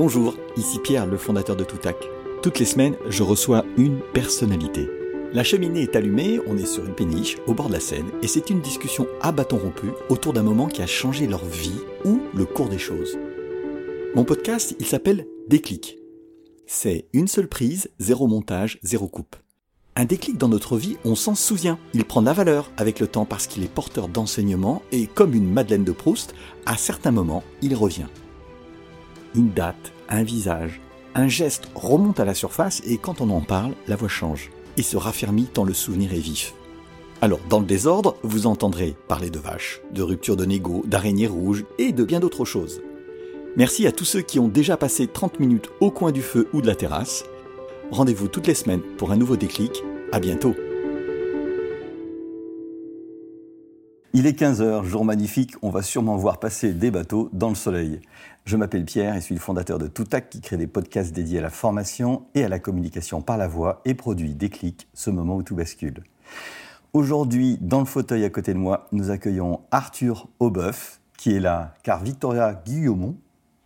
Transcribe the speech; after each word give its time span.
Bonjour, 0.00 0.36
ici 0.56 0.78
Pierre, 0.78 1.06
le 1.06 1.16
fondateur 1.16 1.56
de 1.56 1.64
Toutac. 1.64 1.96
Toutes 2.40 2.60
les 2.60 2.64
semaines, 2.64 2.94
je 3.08 3.24
reçois 3.24 3.64
une 3.76 3.98
personnalité. 4.14 4.88
La 5.32 5.42
cheminée 5.42 5.82
est 5.82 5.96
allumée, 5.96 6.38
on 6.46 6.56
est 6.56 6.66
sur 6.66 6.86
une 6.86 6.94
péniche 6.94 7.36
au 7.48 7.52
bord 7.52 7.66
de 7.66 7.72
la 7.72 7.80
Seine 7.80 8.06
et 8.22 8.28
c'est 8.28 8.48
une 8.48 8.60
discussion 8.60 9.08
à 9.20 9.32
bâton 9.32 9.58
rompu 9.58 9.88
autour 10.08 10.32
d'un 10.34 10.44
moment 10.44 10.68
qui 10.68 10.82
a 10.82 10.86
changé 10.86 11.26
leur 11.26 11.44
vie 11.44 11.80
ou 12.04 12.20
le 12.32 12.44
cours 12.44 12.68
des 12.68 12.78
choses. 12.78 13.18
Mon 14.14 14.22
podcast, 14.22 14.76
il 14.78 14.86
s'appelle 14.86 15.26
Déclic. 15.48 15.98
C'est 16.64 17.08
une 17.12 17.26
seule 17.26 17.48
prise, 17.48 17.90
zéro 17.98 18.28
montage, 18.28 18.78
zéro 18.84 19.08
coupe. 19.08 19.34
Un 19.96 20.04
déclic 20.04 20.38
dans 20.38 20.46
notre 20.46 20.76
vie, 20.76 20.96
on 21.04 21.16
s'en 21.16 21.34
souvient. 21.34 21.76
Il 21.92 22.04
prend 22.04 22.20
de 22.20 22.26
la 22.26 22.34
valeur 22.34 22.70
avec 22.76 23.00
le 23.00 23.08
temps 23.08 23.24
parce 23.24 23.48
qu'il 23.48 23.64
est 23.64 23.68
porteur 23.74 24.06
d'enseignement 24.06 24.80
et 24.92 25.08
comme 25.08 25.34
une 25.34 25.52
Madeleine 25.52 25.82
de 25.82 25.90
Proust, 25.90 26.36
à 26.66 26.76
certains 26.76 27.10
moments, 27.10 27.42
il 27.62 27.74
revient. 27.74 28.06
Une 29.34 29.50
date, 29.50 29.92
un 30.08 30.22
visage, 30.22 30.80
un 31.14 31.28
geste 31.28 31.70
remonte 31.74 32.20
à 32.20 32.24
la 32.24 32.34
surface 32.34 32.80
et 32.86 32.96
quand 32.96 33.20
on 33.20 33.30
en 33.30 33.40
parle, 33.40 33.74
la 33.86 33.96
voix 33.96 34.08
change 34.08 34.50
et 34.76 34.82
se 34.82 34.96
raffermit 34.96 35.44
tant 35.44 35.64
le 35.64 35.74
souvenir 35.74 36.12
est 36.14 36.18
vif. 36.18 36.54
Alors, 37.20 37.40
dans 37.48 37.58
le 37.58 37.66
désordre, 37.66 38.16
vous 38.22 38.46
entendrez 38.46 38.94
parler 39.08 39.28
de 39.28 39.38
vaches, 39.38 39.80
de 39.92 40.02
rupture 40.02 40.36
de 40.36 40.44
négo, 40.44 40.84
d'araignées 40.86 41.26
rouges 41.26 41.64
et 41.78 41.92
de 41.92 42.04
bien 42.04 42.20
d'autres 42.20 42.44
choses. 42.44 42.80
Merci 43.56 43.86
à 43.86 43.92
tous 43.92 44.04
ceux 44.04 44.22
qui 44.22 44.38
ont 44.38 44.48
déjà 44.48 44.76
passé 44.76 45.08
30 45.08 45.40
minutes 45.40 45.68
au 45.80 45.90
coin 45.90 46.12
du 46.12 46.22
feu 46.22 46.48
ou 46.52 46.62
de 46.62 46.68
la 46.68 46.76
terrasse. 46.76 47.24
Rendez-vous 47.90 48.28
toutes 48.28 48.46
les 48.46 48.54
semaines 48.54 48.82
pour 48.96 49.10
un 49.10 49.16
nouveau 49.16 49.36
déclic. 49.36 49.82
À 50.12 50.20
bientôt. 50.20 50.54
Il 54.14 54.26
est 54.26 54.40
15h, 54.40 54.84
jour 54.84 55.04
magnifique, 55.04 55.52
on 55.60 55.70
va 55.70 55.82
sûrement 55.82 56.16
voir 56.16 56.40
passer 56.40 56.72
des 56.72 56.90
bateaux 56.90 57.28
dans 57.32 57.50
le 57.50 57.54
soleil. 57.54 58.00
Je 58.48 58.56
m'appelle 58.56 58.86
Pierre 58.86 59.14
et 59.14 59.20
suis 59.20 59.34
le 59.34 59.42
fondateur 59.42 59.76
de 59.76 59.88
Toutac 59.88 60.30
qui 60.30 60.40
crée 60.40 60.56
des 60.56 60.66
podcasts 60.66 61.12
dédiés 61.12 61.40
à 61.40 61.42
la 61.42 61.50
formation 61.50 62.22
et 62.34 62.44
à 62.44 62.48
la 62.48 62.58
communication 62.58 63.20
par 63.20 63.36
la 63.36 63.46
voix 63.46 63.82
et 63.84 63.92
produit 63.92 64.34
Déclic, 64.34 64.88
ce 64.94 65.10
moment 65.10 65.36
où 65.36 65.42
tout 65.42 65.54
bascule. 65.54 66.02
Aujourd'hui, 66.94 67.58
dans 67.60 67.80
le 67.80 67.84
fauteuil 67.84 68.24
à 68.24 68.30
côté 68.30 68.54
de 68.54 68.58
moi, 68.58 68.88
nous 68.90 69.10
accueillons 69.10 69.60
Arthur 69.70 70.28
Aubeuf, 70.40 70.98
qui 71.18 71.34
est 71.34 71.40
là, 71.40 71.74
car 71.82 72.02
Victoria 72.02 72.54
Guillaumont, 72.64 73.18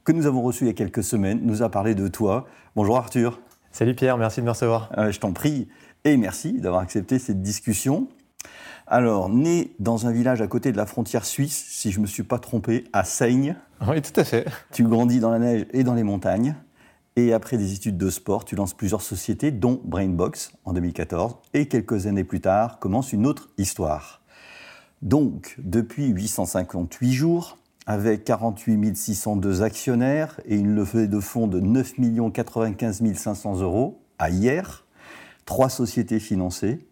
que 0.02 0.10
nous 0.10 0.26
avons 0.26 0.42
reçu 0.42 0.64
il 0.64 0.66
y 0.66 0.70
a 0.70 0.74
quelques 0.74 1.04
semaines, 1.04 1.38
nous 1.44 1.62
a 1.62 1.68
parlé 1.68 1.94
de 1.94 2.08
toi. 2.08 2.48
Bonjour 2.74 2.96
Arthur. 2.96 3.40
Salut 3.70 3.94
Pierre, 3.94 4.18
merci 4.18 4.40
de 4.40 4.46
me 4.46 4.50
recevoir. 4.50 4.90
Euh, 4.98 5.12
je 5.12 5.20
t'en 5.20 5.32
prie 5.32 5.68
et 6.02 6.16
merci 6.16 6.54
d'avoir 6.54 6.82
accepté 6.82 7.20
cette 7.20 7.40
discussion. 7.40 8.08
Alors, 8.94 9.30
né 9.30 9.72
dans 9.78 10.06
un 10.06 10.12
village 10.12 10.42
à 10.42 10.46
côté 10.46 10.70
de 10.70 10.76
la 10.76 10.84
frontière 10.84 11.24
suisse, 11.24 11.64
si 11.70 11.90
je 11.90 11.96
ne 11.96 12.02
me 12.02 12.06
suis 12.06 12.24
pas 12.24 12.38
trompé, 12.38 12.84
à 12.92 13.04
Seigne. 13.04 13.56
Oui, 13.88 14.02
tout 14.02 14.20
à 14.20 14.22
fait. 14.22 14.46
Tu 14.70 14.84
grandis 14.84 15.18
dans 15.18 15.30
la 15.30 15.38
neige 15.38 15.64
et 15.72 15.82
dans 15.82 15.94
les 15.94 16.02
montagnes. 16.02 16.56
Et 17.16 17.32
après 17.32 17.56
des 17.56 17.72
études 17.72 17.96
de 17.96 18.10
sport, 18.10 18.44
tu 18.44 18.54
lances 18.54 18.74
plusieurs 18.74 19.00
sociétés, 19.00 19.50
dont 19.50 19.80
Brainbox 19.82 20.52
en 20.66 20.74
2014. 20.74 21.36
Et 21.54 21.68
quelques 21.68 22.06
années 22.06 22.22
plus 22.22 22.42
tard, 22.42 22.80
commence 22.80 23.14
une 23.14 23.26
autre 23.26 23.48
histoire. 23.56 24.20
Donc, 25.00 25.56
depuis 25.56 26.08
858 26.08 27.12
jours, 27.14 27.56
avec 27.86 28.24
48 28.24 28.94
602 28.94 29.62
actionnaires 29.62 30.38
et 30.44 30.56
une 30.56 30.74
levée 30.74 31.08
de 31.08 31.18
fonds 31.18 31.46
de 31.46 31.60
9 31.60 31.94
95 32.30 33.14
500 33.14 33.60
euros 33.62 34.02
à 34.18 34.28
hier, 34.28 34.84
trois 35.46 35.70
sociétés 35.70 36.20
financées, 36.20 36.86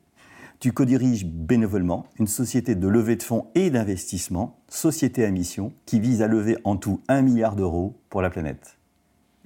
tu 0.61 0.73
co-diriges 0.73 1.25
bénévolement 1.25 2.07
une 2.19 2.27
société 2.27 2.75
de 2.75 2.87
levée 2.87 3.17
de 3.17 3.23
fonds 3.23 3.47
et 3.55 3.71
d'investissement, 3.71 4.59
société 4.69 5.25
à 5.25 5.31
mission, 5.31 5.73
qui 5.87 5.99
vise 5.99 6.21
à 6.21 6.29
lever 6.29 6.59
en 6.65 6.77
tout 6.77 7.01
1 7.09 7.23
milliard 7.23 7.57
d'euros 7.57 7.99
pour 8.11 8.21
la 8.21 8.29
planète. 8.29 8.77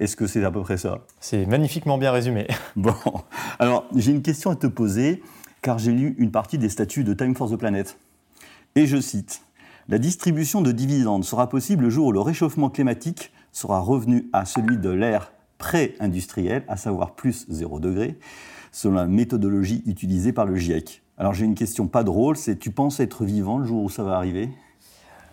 Est-ce 0.01 0.17
que 0.17 0.27
c'est 0.27 0.43
à 0.43 0.51
peu 0.51 0.61
près 0.61 0.75
ça? 0.75 1.05
C'est 1.21 1.45
magnifiquement 1.45 1.97
bien 1.97 2.11
résumé. 2.11 2.47
Bon, 2.75 2.93
alors 3.59 3.85
j'ai 3.95 4.11
une 4.11 4.21
question 4.21 4.51
à 4.51 4.57
te 4.57 4.67
poser, 4.67 5.23
car 5.61 5.79
j'ai 5.79 5.93
lu 5.93 6.15
une 6.17 6.31
partie 6.31 6.57
des 6.57 6.67
statuts 6.67 7.05
de 7.05 7.13
Time 7.13 7.33
for 7.33 7.49
the 7.49 7.55
Planet. 7.55 7.97
Et 8.75 8.85
je 8.85 8.99
cite 8.99 9.41
La 9.87 9.99
distribution 9.99 10.61
de 10.61 10.73
dividendes 10.73 11.23
sera 11.23 11.47
possible 11.47 11.85
le 11.85 11.89
jour 11.89 12.07
où 12.07 12.11
le 12.11 12.19
réchauffement 12.19 12.69
climatique 12.69 13.31
sera 13.53 13.79
revenu 13.79 14.27
à 14.33 14.43
celui 14.43 14.77
de 14.77 14.89
l'ère 14.89 15.31
pré-industrielle, 15.59 16.65
à 16.67 16.75
savoir 16.75 17.15
plus 17.15 17.45
0 17.47 17.79
degré, 17.79 18.19
selon 18.73 18.95
la 18.95 19.07
méthodologie 19.07 19.81
utilisée 19.85 20.33
par 20.33 20.45
le 20.45 20.57
GIEC. 20.57 21.04
Alors 21.17 21.33
j'ai 21.33 21.45
une 21.45 21.55
question 21.55 21.87
pas 21.87 22.03
drôle, 22.03 22.35
c'est 22.35 22.57
tu 22.57 22.71
penses 22.71 22.99
être 22.99 23.23
vivant 23.23 23.57
le 23.57 23.65
jour 23.65 23.83
où 23.83 23.89
ça 23.89 24.03
va 24.03 24.15
arriver? 24.15 24.49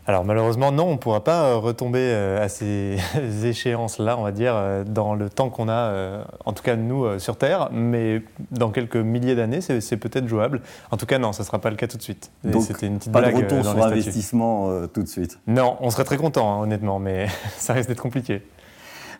Alors 0.07 0.25
malheureusement 0.25 0.73
non, 0.73 0.85
on 0.87 0.93
ne 0.93 0.97
pourra 0.97 1.23
pas 1.23 1.45
euh, 1.45 1.57
retomber 1.57 2.01
euh, 2.01 2.45
à 2.45 2.49
ces 2.49 2.99
échéances-là, 3.45 4.19
on 4.19 4.23
va 4.23 4.33
dire, 4.33 4.55
euh, 4.55 4.85
dans 4.85 5.15
le 5.15 5.29
temps 5.29 5.49
qu'on 5.49 5.69
a, 5.69 6.25
en 6.45 6.53
tout 6.53 6.63
cas 6.63 6.77
nous, 6.77 7.19
sur 7.19 7.37
Terre, 7.37 7.69
mais 7.73 8.23
dans 8.51 8.71
quelques 8.71 8.97
milliers 8.97 9.35
d'années, 9.35 9.61
c'est 9.61 9.97
peut-être 9.97 10.27
jouable. 10.27 10.63
En 10.91 10.97
tout 10.97 11.07
cas 11.07 11.19
non, 11.19 11.33
ça 11.33 11.43
ne 11.43 11.47
sera 11.47 11.61
pas 11.61 11.71
le 11.71 11.77
cas 11.77 11.87
tout 11.87 11.97
de 11.97 12.03
suite. 12.03 12.31
Donc 12.45 12.63
c'était 12.63 12.87
une 12.87 12.99
petite 12.99 13.13
pas 13.13 13.23
de 13.23 13.35
retour 13.35 13.65
sur 13.65 13.85
investissement 13.85 14.87
tout 14.93 15.03
de 15.03 15.09
suite 15.09 15.39
Non, 15.47 15.77
on 15.81 15.91
serait 15.91 16.05
très 16.05 16.17
content, 16.17 16.53
hein, 16.53 16.63
honnêtement, 16.63 16.99
mais 16.99 17.27
ça 17.57 17.73
risque 17.73 17.89
d'être 17.89 18.03
compliqué. 18.03 18.43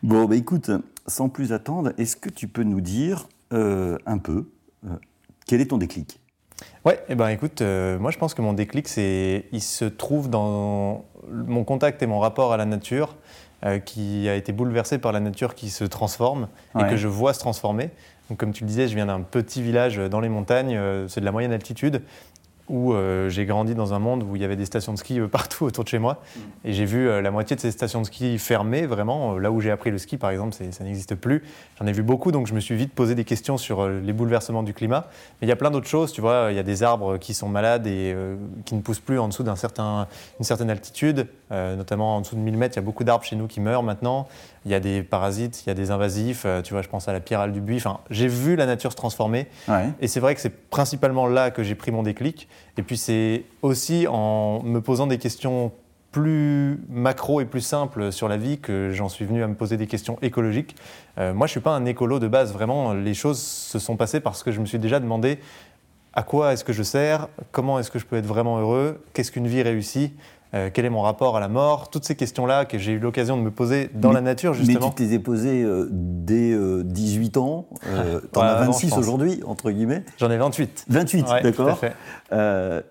Bon, 0.03 0.25
bah 0.25 0.35
écoute, 0.35 0.71
sans 1.07 1.29
plus 1.29 1.53
attendre, 1.53 1.93
est-ce 1.99 2.17
que 2.17 2.29
tu 2.29 2.49
peux 2.49 2.65
nous 2.65 2.81
dire 2.81 3.29
un 3.51 4.19
peu 4.19 4.49
quel 5.47 5.61
est 5.61 5.67
ton 5.67 5.79
déclic? 5.79 6.22
Ouais, 6.85 7.03
eh 7.09 7.15
ben 7.15 7.29
écoute, 7.29 7.63
euh, 7.63 7.99
moi 7.99 8.11
je 8.11 8.19
pense 8.19 8.35
que 8.35 8.43
mon 8.43 8.53
déclic, 8.53 8.89
c'est, 8.89 9.45
il 9.53 9.63
se 9.63 9.85
trouve 9.85 10.29
dans 10.29 11.05
mon 11.31 11.65
contact 11.65 12.03
et 12.03 12.07
mon 12.07 12.19
rapport 12.19 12.53
à 12.53 12.57
la 12.57 12.65
nature, 12.65 13.17
euh, 13.65 13.79
qui 13.79 14.29
a 14.29 14.35
été 14.35 14.53
bouleversé 14.53 14.99
par 14.99 15.13
la 15.13 15.21
nature 15.21 15.55
qui 15.55 15.71
se 15.71 15.85
transforme 15.85 16.49
et 16.79 16.83
que 16.89 16.97
je 16.97 17.07
vois 17.07 17.33
se 17.33 17.39
transformer. 17.39 17.91
Donc 18.29 18.39
comme 18.39 18.53
tu 18.53 18.65
le 18.65 18.69
disais, 18.69 18.89
je 18.89 18.95
viens 18.97 19.07
d'un 19.07 19.21
petit 19.21 19.63
village 19.63 19.99
dans 19.99 20.19
les 20.19 20.29
montagnes, 20.29 20.77
euh, 20.77 21.07
c'est 21.07 21.21
de 21.21 21.25
la 21.25 21.31
moyenne 21.33 21.53
altitude, 21.53 22.03
où 22.73 22.95
euh, 22.95 23.29
j'ai 23.29 23.45
grandi 23.45 23.75
dans 23.75 23.93
un 23.93 23.99
monde 23.99 24.23
où 24.23 24.35
il 24.35 24.41
y 24.41 24.45
avait 24.47 24.57
des 24.57 24.65
stations 24.65 24.95
de 24.95 24.99
ski 24.99 25.21
euh, 25.21 25.29
partout 25.29 25.67
autour 25.67 25.85
de 25.85 25.89
chez 25.91 25.99
moi. 25.99 26.23
Mm. 26.35 26.41
Et 26.65 26.73
j'ai 26.73 26.87
vu 26.87 27.07
euh, 27.07 27.21
la 27.21 27.31
moitié 27.31 27.55
de 27.55 27.61
ces 27.61 27.71
stations 27.71 28.01
de 28.01 28.07
ski 28.07 28.39
fermées, 28.39 28.87
vraiment. 28.87 29.39
Là 29.39 29.53
où 29.53 29.61
j'ai 29.61 29.71
appris 29.71 29.91
le 29.91 29.99
ski, 29.99 30.17
par 30.17 30.31
exemple, 30.31 30.55
ça 30.55 30.83
n'existe 30.83 31.15
plus. 31.15 31.45
J'en 31.79 31.87
ai 31.87 31.93
vu 31.93 32.03
beaucoup, 32.03 32.33
donc 32.33 32.47
je 32.47 32.55
me 32.55 32.61
suis 32.61 32.75
vite 32.75 32.95
posé 32.95 33.15
des 33.15 33.25
questions 33.25 33.59
sur 33.59 33.87
les 33.87 34.13
bouleversements 34.15 34.63
du 34.63 34.73
climat. 34.73 35.07
Mais 35.41 35.47
il 35.47 35.51
y 35.51 35.53
a 35.53 35.57
plein 35.57 35.71
d'autres 35.71 35.87
choses, 35.87 36.13
tu 36.13 36.23
vois. 36.23 36.49
Il 36.51 36.57
y 36.57 36.59
a 36.59 36.63
des 36.63 36.83
arbres 36.83 37.19
qui 37.19 37.35
sont 37.35 37.49
malades 37.49 37.87
et 37.87 38.17
qui 38.65 38.75
ne 38.75 38.81
poussent 38.81 39.01
plus 39.01 39.19
en 39.19 39.29
dessous 39.29 39.43
d'une 39.43 39.55
certain, 39.57 40.09
certaine 40.41 40.71
altitude, 40.71 41.27
notamment 41.51 42.17
en 42.17 42.21
dessous 42.23 42.37
de 42.37 42.41
1000 42.41 42.57
mètres. 42.57 42.77
Il 42.77 42.81
y 42.81 42.83
a 42.83 42.85
beaucoup 42.85 43.05
d'arbres 43.05 43.25
chez 43.25 43.37
nous 43.37 43.47
qui 43.47 43.61
meurent 43.61 43.83
maintenant. 43.83 44.29
Il 44.65 44.71
y 44.71 44.75
a 44.75 44.81
des 44.81 45.03
parasites, 45.03 45.65
il 45.65 45.69
y 45.69 45.71
a 45.71 45.75
des 45.75 45.91
invasifs. 45.91 46.47
tu 46.65 46.73
vois, 46.73 46.83
je 46.83 46.89
pense 46.89 47.09
à 47.09 47.13
la 47.13 47.21
pyrale 47.21 47.53
du 47.53 47.61
buis. 47.61 47.77
Enfin, 47.77 48.01
j'ai 48.11 48.29
vu 48.29 48.57
la 48.57 48.67
nature 48.67 48.93
se 48.93 48.97
transformer. 48.97 49.49
Et 50.01 50.07
c'est 50.07 50.21
vrai 50.21 50.35
que 50.35 50.41
c'est 50.41 50.71
principalement 50.71 51.27
là 51.27 51.51
que 51.51 51.63
j'ai 51.63 51.75
pris 51.75 51.91
mon 51.91 52.03
déclic. 52.03 52.49
Et 52.79 52.83
puis 52.83 52.97
c'est 52.97 53.45
aussi 53.63 54.07
en 54.09 54.63
me 54.63 54.81
posant 54.81 55.07
des 55.07 55.19
questions 55.19 55.73
plus 56.13 56.79
macro 56.91 57.41
et 57.41 57.47
plus 57.47 57.63
simples 57.63 58.13
sur 58.13 58.29
la 58.29 58.37
vie 58.37 58.59
que 58.59 58.91
j'en 58.93 59.09
suis 59.09 59.25
venu 59.25 59.43
à 59.43 59.49
me 59.49 59.55
poser 59.55 59.79
des 59.79 59.87
questions 59.87 60.19
écologiques. 60.21 60.77
Euh, 61.19 61.33
moi, 61.33 61.47
je 61.47 61.51
ne 61.51 61.55
suis 61.55 61.61
pas 61.61 61.75
un 61.75 61.87
écolo 61.87 62.19
de 62.19 62.29
base, 62.29 62.53
vraiment. 62.53 62.93
Les 62.93 63.15
choses 63.15 63.41
se 63.41 63.79
sont 63.79 63.97
passées 63.97 64.21
parce 64.21 64.43
que 64.43 64.53
je 64.53 64.61
me 64.61 64.67
suis 64.67 64.79
déjà 64.79 65.01
demandé 65.01 65.39
à 66.13 66.23
quoi 66.23 66.53
est-ce 66.53 66.65
que 66.65 66.75
je 66.75 66.83
sers, 66.83 67.29
comment 67.51 67.79
est-ce 67.79 67.91
que 67.91 67.99
je 67.99 68.05
peux 68.05 68.17
être 68.17 68.27
vraiment 68.27 68.59
heureux, 68.59 69.03
qu'est-ce 69.15 69.33
qu'une 69.33 69.49
vie 69.49 69.63
réussie. 69.63 70.13
Euh, 70.55 70.69
quel 70.73 70.85
est 70.85 70.91
mon 70.91 71.01
rapport 71.01 71.37
à 71.37 71.41
la 71.41 71.49
mort? 71.49 71.89
Toutes 71.89 72.05
ces 72.05 72.15
questions-là 72.15 72.67
que 72.67 72.77
j'ai 72.77 72.93
eu 72.93 72.99
l'occasion 72.99 73.37
de 73.39 73.43
me 73.43 73.51
poser 73.51 73.91
dans 73.95 74.13
la 74.13 74.21
nature, 74.21 74.53
justement. 74.53 74.93
Mais 74.99 75.05
tu 75.05 75.09
t'es 75.09 75.19
posé 75.19 75.63
euh, 75.63 75.89
dès 75.91 76.55
18 76.85 77.37
euh, 77.37 77.41
ans. 77.41 77.69
T'en 78.33 78.43
as 78.43 78.55
26 78.67 78.93
aujourd'hui, 78.99 79.41
entre 79.47 79.71
guillemets. 79.71 80.05
J'en 80.19 80.31
ai 80.31 80.37
28. 80.37 80.87
28, 80.89 81.27
d'accord. 81.43 81.81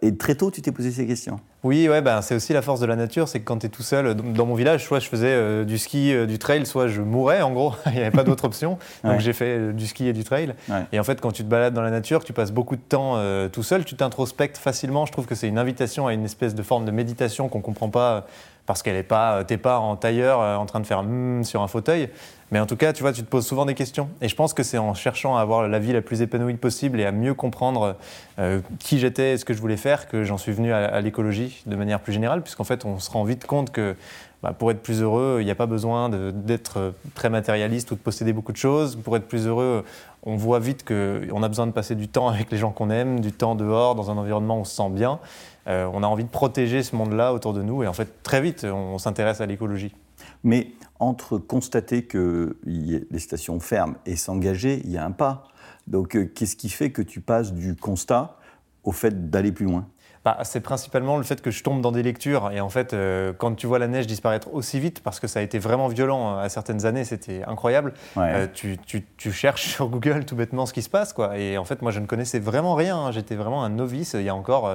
et 0.02 0.18
très 0.18 0.36
tôt, 0.36 0.50
tu 0.50 0.62
t'es 0.62 0.72
posé 0.72 0.92
ces 0.92 1.06
questions? 1.06 1.40
Oui, 1.64 1.88
ouais, 1.88 2.02
ben, 2.02 2.22
c'est 2.22 2.36
aussi 2.36 2.54
la 2.54 2.62
force 2.62 2.80
de 2.80 2.86
la 2.86 2.96
nature, 2.96 3.28
c'est 3.28 3.40
que 3.40 3.46
quand 3.46 3.60
tu 3.60 3.68
es 3.68 3.70
tout 3.70 3.84
seul, 3.84 4.16
dans 4.16 4.46
mon 4.46 4.56
village, 4.56 4.84
soit 4.84 5.00
je 5.00 5.08
faisais 5.08 5.66
du 5.66 5.78
ski, 5.78 6.14
du 6.26 6.40
trail, 6.40 6.66
soit 6.66 6.88
je 6.88 7.02
mourais, 7.02 7.42
en 7.42 7.52
gros, 7.52 7.74
il 7.88 7.94
n'y 7.94 8.00
avait 8.00 8.12
pas 8.12 8.24
d'autre 8.24 8.46
option. 8.46 8.78
Donc 9.04 9.20
j'ai 9.20 9.34
fait 9.34 9.74
du 9.74 9.88
ski 9.88 10.08
et 10.08 10.14
du 10.14 10.24
trail. 10.24 10.54
Et 10.92 11.00
en 11.00 11.04
fait, 11.04 11.22
quand 11.22 11.32
tu 11.32 11.44
te 11.44 11.48
balades 11.50 11.74
dans 11.74 11.82
la 11.82 11.92
nature, 11.92 12.24
tu 12.24 12.34
passes 12.34 12.52
beaucoup 12.52 12.76
de 12.76 12.82
temps 12.82 13.18
tout 13.52 13.64
seul, 13.64 13.86
tu 13.86 13.96
t'introspectes 13.96 14.58
facilement. 14.58 15.06
Je 15.06 15.12
trouve 15.12 15.26
que 15.26 15.36
c'est 15.36 15.48
une 15.48 15.60
invitation 15.60 16.08
à 16.08 16.14
une 16.14 16.26
espèce 16.26 16.56
de 16.56 16.64
forme 16.64 16.86
de 16.86 16.92
méditation 16.92 17.48
qu'on 17.48 17.62
comprend 17.62 17.90
pas 17.90 18.26
parce 18.66 18.84
qu'elle 18.84 18.96
est 18.96 19.04
pas, 19.04 19.44
t'es 19.44 19.58
pas 19.58 19.80
en 19.80 19.96
tailleur 19.96 20.40
euh, 20.40 20.56
en 20.56 20.66
train 20.66 20.80
de 20.80 20.86
faire 20.86 21.04
mm 21.04 21.44
sur 21.44 21.62
un 21.62 21.68
fauteuil. 21.68 22.10
Mais 22.52 22.60
en 22.60 22.66
tout 22.66 22.76
cas, 22.76 22.92
tu 22.92 23.02
vois, 23.02 23.14
tu 23.14 23.22
te 23.22 23.30
poses 23.30 23.48
souvent 23.48 23.66
des 23.66 23.76
questions. 23.76 24.10
Et 24.22 24.28
je 24.28 24.36
pense 24.36 24.54
que 24.54 24.62
c'est 24.62 24.78
en 24.78 24.94
cherchant 24.94 25.38
à 25.38 25.42
avoir 25.42 25.68
la 25.68 25.80
vie 25.80 25.94
la 25.94 26.02
plus 26.02 26.22
épanouie 26.22 26.56
possible 26.56 27.00
et 27.00 27.06
à 27.06 27.14
mieux 27.14 27.34
comprendre 27.34 27.96
euh, 28.40 28.60
qui 28.80 29.00
j'étais 29.00 29.34
et 29.34 29.38
ce 29.38 29.46
que 29.46 29.54
je 29.54 29.62
voulais 29.62 29.78
faire 29.78 30.10
que 30.10 30.26
j'en 30.26 30.38
suis 30.38 30.52
venu 30.52 30.74
à, 30.74 31.00
l'écologie 31.00 31.64
de 31.66 31.76
manière 31.78 32.02
plus 32.02 32.12
générale, 32.12 32.42
puisqu'en 32.42 32.66
fait, 32.66 32.84
on 32.84 33.00
se 33.00 33.10
rend 33.10 33.24
vite 33.24 33.46
compte 33.46 33.72
que 33.72 33.96
bah, 34.44 34.54
pour 34.58 34.70
être 34.70 34.82
plus 34.82 35.02
heureux, 35.02 35.38
il 35.40 35.46
n'y 35.46 35.52
a 35.52 35.56
pas 35.56 35.66
besoin 35.66 36.10
d'être 36.10 36.94
très 37.16 37.30
matérialiste 37.30 37.92
ou 37.92 37.96
de 37.96 38.02
posséder 38.02 38.34
beaucoup 38.34 38.52
de 38.52 38.58
choses. 38.58 38.98
Pour 38.98 39.16
être 39.16 39.28
plus 39.28 39.48
heureux, 39.48 39.86
on 40.24 40.36
voit 40.36 40.60
vite 40.60 40.86
qu'on 40.86 41.44
a 41.44 41.48
besoin 41.48 41.68
de 41.68 41.72
passer 41.72 41.96
du 41.96 42.08
temps 42.08 42.28
avec 42.28 42.52
les 42.52 42.58
gens 42.58 42.72
qu'on 42.72 42.90
aime, 42.90 43.22
du 43.22 43.32
temps 43.32 43.56
dehors, 43.56 43.96
dans 43.96 44.12
un 44.12 44.18
environnement 44.18 44.58
où 44.58 44.62
on 44.62 44.66
se 44.66 44.76
sent 44.76 44.90
bien. 44.90 45.20
Euh, 45.68 45.90
on 45.94 46.04
a 46.04 46.08
envie 46.08 46.24
de 46.24 46.30
protéger 46.30 46.84
ce 46.84 46.96
monde-là 46.96 47.34
autour 47.34 47.54
de 47.54 47.62
nous 47.62 47.84
et 47.84 47.88
en 47.88 47.94
fait 47.94 48.24
très 48.24 48.42
vite 48.42 48.64
on, 48.64 48.98
s'intéresse 48.98 49.42
à 49.42 49.46
l'écologie. 49.46 49.94
Mais 50.44 50.72
entre 51.00 51.38
constater 51.38 52.04
que 52.04 52.58
les 52.66 53.20
stations 53.20 53.60
ferment 53.60 53.96
et 54.06 54.16
s'engager, 54.16 54.82
il 54.84 54.92
y 54.92 54.98
a 54.98 55.06
un 55.06 55.12
pas. 55.12 55.48
Donc 55.88 56.16
euh, 56.16 56.26
qu'est-ce 56.26 56.56
qui 56.56 56.70
fait 56.70 56.92
que 56.92 57.02
tu 57.02 57.22
passes 57.22 57.54
du 57.54 57.76
constat 57.76 58.38
au 58.84 58.92
fait 58.92 59.30
d'aller 59.30 59.52
plus 59.52 59.66
loin? 59.66 59.88
Bah, 60.24 60.38
c'est 60.44 60.62
principalement 60.62 61.18
le 61.18 61.24
fait 61.24 61.42
que 61.42 61.50
je 61.50 61.64
tombe 61.64 61.82
dans 61.82 61.92
des 61.92 62.04
lectures. 62.04 62.52
Et 62.52 62.62
en 62.62 62.70
fait, 62.70 62.94
euh, 62.94 63.34
quand 63.36 63.56
tu 63.56 63.66
vois 63.66 63.80
la 63.80 63.88
neige 63.88 64.06
disparaître 64.06 64.54
aussi 64.54 64.80
vite, 64.80 65.02
parce 65.02 65.20
que 65.20 65.28
ça 65.28 65.40
a 65.40 65.42
été 65.42 65.58
vraiment 65.58 65.88
violent 65.88 66.36
euh, 66.36 66.44
à 66.44 66.50
certaines 66.50 66.86
années, 66.86 67.06
c'était 67.06 67.44
incroyable, 67.48 67.94
tu, 68.54 69.32
cherches 69.32 69.68
sur 69.68 69.90
Google 69.90 70.26
tout 70.26 70.36
bêtement 70.36 70.66
ce 70.66 70.74
qui 70.74 70.84
se 70.84 70.90
passe. 70.90 71.14
Quoi. 71.14 71.38
Et 71.38 71.58
en 71.58 71.66
fait, 71.66 71.82
moi, 71.82 71.92
je 71.92 72.00
ne 72.00 72.06
connaissais 72.06 72.40
vraiment 72.40 72.76
rien. 72.76 72.98
Hein. 72.98 73.12
J'étais 73.12 73.36
vraiment 73.36 73.64
un 73.64 73.70
novice 73.70 74.14
il 74.14 74.24
y 74.24 74.30
a 74.30 74.36
encore 74.36 74.72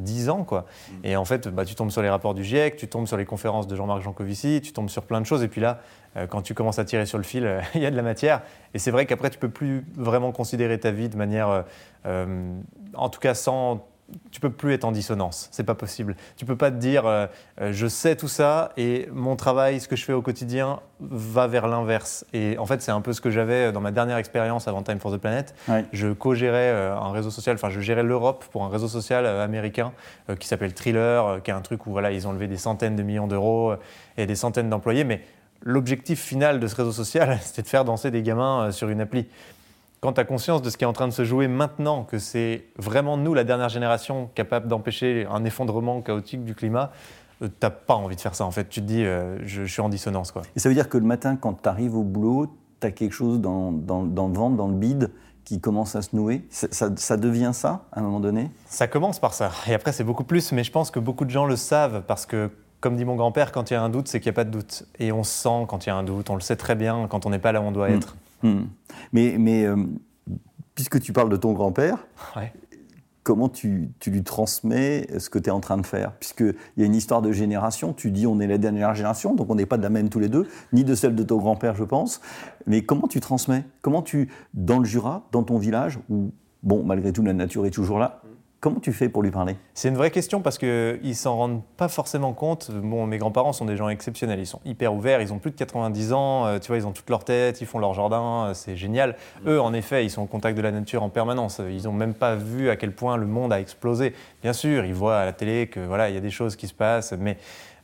10 0.00 0.30
ans. 0.30 0.44
Quoi. 0.44 0.66
Mm. 0.90 0.94
Et 1.04 1.16
en 1.16 1.24
fait, 1.24 1.48
bah, 1.48 1.64
tu 1.64 1.74
tombes 1.74 1.90
sur 1.90 2.02
les 2.02 2.10
rapports 2.10 2.34
du 2.34 2.44
GIEC, 2.44 2.76
tu 2.76 2.88
tombes 2.88 3.06
sur 3.06 3.16
les 3.16 3.24
conférences 3.24 3.66
de 3.66 3.76
Jean-Marc 3.76 4.02
Jancovici, 4.02 4.60
tu 4.62 4.72
tombes 4.72 4.88
sur 4.88 5.04
plein 5.04 5.20
de 5.20 5.26
choses. 5.26 5.42
Et 5.42 5.48
puis 5.48 5.60
là, 5.60 5.80
euh, 6.16 6.26
quand 6.26 6.42
tu 6.42 6.54
commences 6.54 6.78
à 6.78 6.84
tirer 6.84 7.06
sur 7.06 7.18
le 7.18 7.24
fil, 7.24 7.44
euh, 7.44 7.60
il 7.74 7.82
y 7.82 7.86
a 7.86 7.90
de 7.90 7.96
la 7.96 8.02
matière. 8.02 8.42
Et 8.74 8.78
c'est 8.78 8.90
vrai 8.90 9.06
qu'après, 9.06 9.30
tu 9.30 9.38
peux 9.38 9.50
plus 9.50 9.84
vraiment 9.96 10.32
considérer 10.32 10.78
ta 10.80 10.90
vie 10.90 11.08
de 11.08 11.16
manière, 11.16 11.64
euh, 12.06 12.60
en 12.94 13.08
tout 13.08 13.20
cas 13.20 13.34
sans 13.34 13.86
tu 14.30 14.40
peux 14.40 14.50
plus 14.50 14.72
être 14.72 14.84
en 14.84 14.92
dissonance. 14.92 15.48
C'est 15.52 15.64
pas 15.64 15.74
possible. 15.74 16.16
Tu 16.36 16.44
peux 16.44 16.56
pas 16.56 16.70
te 16.70 16.76
dire 16.76 17.06
euh, 17.06 17.26
euh, 17.60 17.72
je 17.72 17.86
sais 17.86 18.16
tout 18.16 18.28
ça 18.28 18.72
et 18.76 19.08
mon 19.12 19.36
travail, 19.36 19.80
ce 19.80 19.88
que 19.88 19.96
je 19.96 20.04
fais 20.04 20.12
au 20.12 20.22
quotidien, 20.22 20.80
va 21.00 21.46
vers 21.46 21.66
l'inverse. 21.66 22.24
Et 22.32 22.58
en 22.58 22.66
fait, 22.66 22.82
c'est 22.82 22.90
un 22.90 23.00
peu 23.00 23.12
ce 23.12 23.20
que 23.20 23.30
j'avais 23.30 23.72
dans 23.72 23.80
ma 23.80 23.90
dernière 23.90 24.16
expérience 24.16 24.68
avant 24.68 24.82
Time 24.82 24.98
for 24.98 25.12
the 25.12 25.18
Planet. 25.18 25.54
Je 25.92 26.12
co-gérais 26.12 26.70
euh, 26.70 26.96
un 26.96 27.12
réseau 27.12 27.30
social, 27.30 27.54
enfin, 27.54 27.70
je 27.70 27.80
gérais 27.80 28.02
l'Europe 28.02 28.44
pour 28.50 28.64
un 28.64 28.68
réseau 28.68 28.88
social 28.88 29.26
américain 29.26 29.92
qui 30.38 30.46
s'appelle 30.46 30.74
Thriller, 30.74 31.42
qui 31.42 31.50
est 31.50 31.54
un 31.54 31.60
truc 31.60 31.86
où 31.86 31.90
voilà, 31.92 32.12
ils 32.12 32.28
ont 32.28 32.32
levé 32.32 32.46
des 32.46 32.56
centaines 32.56 32.96
de 32.96 33.02
millions 33.02 33.26
d'euros 33.26 33.74
et 34.16 34.26
des 34.26 34.36
centaines 34.36 34.70
d'employés. 34.70 35.04
Mais 35.04 35.22
l'objectif 35.62 36.20
final 36.20 36.60
de 36.60 36.66
ce 36.66 36.76
réseau 36.76 36.92
social, 36.92 37.38
c'était 37.42 37.62
de 37.62 37.68
faire 37.68 37.84
danser 37.84 38.10
des 38.10 38.22
gamins 38.22 38.70
sur 38.70 38.88
une 38.88 39.00
appli 39.00 39.26
quand 40.00 40.14
tu 40.14 40.20
as 40.20 40.24
conscience 40.24 40.62
de 40.62 40.70
ce 40.70 40.76
qui 40.76 40.84
est 40.84 40.86
en 40.86 40.92
train 40.92 41.08
de 41.08 41.12
se 41.12 41.24
jouer 41.24 41.46
maintenant, 41.46 42.04
que 42.04 42.18
c'est 42.18 42.64
vraiment 42.76 43.16
nous, 43.16 43.34
la 43.34 43.44
dernière 43.44 43.68
génération, 43.68 44.30
capable 44.34 44.66
d'empêcher 44.66 45.26
un 45.30 45.44
effondrement 45.44 46.00
chaotique 46.00 46.44
du 46.44 46.54
climat, 46.54 46.90
euh, 47.42 47.48
tu 47.48 47.52
n'as 47.62 47.70
pas 47.70 47.94
envie 47.94 48.16
de 48.16 48.20
faire 48.20 48.34
ça. 48.34 48.46
En 48.46 48.50
fait, 48.50 48.68
tu 48.68 48.80
te 48.80 48.86
dis, 48.86 49.04
euh, 49.04 49.38
je, 49.46 49.64
suis 49.64 49.82
en 49.82 49.90
dissonance. 49.90 50.32
Quoi. 50.32 50.42
Et 50.56 50.58
ça 50.58 50.68
veut 50.68 50.74
dire 50.74 50.88
que 50.88 50.96
le 50.96 51.04
matin, 51.04 51.36
quand 51.36 51.62
tu 51.62 51.68
arrives 51.68 51.96
au 51.96 52.02
boulot, 52.02 52.46
tu 52.80 52.86
as 52.86 52.92
quelque 52.92 53.12
chose 53.12 53.40
dans, 53.40 53.72
dans, 53.72 54.04
dans, 54.04 54.28
le 54.28 54.34
ventre, 54.34 54.56
dans 54.56 54.68
le 54.68 54.74
bide, 54.74 55.10
qui 55.44 55.60
commence 55.60 55.96
à 55.96 56.02
se 56.02 56.14
nouer 56.14 56.46
ça, 56.50 56.88
ça, 56.94 57.16
devient 57.16 57.50
ça, 57.52 57.86
à 57.92 58.00
un 58.00 58.02
moment 58.02 58.20
donné? 58.20 58.50
Ça 58.66 58.86
commence 58.86 59.18
par 59.18 59.34
ça. 59.34 59.50
Et 59.66 59.74
après, 59.74 59.92
c'est 59.92 60.04
beaucoup 60.04 60.24
plus. 60.24 60.52
Mais 60.52 60.64
je 60.64 60.70
pense 60.70 60.90
que 60.90 61.00
beaucoup 61.00 61.24
de 61.24 61.30
gens 61.30 61.44
le 61.44 61.56
savent 61.56 62.04
parce 62.06 62.24
que 62.24 62.50
comme 62.80 62.96
dit 62.96 63.04
mon 63.04 63.16
grand-père, 63.16 63.52
quand 63.52 63.70
il 63.70 63.74
y 63.74 63.76
a 63.76 63.82
un 63.82 63.90
doute, 63.90 64.08
c'est 64.08 64.20
qu'il 64.20 64.30
n'y 64.30 64.34
a 64.34 64.36
pas 64.36 64.44
de 64.44 64.50
doute. 64.50 64.84
Et 64.98 65.12
on 65.12 65.24
sent 65.24 65.66
quand 65.68 65.84
il 65.84 65.90
y 65.90 65.92
a 65.92 65.96
un 65.96 66.02
doute, 66.02 66.30
on 66.30 66.34
le 66.34 66.40
sait 66.40 66.56
très 66.56 66.74
bien 66.74 67.06
quand 67.10 67.26
on 67.26 67.30
n'est 67.30 67.38
pas 67.38 67.52
là 67.52 67.60
où 67.60 67.64
on 67.64 67.72
doit 67.72 67.90
hmm. 67.90 67.94
être. 67.94 68.16
Hmm. 68.42 68.64
Mais, 69.12 69.36
mais 69.38 69.64
euh, 69.64 69.76
puisque 70.74 71.00
tu 71.00 71.12
parles 71.12 71.28
de 71.28 71.36
ton 71.36 71.52
grand-père, 71.52 72.06
comment 73.22 73.48
tu, 73.48 73.90
lui 74.06 74.22
transmets 74.22 75.06
ce 75.18 75.30
que 75.30 75.38
tu 75.38 75.48
es 75.48 75.52
en 75.52 75.60
train 75.60 75.76
de 75.76 75.86
faire? 75.86 76.12
Puisqu'il 76.12 76.54
y 76.76 76.82
a 76.82 76.86
une 76.86 76.94
histoire 76.94 77.22
de 77.22 77.32
génération, 77.32 77.92
tu 77.92 78.10
dis 78.10 78.26
on 78.26 78.40
est 78.40 78.46
la 78.46 78.58
dernière 78.58 78.94
génération, 78.94 79.34
donc 79.34 79.50
on 79.50 79.54
n'est 79.54 79.66
pas 79.66 79.76
de 79.76 79.82
la 79.82 79.90
même 79.90 80.08
tous 80.08 80.20
les 80.20 80.28
deux, 80.28 80.48
ni 80.72 80.84
de 80.84 80.94
celle 80.94 81.14
de 81.14 81.22
ton 81.22 81.38
grand-père, 81.38 81.76
je 81.76 81.84
pense. 81.84 82.20
Mais 82.66 82.82
comment 82.82 83.08
tu 83.08 83.20
transmets? 83.20 83.64
Comment 83.82 84.02
tu, 84.02 84.30
dans 84.54 84.78
le 84.78 84.84
Jura, 84.84 85.28
dans 85.32 85.42
ton 85.42 85.58
village, 85.58 85.98
où, 86.08 86.32
bon, 86.62 86.82
malgré 86.82 87.12
tout, 87.12 87.22
la 87.22 87.32
nature 87.32 87.66
est 87.66 87.70
toujours 87.70 87.98
là, 87.98 88.22
Comment 88.60 88.78
tu 88.78 88.92
fais 88.92 89.08
pour 89.08 89.22
lui 89.22 89.30
parler? 89.30 89.56
C'est 89.72 89.88
une 89.88 89.96
vraie 89.96 90.10
question 90.10 90.42
parce 90.42 90.58
qu'ils 90.58 91.00
ne 91.02 91.12
s'en 91.14 91.34
rendent 91.34 91.62
pas 91.78 91.88
forcément 91.88 92.34
compte. 92.34 92.70
Bon, 92.70 93.06
mes 93.06 93.16
grands-parents 93.16 93.54
sont 93.54 93.64
des 93.64 93.74
gens 93.74 93.88
exceptionnels, 93.88 94.38
ils 94.38 94.46
sont 94.46 94.60
hyper 94.66 94.92
ouverts, 94.92 95.22
ils 95.22 95.32
ont 95.32 95.38
plus 95.38 95.50
de 95.50 95.56
90 95.56 96.12
ans, 96.12 96.44
euh, 96.44 96.58
tu 96.58 96.68
vois, 96.68 96.76
ils 96.76 96.86
ont 96.86 96.92
toute 96.92 97.08
leur 97.08 97.24
tête, 97.24 97.62
ils 97.62 97.66
font 97.66 97.78
leur 97.78 97.94
jardin, 97.94 98.48
euh, 98.48 98.54
c'est 98.54 98.76
génial. 98.76 99.16
Eux, 99.46 99.58
en 99.58 99.72
effet, 99.72 100.04
ils 100.04 100.10
sont 100.10 100.20
au 100.20 100.26
contact 100.26 100.58
de 100.58 100.62
la 100.62 100.72
nature 100.72 101.02
en 101.02 101.08
permanence. 101.08 101.62
Ils 101.70 101.84
n'ont 101.84 101.94
même 101.94 102.12
pas 102.12 102.34
vu 102.34 102.68
à 102.68 102.76
quel 102.76 102.94
point 102.94 103.16
le 103.16 103.24
monde 103.24 103.50
a 103.50 103.60
explosé. 103.60 104.12
Bien 104.42 104.52
sûr, 104.52 104.84
ils 104.84 104.92
voient 104.92 105.20
à 105.20 105.24
la 105.24 105.32
télé 105.32 105.68
que 105.68 105.80
voilà, 105.80 106.10
il 106.10 106.14
y 106.14 106.18
a 106.18 106.22
des 106.22 106.28
choses 106.28 106.54
qui 106.54 106.68
se 106.68 106.74
passent, 106.74 107.14
mais 107.18 107.38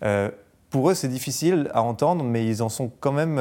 euh, 0.04 0.30
pour 0.68 0.90
eux, 0.90 0.94
c'est 0.94 1.08
difficile 1.08 1.70
à 1.72 1.82
entendre, 1.82 2.22
mais 2.22 2.46
ils 2.46 2.62
en 2.62 2.68
sont 2.68 2.92
quand 3.00 3.12
même. 3.12 3.40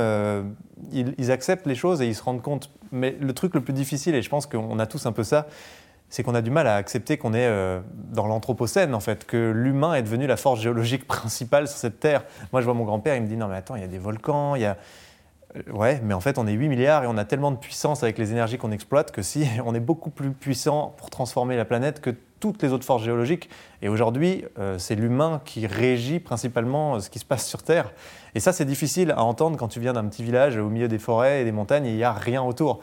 ils, 0.93 1.13
ils 1.17 1.31
acceptent 1.31 1.67
les 1.67 1.75
choses 1.75 2.01
et 2.01 2.07
ils 2.07 2.15
se 2.15 2.23
rendent 2.23 2.41
compte. 2.41 2.69
Mais 2.93 3.13
le 3.19 3.33
truc 3.33 3.55
le 3.55 3.61
plus 3.61 3.73
difficile, 3.73 4.15
et 4.15 4.21
je 4.21 4.29
pense 4.29 4.45
qu'on 4.45 4.79
a 4.79 4.85
tous 4.85 5.05
un 5.05 5.11
peu 5.11 5.23
ça, 5.23 5.47
c'est 6.15 6.23
qu'on 6.23 6.33
a 6.33 6.41
du 6.41 6.49
mal 6.49 6.65
à 6.65 6.75
accepter 6.75 7.17
qu'on 7.17 7.33
est 7.33 7.45
euh, 7.45 7.81
dans 7.93 8.25
l'anthropocène, 8.25 8.95
en 8.95 9.01
fait, 9.01 9.25
que 9.25 9.51
l'humain 9.53 9.95
est 9.95 10.01
devenu 10.01 10.27
la 10.27 10.37
force 10.37 10.61
géologique 10.61 11.05
principale 11.07 11.67
sur 11.67 11.77
cette 11.77 11.99
Terre. 11.99 12.23
Moi, 12.53 12.61
je 12.61 12.65
vois 12.65 12.73
mon 12.73 12.85
grand-père, 12.85 13.17
il 13.17 13.23
me 13.23 13.27
dit 13.27 13.35
Non, 13.35 13.49
mais 13.49 13.57
attends, 13.57 13.75
il 13.75 13.81
y 13.81 13.83
a 13.83 13.89
des 13.89 13.99
volcans, 13.99 14.55
il 14.55 14.61
y 14.61 14.65
a. 14.65 14.77
Euh, 15.57 15.71
ouais, 15.73 15.99
mais 16.05 16.13
en 16.13 16.21
fait, 16.21 16.37
on 16.37 16.47
est 16.47 16.53
8 16.53 16.69
milliards 16.69 17.03
et 17.03 17.07
on 17.07 17.17
a 17.17 17.25
tellement 17.25 17.51
de 17.51 17.57
puissance 17.57 18.01
avec 18.01 18.17
les 18.17 18.31
énergies 18.31 18.57
qu'on 18.57 18.71
exploite 18.71 19.11
que 19.11 19.21
si 19.21 19.45
on 19.65 19.75
est 19.75 19.81
beaucoup 19.81 20.09
plus 20.09 20.31
puissant 20.31 20.95
pour 20.95 21.09
transformer 21.09 21.57
la 21.57 21.65
planète 21.65 21.99
que 21.99 22.11
toutes 22.39 22.63
les 22.63 22.71
autres 22.71 22.85
forces 22.85 23.03
géologiques. 23.03 23.49
Et 23.81 23.89
aujourd'hui, 23.89 24.45
euh, 24.57 24.77
c'est 24.77 24.95
l'humain 24.95 25.41
qui 25.43 25.67
régit 25.67 26.21
principalement 26.21 27.01
ce 27.01 27.09
qui 27.09 27.19
se 27.19 27.25
passe 27.25 27.45
sur 27.45 27.61
Terre. 27.61 27.91
Et 28.35 28.39
ça, 28.39 28.53
c'est 28.53 28.63
difficile 28.63 29.11
à 29.11 29.23
entendre 29.25 29.57
quand 29.57 29.67
tu 29.67 29.81
viens 29.81 29.91
d'un 29.91 30.05
petit 30.05 30.23
village 30.23 30.55
au 30.55 30.69
milieu 30.69 30.87
des 30.87 30.99
forêts 30.99 31.41
et 31.41 31.43
des 31.43 31.51
montagnes 31.51 31.85
et 31.85 31.89
il 31.89 31.97
n'y 31.97 32.03
a 32.05 32.13
rien 32.13 32.41
autour. 32.41 32.79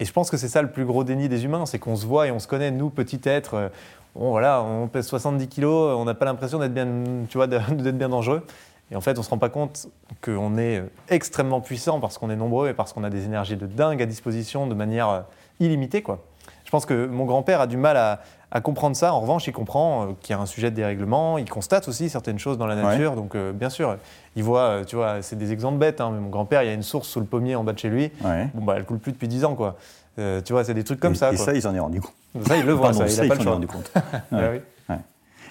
Et 0.00 0.04
je 0.04 0.12
pense 0.12 0.30
que 0.30 0.36
c'est 0.36 0.48
ça 0.48 0.62
le 0.62 0.70
plus 0.70 0.84
gros 0.84 1.04
déni 1.04 1.28
des 1.28 1.44
humains, 1.44 1.66
c'est 1.66 1.78
qu'on 1.78 1.96
se 1.96 2.06
voit 2.06 2.26
et 2.26 2.30
on 2.30 2.38
se 2.38 2.46
connaît, 2.46 2.70
nous, 2.70 2.90
petits 2.90 3.20
êtres. 3.24 3.54
Euh, 3.54 3.68
bon, 4.14 4.30
voilà, 4.30 4.62
on 4.62 4.86
pèse 4.86 5.06
70 5.06 5.48
kilos, 5.48 5.96
on 5.96 6.04
n'a 6.04 6.14
pas 6.14 6.24
l'impression 6.24 6.58
d'être 6.58 6.74
bien, 6.74 6.86
tu 7.28 7.38
vois, 7.38 7.46
d'être 7.46 7.98
bien 7.98 8.08
dangereux. 8.08 8.44
Et 8.90 8.96
en 8.96 9.00
fait, 9.00 9.18
on 9.18 9.20
ne 9.20 9.24
se 9.24 9.30
rend 9.30 9.38
pas 9.38 9.50
compte 9.50 9.88
qu'on 10.22 10.56
est 10.56 10.82
extrêmement 11.10 11.60
puissant 11.60 12.00
parce 12.00 12.16
qu'on 12.16 12.30
est 12.30 12.36
nombreux 12.36 12.68
et 12.68 12.74
parce 12.74 12.92
qu'on 12.92 13.04
a 13.04 13.10
des 13.10 13.24
énergies 13.24 13.56
de 13.56 13.66
dingue 13.66 14.00
à 14.00 14.06
disposition 14.06 14.66
de 14.66 14.74
manière 14.74 15.08
euh, 15.08 15.20
illimitée. 15.60 16.02
Quoi. 16.02 16.24
Je 16.68 16.70
pense 16.70 16.84
que 16.84 17.06
mon 17.06 17.24
grand-père 17.24 17.62
a 17.62 17.66
du 17.66 17.78
mal 17.78 17.96
à, 17.96 18.20
à 18.50 18.60
comprendre 18.60 18.94
ça. 18.94 19.14
En 19.14 19.20
revanche, 19.20 19.46
il 19.46 19.54
comprend 19.54 20.02
euh, 20.02 20.12
qu'il 20.20 20.36
y 20.36 20.38
a 20.38 20.42
un 20.42 20.44
sujet 20.44 20.70
de 20.70 20.76
dérèglement, 20.76 21.38
il 21.38 21.48
constate 21.48 21.88
aussi 21.88 22.10
certaines 22.10 22.38
choses 22.38 22.58
dans 22.58 22.66
la 22.66 22.76
nature. 22.76 23.14
Donc, 23.16 23.34
euh, 23.34 23.54
bien 23.54 23.70
sûr, 23.70 23.96
il 24.36 24.42
voit, 24.42 24.60
euh, 24.60 24.84
tu 24.84 24.94
vois, 24.94 25.22
c'est 25.22 25.36
des 25.36 25.50
exemples 25.50 25.78
bêtes, 25.78 26.02
hein, 26.02 26.10
mais 26.12 26.20
mon 26.20 26.28
grand-père, 26.28 26.62
il 26.62 26.66
y 26.66 26.68
a 26.68 26.74
une 26.74 26.82
source 26.82 27.08
sous 27.08 27.20
le 27.20 27.24
pommier 27.24 27.56
en 27.56 27.64
bas 27.64 27.72
de 27.72 27.78
chez 27.78 27.88
lui. 27.88 28.12
Bon, 28.52 28.64
bah, 28.66 28.74
elle 28.76 28.84
coule 28.84 28.98
plus 28.98 29.12
depuis 29.12 29.28
10 29.28 29.46
ans, 29.46 29.54
quoi. 29.54 29.78
tu 30.16 30.52
vois, 30.52 30.62
c'est 30.62 30.74
des 30.74 30.84
trucs 30.84 31.00
comme 31.00 31.14
ça. 31.14 31.32
Et 31.32 31.38
ça, 31.38 31.54
il 31.54 31.62
s'en 31.62 31.74
est 31.74 31.78
rendu 31.80 32.02
compte. 32.02 32.12
Ça, 32.46 32.58
il 32.58 32.66
le 32.66 32.74
voit, 32.74 32.92
ça, 32.92 33.08
il 33.08 33.16
n'a 33.16 33.28
pas 33.28 33.34
le 33.34 33.40
choix. 33.40 33.54
rendu 33.54 33.66
compte. 33.66 33.90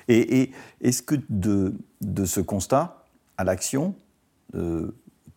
Et, 0.10 0.40
et 0.40 0.52
est-ce 0.80 1.02
que 1.02 1.16
de, 1.28 1.74
de, 2.00 2.24
ce 2.24 2.40
constat 2.40 3.04
à 3.38 3.44
l'action, 3.44 3.94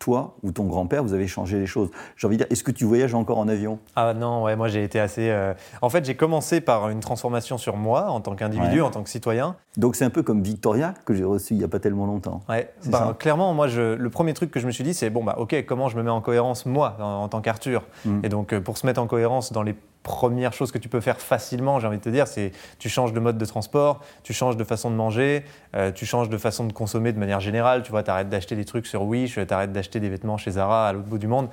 toi 0.01 0.35
ou 0.43 0.51
ton 0.51 0.65
grand-père, 0.65 1.03
vous 1.03 1.13
avez 1.13 1.27
changé 1.27 1.59
les 1.59 1.67
choses. 1.67 1.89
J'ai 2.17 2.27
envie 2.27 2.35
de 2.35 2.43
dire, 2.43 2.51
est-ce 2.51 2.63
que 2.63 2.71
tu 2.71 2.85
voyages 2.85 3.13
encore 3.13 3.37
en 3.37 3.47
avion? 3.47 3.79
Ah 3.95 4.13
non, 4.13 4.43
ouais, 4.43 4.55
moi 4.55 4.67
j'ai 4.67 4.83
été 4.83 4.99
assez. 4.99 5.29
Euh, 5.29 5.53
en 5.81 5.89
fait, 5.89 6.03
j'ai 6.03 6.15
commencé 6.15 6.59
par 6.59 6.89
une 6.89 6.99
transformation 6.99 7.57
sur 7.57 7.77
moi 7.77 8.09
en 8.09 8.19
tant 8.19 8.35
qu'individu, 8.35 8.81
en 8.81 8.89
tant 8.89 9.03
que 9.03 9.09
citoyen. 9.09 9.55
Donc 9.77 9.95
c'est 9.95 10.03
un 10.03 10.09
peu 10.09 10.21
comme 10.21 10.43
Victoria 10.43 10.93
que 11.05 11.13
j'ai 11.13 11.23
reçu 11.23 11.53
il 11.53 11.57
n'y 11.57 11.63
a 11.63 11.67
pas 11.67 11.79
tellement 11.79 12.05
longtemps. 12.05 12.41
Ouais, 12.49 12.73
bah, 12.87 13.15
clairement, 13.17 13.53
moi 13.53 13.67
je, 13.67 13.95
le 13.95 14.09
premier 14.09 14.33
truc 14.33 14.51
que 14.51 14.59
je 14.59 14.67
me 14.67 14.71
suis 14.71 14.83
dit, 14.83 14.93
c'est 14.93 15.09
bon, 15.09 15.23
bah 15.23 15.35
ok, 15.37 15.65
comment 15.65 15.87
je 15.87 15.95
me 15.95 16.03
mets 16.03 16.09
en 16.09 16.21
cohérence 16.21 16.65
moi 16.65 16.97
en, 16.99 17.29
tant 17.29 17.41
qu'Arthur? 17.41 17.83
Mm. 18.05 18.19
Et 18.23 18.29
donc 18.29 18.53
euh, 18.53 18.59
pour 18.59 18.77
se 18.77 18.85
mettre 18.85 19.01
en 19.01 19.07
cohérence 19.07 19.53
dans 19.53 19.63
les 19.63 19.75
première 20.03 20.53
chose 20.53 20.71
que 20.71 20.77
tu 20.77 20.89
peux 20.89 20.99
faire 20.99 21.19
facilement, 21.19 21.79
j'ai 21.79 21.87
envie 21.87 21.97
de 21.97 22.03
te 22.03 22.09
dire, 22.09 22.27
c'est 22.27 22.51
tu 22.79 22.89
changes 22.89 23.13
de 23.13 23.19
mode 23.19 23.37
de 23.37 23.45
transport, 23.45 24.01
tu 24.23 24.33
changes 24.33 24.57
de 24.57 24.63
façon 24.63 24.89
de 24.89 24.95
manger, 24.95 25.45
euh, 25.75 25.91
tu 25.91 26.05
changes 26.05 26.29
de 26.29 26.37
façon 26.37 26.65
de 26.65 26.73
consommer 26.73 27.13
de 27.13 27.19
manière 27.19 27.39
générale. 27.39 27.83
Tu 27.83 27.91
vois, 27.91 28.03
tu 28.03 28.11
arrêtes 28.11 28.29
d'acheter 28.29 28.55
des 28.55 28.65
trucs 28.65 28.87
sur 28.87 29.03
Wish, 29.03 29.35
tu 29.35 29.53
arrêtes 29.53 29.71
d'acheter 29.71 29.99
des 29.99 30.09
vêtements 30.09 30.37
chez 30.37 30.51
Zara 30.51 30.89
à 30.89 30.93
l'autre 30.93 31.07
bout 31.07 31.17
du 31.17 31.27
monde. 31.27 31.49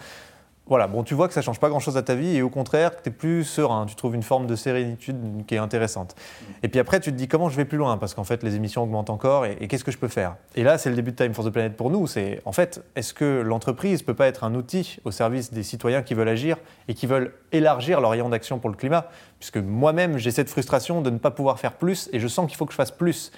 Voilà, 0.68 0.86
bon, 0.86 1.02
tu 1.02 1.14
vois 1.14 1.28
que 1.28 1.34
ça 1.34 1.40
change 1.40 1.58
pas 1.60 1.70
grand-chose 1.70 1.96
à 1.96 2.02
ta 2.02 2.14
vie 2.14 2.36
et 2.36 2.42
au 2.42 2.50
contraire, 2.50 2.90
tu 3.02 3.08
es 3.08 3.12
plus 3.12 3.44
serein, 3.44 3.86
tu 3.86 3.94
trouves 3.94 4.14
une 4.14 4.22
forme 4.22 4.46
de 4.46 4.54
sérénitude 4.54 5.16
qui 5.46 5.54
est 5.54 5.58
intéressante. 5.58 6.14
Mm. 6.14 6.44
Et 6.62 6.68
puis 6.68 6.78
après, 6.78 7.00
tu 7.00 7.10
te 7.10 7.16
dis 7.16 7.26
comment 7.26 7.48
je 7.48 7.56
vais 7.56 7.64
plus 7.64 7.78
loin? 7.78 7.96
Parce 7.96 8.12
qu'en 8.14 8.24
fait, 8.24 8.42
les 8.42 8.54
émissions 8.54 8.82
augmentent 8.82 9.08
encore 9.08 9.46
et, 9.46 9.66
qu'est-ce 9.66 9.84
que 9.84 9.90
je 9.90 9.96
peux 9.96 10.08
faire? 10.08 10.36
Et 10.56 10.62
là, 10.62 10.76
c'est 10.76 10.90
le 10.90 10.96
début 10.96 11.12
de 11.12 11.16
Time 11.16 11.32
for 11.32 11.44
the 11.44 11.50
Planet 11.50 11.74
pour 11.74 11.90
nous. 11.90 12.06
C'est 12.06 12.42
en 12.44 12.52
fait, 12.52 12.84
est-ce 12.96 13.14
que 13.14 13.40
l'entreprise 13.40 14.02
peut 14.02 14.14
pas 14.14 14.26
être 14.26 14.44
un 14.44 14.54
outil 14.54 14.98
au 15.04 15.10
service 15.10 15.52
des 15.52 15.62
citoyens 15.62 16.02
qui 16.02 16.12
veulent 16.12 16.28
agir 16.28 16.58
et 16.86 16.94
qui 16.94 17.06
veulent 17.06 17.32
élargir 17.52 18.02
leur 18.02 18.10
rayon 18.10 18.28
d'action 18.28 18.58
pour 18.58 18.68
le 18.68 18.76
climat? 18.76 19.06
Puisque 19.38 19.56
moi-même, 19.56 20.18
j'ai 20.18 20.30
cette 20.30 20.50
frustration 20.50 21.00
de 21.00 21.08
ne 21.08 21.18
pas 21.18 21.30
pouvoir 21.30 21.58
faire 21.58 21.72
plus 21.72 22.10
et 22.12 22.20
je 22.20 22.28
sens 22.28 22.46
qu'il 22.46 22.56
faut 22.56 22.66
que 22.66 22.72
je 22.72 22.76
fasse 22.76 22.90
plus 22.90 23.32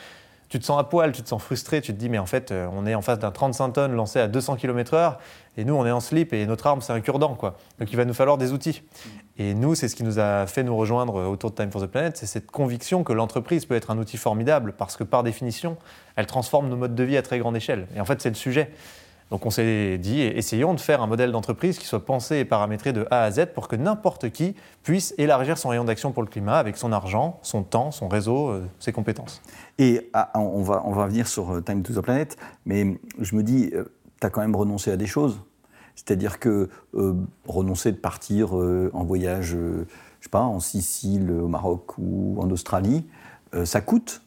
tu 0.50 0.58
te 0.58 0.64
sens 0.64 0.80
à 0.80 0.84
poil, 0.84 1.12
tu 1.12 1.22
te 1.22 1.28
sens 1.28 1.40
frustré, 1.40 1.80
tu 1.80 1.94
te 1.94 1.98
dis 1.98 2.08
mais 2.08 2.18
en 2.18 2.26
fait 2.26 2.50
euh, 2.50 2.66
on 2.72 2.84
est 2.84 2.96
en 2.96 3.02
face 3.02 3.20
d'un 3.20 3.30
35 3.30 3.70
tonnes 3.70 3.92
lancé 3.94 4.18
à 4.18 4.26
200 4.26 4.56
km/h 4.56 5.16
et 5.56 5.64
nous 5.64 5.74
on 5.74 5.86
est 5.86 5.92
en 5.92 6.00
slip 6.00 6.32
et 6.32 6.44
notre 6.44 6.66
arme 6.66 6.80
c'est 6.80 6.92
un 6.92 7.00
cure-dent 7.00 7.34
quoi. 7.34 7.56
Donc 7.78 7.90
il 7.92 7.96
va 7.96 8.04
nous 8.04 8.12
falloir 8.12 8.36
des 8.36 8.52
outils. 8.52 8.82
Et 9.38 9.54
nous 9.54 9.76
c'est 9.76 9.88
ce 9.88 9.94
qui 9.94 10.02
nous 10.02 10.18
a 10.18 10.46
fait 10.46 10.64
nous 10.64 10.76
rejoindre 10.76 11.28
autour 11.28 11.52
de 11.52 11.54
Time 11.54 11.70
for 11.70 11.80
the 11.80 11.86
Planet, 11.86 12.16
c'est 12.16 12.26
cette 12.26 12.50
conviction 12.50 13.04
que 13.04 13.12
l'entreprise 13.12 13.64
peut 13.64 13.76
être 13.76 13.92
un 13.92 13.98
outil 13.98 14.16
formidable 14.16 14.74
parce 14.76 14.96
que 14.96 15.04
par 15.04 15.22
définition 15.22 15.76
elle 16.16 16.26
transforme 16.26 16.68
nos 16.68 16.76
modes 16.76 16.96
de 16.96 17.04
vie 17.04 17.16
à 17.16 17.22
très 17.22 17.38
grande 17.38 17.56
échelle. 17.56 17.86
Et 17.94 18.00
en 18.00 18.04
fait 18.04 18.20
c'est 18.20 18.30
le 18.30 18.34
sujet. 18.34 18.72
Donc 19.30 19.46
on 19.46 19.50
s'est 19.50 19.96
dit, 19.98 20.20
essayons 20.22 20.74
de 20.74 20.80
faire 20.80 21.02
un 21.02 21.06
modèle 21.06 21.30
d'entreprise 21.30 21.78
qui 21.78 21.86
soit 21.86 22.04
pensé 22.04 22.38
et 22.38 22.44
paramétré 22.44 22.92
de 22.92 23.06
A 23.12 23.22
à 23.22 23.30
Z 23.30 23.46
pour 23.54 23.68
que 23.68 23.76
n'importe 23.76 24.30
qui 24.30 24.56
puisse 24.82 25.14
élargir 25.18 25.56
son 25.56 25.68
rayon 25.68 25.84
d'action 25.84 26.10
pour 26.10 26.24
le 26.24 26.28
climat 26.28 26.58
avec 26.58 26.76
son 26.76 26.90
argent, 26.90 27.38
son 27.42 27.62
temps, 27.62 27.92
son 27.92 28.08
réseau, 28.08 28.48
euh, 28.48 28.66
ses 28.80 28.92
compétences. 28.92 29.40
Et 29.78 30.10
ah, 30.14 30.32
on, 30.34 30.62
va, 30.62 30.82
on 30.84 30.92
venir 30.92 31.28
sur 31.28 31.52
euh, 31.52 31.60
Time 31.60 31.82
to 31.82 31.92
the 31.94 32.02
Planet, 32.02 32.36
mais 32.66 32.98
je 33.20 33.36
me 33.36 33.44
dis, 33.44 33.70
euh, 33.72 33.84
tu 34.20 34.26
as 34.26 34.30
quand 34.30 34.40
même 34.40 34.56
renoncé 34.56 34.90
à 34.90 34.96
des 34.96 35.06
choses. 35.06 35.40
C'est-à-dire 35.94 36.40
que 36.40 36.68
euh, 36.94 37.14
renoncer 37.46 37.92
de 37.92 37.98
partir 37.98 38.58
euh, 38.58 38.90
en 38.94 39.04
voyage, 39.04 39.50
je 39.50 39.84
sais 40.20 40.30
pas, 40.30 40.42
en 40.42 40.58
Sicile, 40.58 41.30
au 41.30 41.46
Maroc 41.46 41.98
ou 41.98 42.36
en 42.40 42.50
Australie, 42.50 43.06
ça 43.64 43.80
coûte. 43.80 44.22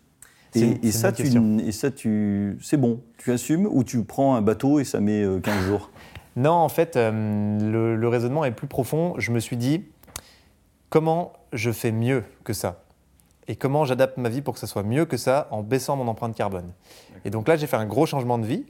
Et, 0.55 0.91
ça, 0.91 1.12
tu, 1.12 1.24
et, 1.24 1.72
ça, 1.72 1.91
tu, 1.91 2.57
c'est 2.62 2.77
bon. 2.77 3.01
Tu 3.17 3.31
assumes 3.31 3.67
ou 3.69 3.83
tu 3.83 4.03
prends 4.03 4.36
un 4.36 4.41
bateau 4.41 4.79
et 4.79 4.83
ça 4.83 5.00
met 5.00 5.25
15 5.41 5.65
jours? 5.65 5.89
Non, 6.36 6.51
en 6.51 6.69
fait, 6.69 6.95
le, 6.95 7.95
le 7.95 8.07
raisonnement 8.07 8.45
est 8.45 8.51
plus 8.51 8.67
profond. 8.67 9.15
Je 9.17 9.31
me 9.31 9.39
suis 9.39 9.57
dit, 9.57 9.83
comment 10.89 11.33
je 11.53 11.72
fais 11.72 11.91
mieux 11.91 12.24
que 12.43 12.53
ça? 12.53 12.83
Et 13.48 13.55
comment 13.55 13.86
j'adapte 13.86 14.17
ma 14.17 14.29
vie 14.29 14.41
pour 14.41 14.53
que 14.53 14.60
ça 14.60 14.67
soit 14.67 14.83
mieux 14.83 15.05
que 15.05 15.17
ça 15.17 15.48
en 15.51 15.63
baissant 15.63 15.95
mon 15.95 16.07
empreinte 16.07 16.36
carbone? 16.36 16.72
Et 17.25 17.29
donc 17.29 17.48
là, 17.48 17.55
j'ai 17.55 17.67
fait 17.67 17.77
un 17.77 17.86
gros 17.86 18.05
changement 18.05 18.38
de 18.38 18.45
vie. 18.45 18.65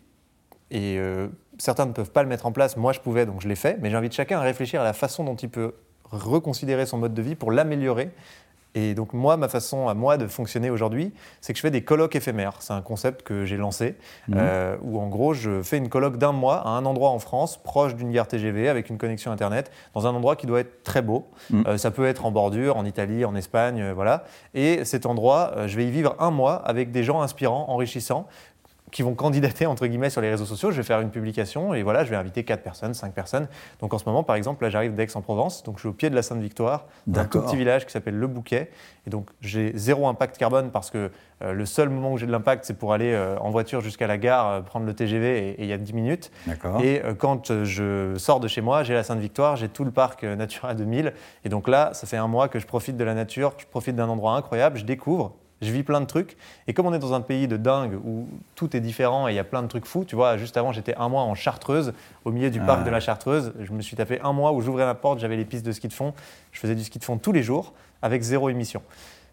Et 0.72 0.98
euh, 0.98 1.28
certains 1.60 1.86
ne 1.86 1.92
peuvent 1.92 2.12
pas 2.12 2.24
le 2.24 2.30
mettre 2.30 2.46
en 2.46 2.52
place. 2.52 2.78
Moi, 2.78 2.94
je 2.94 3.00
pouvais, 3.00 3.26
donc 3.26 3.42
je 3.42 3.48
l'ai 3.48 3.56
fait. 3.56 3.78
Mais 3.82 3.90
j'invite 3.90 4.14
chacun 4.14 4.40
à 4.40 4.42
réfléchir 4.42 4.82
à 4.82 4.84
la 4.84 4.94
façon 4.94 5.24
dont 5.24 5.36
il 5.36 5.50
peut 5.50 5.74
reconsidérer 6.10 6.86
son 6.86 6.98
mode 6.98 7.14
de 7.14 7.22
vie 7.22 7.36
pour 7.36 7.52
l'améliorer 7.52 8.10
et 8.76 8.96
donc 8.96 9.14
moi, 9.14 9.38
ma 9.38 9.48
façon 9.48 9.88
à 9.88 9.94
moi 9.94 10.18
de 10.18 10.28
fonctionner 10.28 10.70
aujourd'hui, 10.70 11.14
c'est 11.42 11.54
que 11.54 11.58
je 11.58 11.62
fais 11.62 11.72
des 11.72 11.84
colloques 11.84 12.16
éphémères. 12.16 12.56
C'est 12.60 12.74
un 12.74 12.82
concept 12.82 13.22
que 13.22 13.46
j'ai 13.46 13.58
lancé, 13.58 13.96
mhm. 14.28 14.38
euh, 14.38 14.78
où 14.82 15.00
en 15.00 15.08
gros, 15.08 15.34
je 15.34 15.62
fais 15.62 15.78
une 15.78 15.90
colloque 15.90 16.18
d'un 16.18 16.32
mois 16.32 16.58
à 16.66 16.70
un 16.70 16.86
endroit 16.86 17.10
en 17.10 17.20
France, 17.20 17.62
proche 17.62 17.96
d'une 17.96 18.12
gare 18.12 18.28
TGV, 18.28 18.70
avec 18.70 18.90
une 18.90 18.98
connexion 18.98 19.32
Internet, 19.32 19.72
dans 19.94 20.08
un 20.08 20.12
endroit 20.12 20.36
qui 20.36 20.48
doit 20.48 20.60
être 20.60 20.84
très 20.84 21.02
beau. 21.02 21.28
Mhm. 21.52 21.64
Euh, 21.68 21.78
ça 21.78 21.92
peut 21.92 22.06
être 22.06 22.26
en 22.26 22.32
bordure, 22.32 22.78
en 22.78 22.86
Italie, 22.86 23.26
en 23.26 23.36
Espagne, 23.36 23.82
euh, 23.82 23.94
voilà. 23.94 24.24
Et 24.54 24.84
cet 24.86 25.06
endroit, 25.06 25.68
je 25.68 25.76
vais 25.78 25.86
y 25.86 25.92
vivre 25.92 26.16
un 26.20 26.32
mois 26.32 26.56
avec 26.56 26.92
des 26.92 27.04
gens 27.04 27.22
inspirants, 27.22 27.66
enrichissants, 27.70 28.28
qui 28.94 29.02
vont 29.02 29.16
candidater 29.16 29.66
entre 29.66 29.88
guillemets 29.88 30.12
sur 30.12 30.22
les 30.22 30.30
réseaux 30.30 30.46
sociaux. 30.46 30.72
Je 30.72 30.78
vais 30.78 30.84
faire 30.84 31.02
une 31.02 31.10
publication 31.10 31.74
et 31.74 31.84
voilà, 31.84 32.06
je 32.06 32.10
vais 32.12 32.16
inviter 32.16 32.44
4 32.46 32.62
personnes, 32.62 32.94
5 32.94 33.14
personnes. 33.14 33.48
Donc 33.82 33.94
en 33.94 33.98
ce 33.98 34.06
moment, 34.06 34.24
par 34.24 34.38
exemple, 34.38 34.64
là 34.64 34.70
j'arrive 34.70 34.94
d'Aix-en-Provence, 34.96 35.64
donc 35.64 35.78
je 35.78 35.82
suis 35.82 35.90
au 35.90 35.94
pied 35.94 36.10
de 36.10 36.16
la 36.16 36.22
Sainte-Victoire, 36.22 36.86
dans 37.08 37.22
un 37.22 37.26
tout 37.26 37.42
petit 37.42 37.58
village 37.58 37.86
qui 37.86 37.92
s'appelle 37.92 38.18
Le 38.18 38.28
Bouquet. 38.28 38.70
Et 39.08 39.10
donc 39.10 39.30
j'ai 39.42 39.72
zéro 39.76 40.08
impact 40.08 40.38
carbone 40.38 40.70
parce 40.72 40.92
que 40.92 41.10
euh, 41.42 41.54
le 41.54 41.66
seul 41.66 41.90
moment 41.90 42.14
où 42.14 42.18
j'ai 42.18 42.28
de 42.28 42.32
l'impact, 42.32 42.66
c'est 42.66 42.78
pour 42.78 42.94
aller 42.94 43.12
euh, 43.12 43.36
en 43.40 43.50
voiture 43.50 43.82
jusqu'à 43.82 44.06
la 44.06 44.20
gare, 44.20 44.48
euh, 44.48 44.62
prendre 44.62 44.86
le 44.86 44.94
TGV 44.94 45.50
et 45.50 45.64
il 45.64 45.66
y 45.66 45.74
a 45.74 45.78
10 45.78 45.94
minutes. 45.94 46.32
Et 46.84 47.02
quand 47.18 47.52
je 47.64 48.14
sors 48.18 48.40
de 48.40 48.48
chez 48.48 48.62
moi, 48.62 48.84
j'ai 48.84 48.94
la 48.94 49.04
Sainte-Victoire, 49.04 49.56
j'ai 49.56 49.70
tout 49.70 49.84
le 49.84 49.92
parc 49.92 50.24
Natura 50.24 50.76
2000. 50.76 51.14
Et 51.44 51.50
donc 51.50 51.68
là, 51.68 51.90
ça 51.94 52.06
fait 52.06 52.18
un 52.18 52.28
mois 52.28 52.48
que 52.48 52.60
je 52.60 52.68
profite 52.68 52.96
de 52.96 53.04
la 53.04 53.16
nature, 53.16 53.54
je 53.58 53.66
profite 53.66 53.96
d'un 53.96 54.08
endroit 54.08 54.36
incroyable, 54.36 54.78
je 54.78 54.86
découvre 54.86 55.34
je 55.64 55.72
vis 55.72 55.84
plein 55.84 56.02
de 56.02 56.06
trucs. 56.06 56.38
Et 56.68 56.74
comme 56.74 56.86
on 56.86 56.94
est 56.94 57.00
dans 57.00 57.14
un 57.14 57.22
pays 57.22 57.48
de 57.48 57.58
dingue 57.58 57.94
où 58.04 58.28
tout 58.56 58.76
est 58.76 58.80
différent 58.80 59.28
et 59.28 59.32
il 59.32 59.36
y 59.36 59.40
a 59.40 59.44
plein 59.44 59.64
de 59.64 59.68
trucs 59.68 59.86
fous, 59.86 60.06
tu 60.06 60.16
vois, 60.16 60.38
juste 60.38 60.58
avant, 60.58 60.72
j'étais 60.72 60.96
un 60.96 61.10
mois 61.10 61.24
en 61.24 61.36
Chartreuse, 61.36 61.94
au 62.26 62.32
milieu 62.32 62.50
du 62.50 62.60
parc 62.60 62.84
de 62.84 62.90
la 62.90 63.00
Chartreuse. 63.00 63.54
Je 63.60 63.72
me 63.72 63.82
suis 63.82 63.96
tapé 63.96 64.20
un 64.22 64.34
mois 64.34 64.52
où 64.52 64.62
j'ouvrais 64.62 64.86
ma 64.86 64.96
porte, 64.96 65.20
j'avais 65.20 65.38
les 65.38 65.46
pistes 65.46 65.66
de 65.66 65.72
ski 65.72 65.88
de 65.88 65.94
fond. 65.94 66.14
Je 66.52 66.60
faisais 66.60 66.76
du 66.76 66.84
ski 66.84 67.00
de 67.00 67.04
fond 67.04 67.18
tous 67.18 67.32
les 67.32 67.44
jours 67.44 67.74
avec 68.02 68.22
zéro 68.22 68.50
émission. 68.50 68.82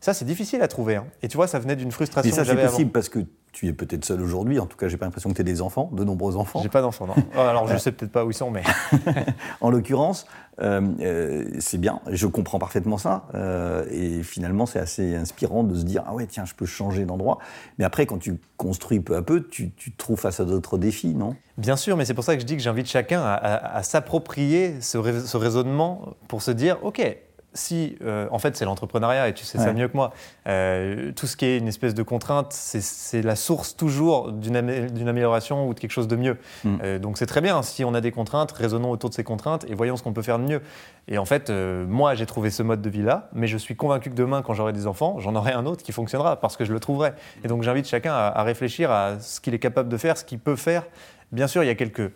Ça, 0.00 0.14
c'est 0.14 0.24
difficile 0.24 0.62
à 0.62 0.68
trouver. 0.68 0.96
Hein. 0.96 1.06
Et 1.22 1.28
tu 1.28 1.36
vois, 1.36 1.46
ça 1.46 1.58
venait 1.58 1.76
d'une 1.76 1.92
frustration. 1.92 2.30
Et 2.30 2.34
ça, 2.34 2.44
c'est 2.44 2.56
possible 2.56 2.90
parce 2.90 3.10
que 3.10 3.20
tu 3.52 3.68
es 3.68 3.72
peut-être 3.72 4.04
seul 4.04 4.20
aujourd'hui. 4.22 4.58
En 4.58 4.66
tout 4.66 4.76
cas, 4.76 4.88
j'ai 4.88 4.96
pas 4.96 5.04
l'impression 5.04 5.28
que 5.28 5.34
tu 5.34 5.40
aies 5.40 5.44
des 5.44 5.60
enfants, 5.60 5.90
de 5.92 6.04
nombreux 6.04 6.36
enfants. 6.36 6.60
J'ai 6.62 6.68
pas 6.68 6.80
d'enfants, 6.80 7.06
non. 7.06 7.14
Oh, 7.36 7.40
alors, 7.40 7.66
je 7.66 7.76
sais 7.76 7.92
peut-être 7.92 8.12
pas 8.12 8.24
où 8.24 8.30
ils 8.30 8.34
sont, 8.34 8.50
mais. 8.50 8.62
en 9.60 9.70
l'occurrence, 9.70 10.26
euh, 10.62 10.80
euh, 11.00 11.44
c'est 11.58 11.78
bien. 11.78 12.00
Je 12.10 12.26
comprends 12.26 12.58
parfaitement 12.58 12.96
ça. 12.96 13.24
Euh, 13.34 13.84
et 13.90 14.22
finalement, 14.22 14.66
c'est 14.66 14.78
assez 14.78 15.14
inspirant 15.16 15.64
de 15.64 15.74
se 15.74 15.84
dire 15.84 16.04
ah 16.06 16.14
ouais, 16.14 16.26
tiens, 16.26 16.44
je 16.44 16.54
peux 16.54 16.66
changer 16.66 17.04
d'endroit. 17.04 17.38
Mais 17.78 17.84
après, 17.84 18.06
quand 18.06 18.18
tu 18.18 18.38
construis 18.56 19.00
peu 19.00 19.16
à 19.16 19.22
peu, 19.22 19.46
tu, 19.46 19.70
te 19.70 19.96
trouves 19.96 20.20
face 20.20 20.40
à 20.40 20.44
d'autres 20.44 20.78
défis, 20.78 21.14
non? 21.14 21.34
Bien 21.58 21.76
sûr, 21.76 21.96
mais 21.96 22.04
c'est 22.04 22.14
pour 22.14 22.24
ça 22.24 22.36
que 22.36 22.40
je 22.40 22.46
dis 22.46 22.56
que 22.56 22.62
j'invite 22.62 22.86
chacun 22.86 23.22
à, 23.22 23.82
s'approprier 23.82 24.80
ce, 24.80 24.98
ce 25.26 25.36
raisonnement 25.36 26.14
pour 26.28 26.40
se 26.40 26.50
dire 26.50 26.78
ok 26.82 27.18
si, 27.52 27.96
euh, 28.02 28.28
en 28.30 28.38
fait, 28.38 28.56
c'est 28.56 28.64
l'entrepreneuriat, 28.64 29.28
et 29.28 29.34
tu 29.34 29.44
sais 29.44 29.58
ça 29.58 29.72
mieux 29.72 29.88
que 29.88 29.96
moi, 29.96 30.12
euh, 30.46 31.12
tout 31.12 31.26
ce 31.26 31.36
qui 31.36 31.46
est 31.46 31.58
une 31.58 31.68
espèce 31.68 31.94
de 31.94 32.02
contrainte, 32.02 32.52
c'est 32.52 33.22
la 33.22 33.36
source 33.36 33.76
toujours 33.76 34.32
d'une 34.32 34.56
amélioration 34.56 35.68
ou 35.68 35.74
de 35.74 35.80
quelque 35.80 35.90
chose 35.90 36.08
de 36.08 36.16
mieux. 36.16 36.38
Mm. 36.64 36.76
Euh, 36.82 36.98
donc 36.98 37.18
c'est 37.18 37.26
très 37.26 37.40
bien, 37.40 37.62
si 37.62 37.84
on 37.84 37.94
a 37.94 38.00
des 38.00 38.12
contraintes, 38.12 38.52
raisonnons 38.52 38.90
autour 38.90 39.10
de 39.10 39.14
ces 39.14 39.24
contraintes 39.24 39.64
et 39.68 39.74
voyons 39.74 39.96
ce 39.96 40.02
qu'on 40.02 40.12
peut 40.12 40.22
faire 40.22 40.38
de 40.38 40.44
mieux. 40.44 40.62
Et 41.08 41.18
en 41.18 41.24
fait, 41.24 41.50
moi, 41.50 42.14
j'ai 42.14 42.26
trouvé 42.26 42.50
ce 42.50 42.62
mode 42.62 42.82
de 42.82 42.90
vie-là, 42.90 43.30
mais 43.32 43.48
je 43.48 43.58
suis 43.58 43.74
convaincu 43.74 44.10
que 44.10 44.14
demain, 44.14 44.42
quand 44.42 44.54
j'aurai 44.54 44.72
des 44.72 44.86
enfants, 44.86 45.18
j'en 45.18 45.34
aurai 45.34 45.52
un 45.52 45.66
autre 45.66 45.82
qui 45.82 45.92
fonctionnera, 45.92 46.40
parce 46.40 46.56
que 46.56 46.64
je 46.64 46.72
le 46.72 46.78
trouverai. 46.78 47.12
Et 47.42 47.48
donc 47.48 47.62
j'invite 47.62 47.88
chacun 47.88 48.12
à 48.14 48.42
réfléchir 48.44 48.90
à 48.92 49.18
ce 49.18 49.40
qu'il 49.40 49.54
est 49.54 49.58
capable 49.58 49.88
de 49.88 49.96
faire, 49.96 50.16
ce 50.16 50.24
qu'il 50.24 50.38
peut 50.38 50.56
faire. 50.56 50.84
Bien 51.32 51.48
sûr, 51.48 51.64
il 51.64 51.66
y 51.66 51.70
a 51.70 51.74
quelques 51.74 52.12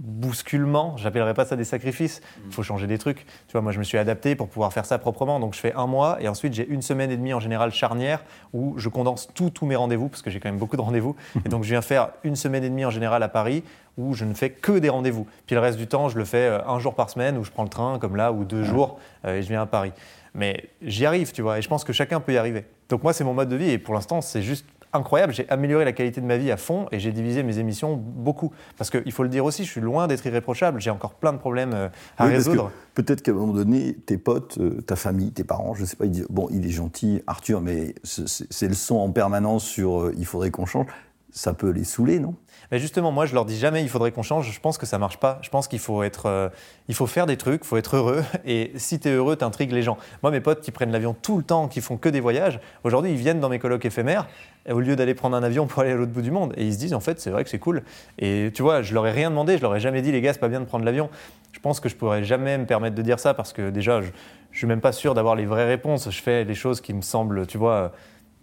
bousculement, 0.00 0.96
j'appellerais 0.96 1.34
pas 1.34 1.44
ça 1.44 1.56
des 1.56 1.64
sacrifices, 1.64 2.22
il 2.42 2.48
mm. 2.48 2.52
faut 2.52 2.62
changer 2.62 2.86
des 2.86 2.98
trucs. 2.98 3.26
Tu 3.46 3.52
vois, 3.52 3.60
moi 3.60 3.70
je 3.70 3.78
me 3.78 3.84
suis 3.84 3.98
adapté 3.98 4.34
pour 4.34 4.48
pouvoir 4.48 4.72
faire 4.72 4.86
ça 4.86 4.98
proprement, 4.98 5.38
donc 5.38 5.54
je 5.54 5.60
fais 5.60 5.74
un 5.74 5.86
mois 5.86 6.20
et 6.20 6.28
ensuite 6.28 6.54
j'ai 6.54 6.66
une 6.66 6.82
semaine 6.82 7.10
et 7.10 7.16
demie 7.16 7.34
en 7.34 7.40
général 7.40 7.70
charnière 7.70 8.24
où 8.52 8.74
je 8.78 8.88
condense 8.88 9.28
tous 9.34 9.66
mes 9.66 9.76
rendez-vous 9.76 10.08
parce 10.08 10.22
que 10.22 10.30
j'ai 10.30 10.40
quand 10.40 10.48
même 10.48 10.58
beaucoup 10.58 10.76
de 10.76 10.82
rendez-vous 10.82 11.16
et 11.44 11.48
donc 11.48 11.64
je 11.64 11.70
viens 11.70 11.82
faire 11.82 12.10
une 12.24 12.34
semaine 12.34 12.64
et 12.64 12.70
demie 12.70 12.84
en 12.84 12.90
général 12.90 13.22
à 13.22 13.28
Paris 13.28 13.62
où 13.98 14.14
je 14.14 14.24
ne 14.24 14.34
fais 14.34 14.50
que 14.50 14.78
des 14.78 14.88
rendez-vous. 14.88 15.26
Puis 15.46 15.54
le 15.54 15.60
reste 15.60 15.76
du 15.76 15.86
temps, 15.86 16.08
je 16.08 16.16
le 16.16 16.24
fais 16.24 16.48
euh, 16.48 16.66
un 16.66 16.78
jour 16.78 16.94
par 16.94 17.10
semaine 17.10 17.36
où 17.36 17.44
je 17.44 17.50
prends 17.50 17.64
le 17.64 17.68
train 17.68 17.98
comme 17.98 18.16
là 18.16 18.32
ou 18.32 18.44
deux 18.44 18.64
jours 18.64 18.98
euh, 19.26 19.36
et 19.36 19.42
je 19.42 19.48
viens 19.48 19.62
à 19.62 19.66
Paris. 19.66 19.92
Mais 20.34 20.70
j'y 20.80 21.06
arrive, 21.06 21.32
tu 21.32 21.42
vois, 21.42 21.58
et 21.58 21.62
je 21.62 21.68
pense 21.68 21.84
que 21.84 21.92
chacun 21.92 22.20
peut 22.20 22.32
y 22.32 22.38
arriver. 22.38 22.64
Donc 22.88 23.02
moi 23.02 23.12
c'est 23.12 23.24
mon 23.24 23.34
mode 23.34 23.48
de 23.48 23.56
vie 23.56 23.70
et 23.70 23.78
pour 23.78 23.94
l'instant 23.94 24.20
c'est 24.20 24.42
juste 24.42 24.64
incroyable. 24.92 25.32
J'ai 25.32 25.48
amélioré 25.48 25.84
la 25.84 25.92
qualité 25.92 26.20
de 26.20 26.26
ma 26.26 26.36
vie 26.36 26.50
à 26.50 26.56
fond 26.56 26.86
et 26.92 26.98
j'ai 26.98 27.12
divisé 27.12 27.42
mes 27.42 27.58
émissions 27.58 27.96
beaucoup. 27.96 28.52
Parce 28.76 28.90
qu'il 28.90 29.12
faut 29.12 29.22
le 29.22 29.28
dire 29.28 29.44
aussi, 29.44 29.64
je 29.64 29.70
suis 29.70 29.80
loin 29.80 30.06
d'être 30.06 30.24
irréprochable. 30.26 30.80
J'ai 30.80 30.90
encore 30.90 31.14
plein 31.14 31.32
de 31.32 31.38
problèmes 31.38 31.72
euh, 31.74 31.88
à 32.18 32.26
résoudre. 32.26 32.70
Peut-être 32.94 33.22
qu'à 33.22 33.32
un 33.32 33.34
moment 33.34 33.52
donné, 33.52 33.94
tes 33.94 34.18
potes, 34.18 34.58
euh, 34.58 34.80
ta 34.82 34.96
famille, 34.96 35.32
tes 35.32 35.44
parents, 35.44 35.74
je 35.74 35.82
ne 35.82 35.86
sais 35.86 35.96
pas, 35.96 36.06
ils 36.06 36.10
disent 36.10 36.26
Bon, 36.30 36.48
il 36.50 36.66
est 36.66 36.70
gentil, 36.70 37.22
Arthur, 37.26 37.60
mais 37.60 37.94
c'est 38.02 38.68
le 38.68 38.74
son 38.74 38.96
en 38.96 39.10
permanence 39.10 39.64
sur 39.64 40.00
euh, 40.00 40.14
il 40.18 40.26
faudrait 40.26 40.50
qu'on 40.50 40.66
change. 40.66 40.86
Ça 41.32 41.54
peut 41.54 41.70
les 41.70 41.84
saouler, 41.84 42.18
non? 42.18 42.34
Mais 42.70 42.78
justement, 42.78 43.10
moi, 43.10 43.26
je 43.26 43.34
leur 43.34 43.44
dis 43.44 43.58
jamais 43.58 43.82
il 43.82 43.88
faudrait 43.88 44.12
qu'on 44.12 44.22
change. 44.22 44.50
Je 44.52 44.60
pense 44.60 44.78
que 44.78 44.86
ça 44.86 44.98
marche 44.98 45.18
pas. 45.18 45.38
Je 45.42 45.50
pense 45.50 45.66
qu'il 45.66 45.78
faut 45.80 46.02
être, 46.02 46.26
euh, 46.26 46.48
il 46.88 46.94
faut 46.94 47.06
faire 47.06 47.26
des 47.26 47.36
trucs, 47.36 47.62
il 47.64 47.66
faut 47.66 47.76
être 47.76 47.96
heureux. 47.96 48.22
Et 48.44 48.72
si 48.76 49.00
tu 49.00 49.08
es 49.08 49.12
heureux, 49.12 49.36
tu 49.36 49.44
intrigues 49.44 49.72
les 49.72 49.82
gens. 49.82 49.98
Moi, 50.22 50.30
mes 50.30 50.40
potes 50.40 50.60
qui 50.60 50.70
prennent 50.70 50.92
l'avion 50.92 51.14
tout 51.20 51.36
le 51.36 51.42
temps, 51.42 51.68
qui 51.68 51.80
font 51.80 51.96
que 51.96 52.08
des 52.08 52.20
voyages, 52.20 52.60
aujourd'hui, 52.84 53.10
ils 53.10 53.16
viennent 53.16 53.40
dans 53.40 53.48
mes 53.48 53.58
colloques 53.58 53.84
éphémères 53.84 54.28
au 54.68 54.78
lieu 54.78 54.94
d'aller 54.94 55.14
prendre 55.14 55.36
un 55.36 55.42
avion 55.42 55.66
pour 55.66 55.80
aller 55.82 55.92
à 55.92 55.94
l'autre 55.94 56.12
bout 56.12 56.22
du 56.22 56.30
monde. 56.30 56.52
Et 56.56 56.64
ils 56.64 56.74
se 56.74 56.78
disent, 56.78 56.94
en 56.94 57.00
fait, 57.00 57.20
c'est 57.20 57.30
vrai 57.30 57.42
que 57.44 57.50
c'est 57.50 57.58
cool. 57.58 57.82
Et 58.18 58.50
tu 58.54 58.62
vois, 58.62 58.82
je 58.82 58.94
leur 58.94 59.06
ai 59.06 59.12
rien 59.12 59.30
demandé. 59.30 59.56
Je 59.56 59.62
leur 59.62 59.74
ai 59.74 59.80
jamais 59.80 60.02
dit, 60.02 60.12
les 60.12 60.20
gars, 60.20 60.32
c'est 60.32 60.38
pas 60.38 60.48
bien 60.48 60.60
de 60.60 60.66
prendre 60.66 60.84
l'avion. 60.84 61.10
Je 61.52 61.58
pense 61.58 61.80
que 61.80 61.88
je 61.88 61.96
pourrais 61.96 62.22
jamais 62.22 62.56
me 62.58 62.66
permettre 62.66 62.94
de 62.94 63.02
dire 63.02 63.18
ça 63.18 63.34
parce 63.34 63.52
que 63.52 63.70
déjà, 63.70 64.00
je, 64.00 64.10
je 64.52 64.58
suis 64.58 64.66
même 64.66 64.80
pas 64.80 64.92
sûr 64.92 65.14
d'avoir 65.14 65.34
les 65.34 65.46
vraies 65.46 65.66
réponses. 65.66 66.08
Je 66.10 66.22
fais 66.22 66.44
les 66.44 66.54
choses 66.54 66.80
qui 66.80 66.94
me 66.94 67.02
semblent, 67.02 67.46
tu 67.46 67.58
vois 67.58 67.92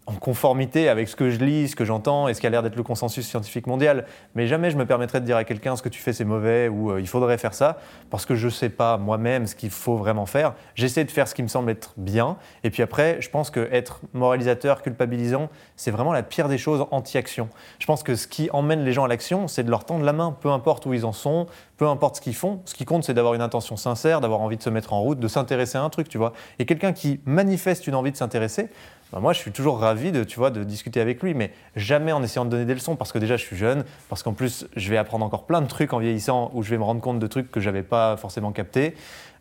en 0.07 0.13
conformité 0.13 0.87
avec 0.87 1.09
ce 1.09 1.17
que 1.17 1.29
je 1.29 1.37
lis, 1.37 1.67
ce 1.67 1.75
que 1.75 1.83
j'entends 1.83 2.29
et 2.29 2.33
ce 2.33 2.39
qui 2.39 2.47
a 2.47 2.49
l'air 2.49 2.63
d'être 2.63 2.77
le 2.77 2.83
consensus 2.83 3.27
scientifique 3.27 3.67
mondial. 3.67 4.05
Mais 4.35 4.47
jamais 4.47 4.71
je 4.71 4.77
me 4.77 4.85
permettrais 4.85 5.19
de 5.19 5.25
dire 5.25 5.35
à 5.35 5.43
quelqu'un 5.43 5.75
ce 5.75 5.81
que 5.81 5.89
tu 5.89 5.99
fais 5.99 6.13
c'est 6.13 6.23
mauvais 6.23 6.69
ou 6.69 6.91
euh, 6.91 7.01
il 7.01 7.07
faudrait 7.07 7.37
faire 7.37 7.53
ça 7.53 7.77
parce 8.09 8.25
que 8.25 8.33
je 8.33 8.45
ne 8.45 8.51
sais 8.51 8.69
pas 8.69 8.97
moi-même 8.97 9.45
ce 9.47 9.55
qu'il 9.55 9.69
faut 9.69 9.97
vraiment 9.97 10.25
faire. 10.25 10.53
J'essaie 10.75 11.03
de 11.03 11.11
faire 11.11 11.27
ce 11.27 11.35
qui 11.35 11.43
me 11.43 11.49
semble 11.49 11.69
être 11.69 11.93
bien 11.97 12.37
et 12.63 12.69
puis 12.69 12.83
après 12.83 13.17
je 13.19 13.29
pense 13.29 13.49
que 13.49 13.67
être 13.71 13.99
moralisateur, 14.13 14.81
culpabilisant, 14.81 15.49
c'est 15.75 15.91
vraiment 15.91 16.13
la 16.13 16.23
pire 16.23 16.47
des 16.47 16.57
choses 16.57 16.85
anti-action. 16.91 17.49
Je 17.79 17.85
pense 17.85 18.01
que 18.01 18.15
ce 18.15 18.27
qui 18.27 18.49
emmène 18.51 18.85
les 18.85 18.93
gens 18.93 19.03
à 19.03 19.09
l'action, 19.09 19.49
c'est 19.49 19.63
de 19.63 19.69
leur 19.69 19.83
tendre 19.83 20.05
la 20.05 20.13
main, 20.13 20.35
peu 20.39 20.49
importe 20.49 20.85
où 20.85 20.93
ils 20.93 21.05
en 21.05 21.11
sont, 21.11 21.47
peu 21.77 21.87
importe 21.87 22.17
ce 22.17 22.21
qu'ils 22.21 22.35
font. 22.35 22.61
Ce 22.65 22.73
qui 22.73 22.85
compte, 22.85 23.03
c'est 23.03 23.13
d'avoir 23.13 23.33
une 23.33 23.41
intention 23.41 23.77
sincère, 23.77 24.21
d'avoir 24.21 24.41
envie 24.41 24.57
de 24.57 24.63
se 24.63 24.69
mettre 24.69 24.93
en 24.93 25.01
route, 25.01 25.19
de 25.19 25.27
s'intéresser 25.27 25.77
à 25.77 25.83
un 25.83 25.89
truc, 25.89 26.09
tu 26.09 26.17
vois. 26.17 26.33
Et 26.59 26.65
quelqu'un 26.65 26.93
qui 26.93 27.19
manifeste 27.25 27.87
une 27.87 27.95
envie 27.95 28.11
de 28.11 28.17
s'intéresser, 28.17 28.69
bah, 29.11 29.19
moi, 29.19 29.33
je 29.33 29.39
suis 29.39 29.51
toujours 29.51 29.79
ravi 29.79 30.11
de, 30.11 30.23
tu 30.23 30.37
vois, 30.37 30.51
de 30.51 30.63
discuter 30.63 30.99
avec 30.99 31.23
lui, 31.23 31.33
mais 31.33 31.51
jamais 31.75 32.11
en 32.11 32.21
essayant 32.23 32.45
de 32.45 32.49
donner 32.49 32.65
des 32.65 32.73
leçons, 32.73 32.95
parce 32.95 33.11
que 33.11 33.19
déjà, 33.19 33.37
je 33.37 33.43
suis 33.43 33.55
jeune, 33.55 33.85
parce 34.09 34.23
qu'en 34.23 34.33
plus, 34.33 34.67
je 34.75 34.89
vais 34.89 34.97
apprendre 34.97 35.25
encore 35.25 35.45
plein 35.45 35.61
de 35.61 35.67
trucs 35.67 35.93
en 35.93 35.99
vieillissant, 35.99 36.51
où 36.53 36.63
je 36.63 36.69
vais 36.69 36.77
me 36.77 36.83
rendre 36.83 37.01
compte 37.01 37.19
de 37.19 37.27
trucs 37.27 37.49
que 37.49 37.59
j'avais 37.59 37.83
pas 37.83 38.17
forcément 38.17 38.51
captés. 38.51 38.95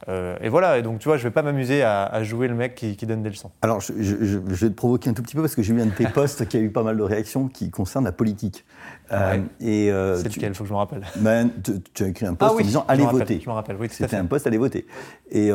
Euh, 0.09 0.37
et 0.43 0.49
voilà, 0.49 0.79
et 0.79 0.83
donc 0.83 0.99
tu 0.99 1.09
vois, 1.09 1.17
je 1.17 1.23
vais 1.23 1.31
pas 1.31 1.43
m'amuser 1.43 1.83
à, 1.83 2.23
jouer 2.23 2.49
le 2.49 2.55
mec 2.55 2.75
qui, 2.75 3.07
donne 3.07 3.23
des 3.23 3.31
leçons. 3.31 3.51
Alors, 3.63 3.81
je, 3.81 4.39
vais 4.39 4.69
te 4.69 4.75
provoquer 4.75 5.11
un 5.11 5.15
tout 5.15 5.23
petit 5.23 5.35
peu, 5.35 5.41
parce 5.41 5.55
que 5.55 5.63
j'ai 5.63 5.73
vu 5.73 5.81
un 5.81 5.87
de 5.87 5.91
tes 5.91 6.07
posts 6.15 6.47
qui 6.47 6.57
a 6.57 6.61
eu 6.61 6.71
pas 6.71 6.83
mal 6.83 6.97
de 6.97 7.03
réactions 7.03 7.49
qui 7.49 7.71
concernent 7.71 8.05
la 8.05 8.13
politique. 8.13 8.65
Euh, 9.11 9.39
et 9.61 9.91
euh, 9.91 10.17
c'est 10.17 10.29
lequel? 10.29 10.51
Il 10.51 10.55
faut 10.55 10.65
que 10.65 10.69
je 10.69 10.75
me 10.75 10.79
rappelle. 10.79 11.03
Ben, 11.17 11.51
tu, 11.95 12.05
as 12.05 12.09
écrit 12.09 12.27
un 12.27 12.35
post 12.35 12.53
ah 12.55 12.61
en 12.61 12.65
disant 12.65 12.85
Allez 12.89 13.07
voter. 13.07 13.41
Je 13.43 13.49
me 13.49 13.55
rappelle, 13.55 13.77
oui, 13.81 13.89
C'était 13.91 14.17
un 14.17 14.27
post 14.27 14.47
Allez 14.47 14.59
voter. 14.59 14.87
Et 15.31 15.51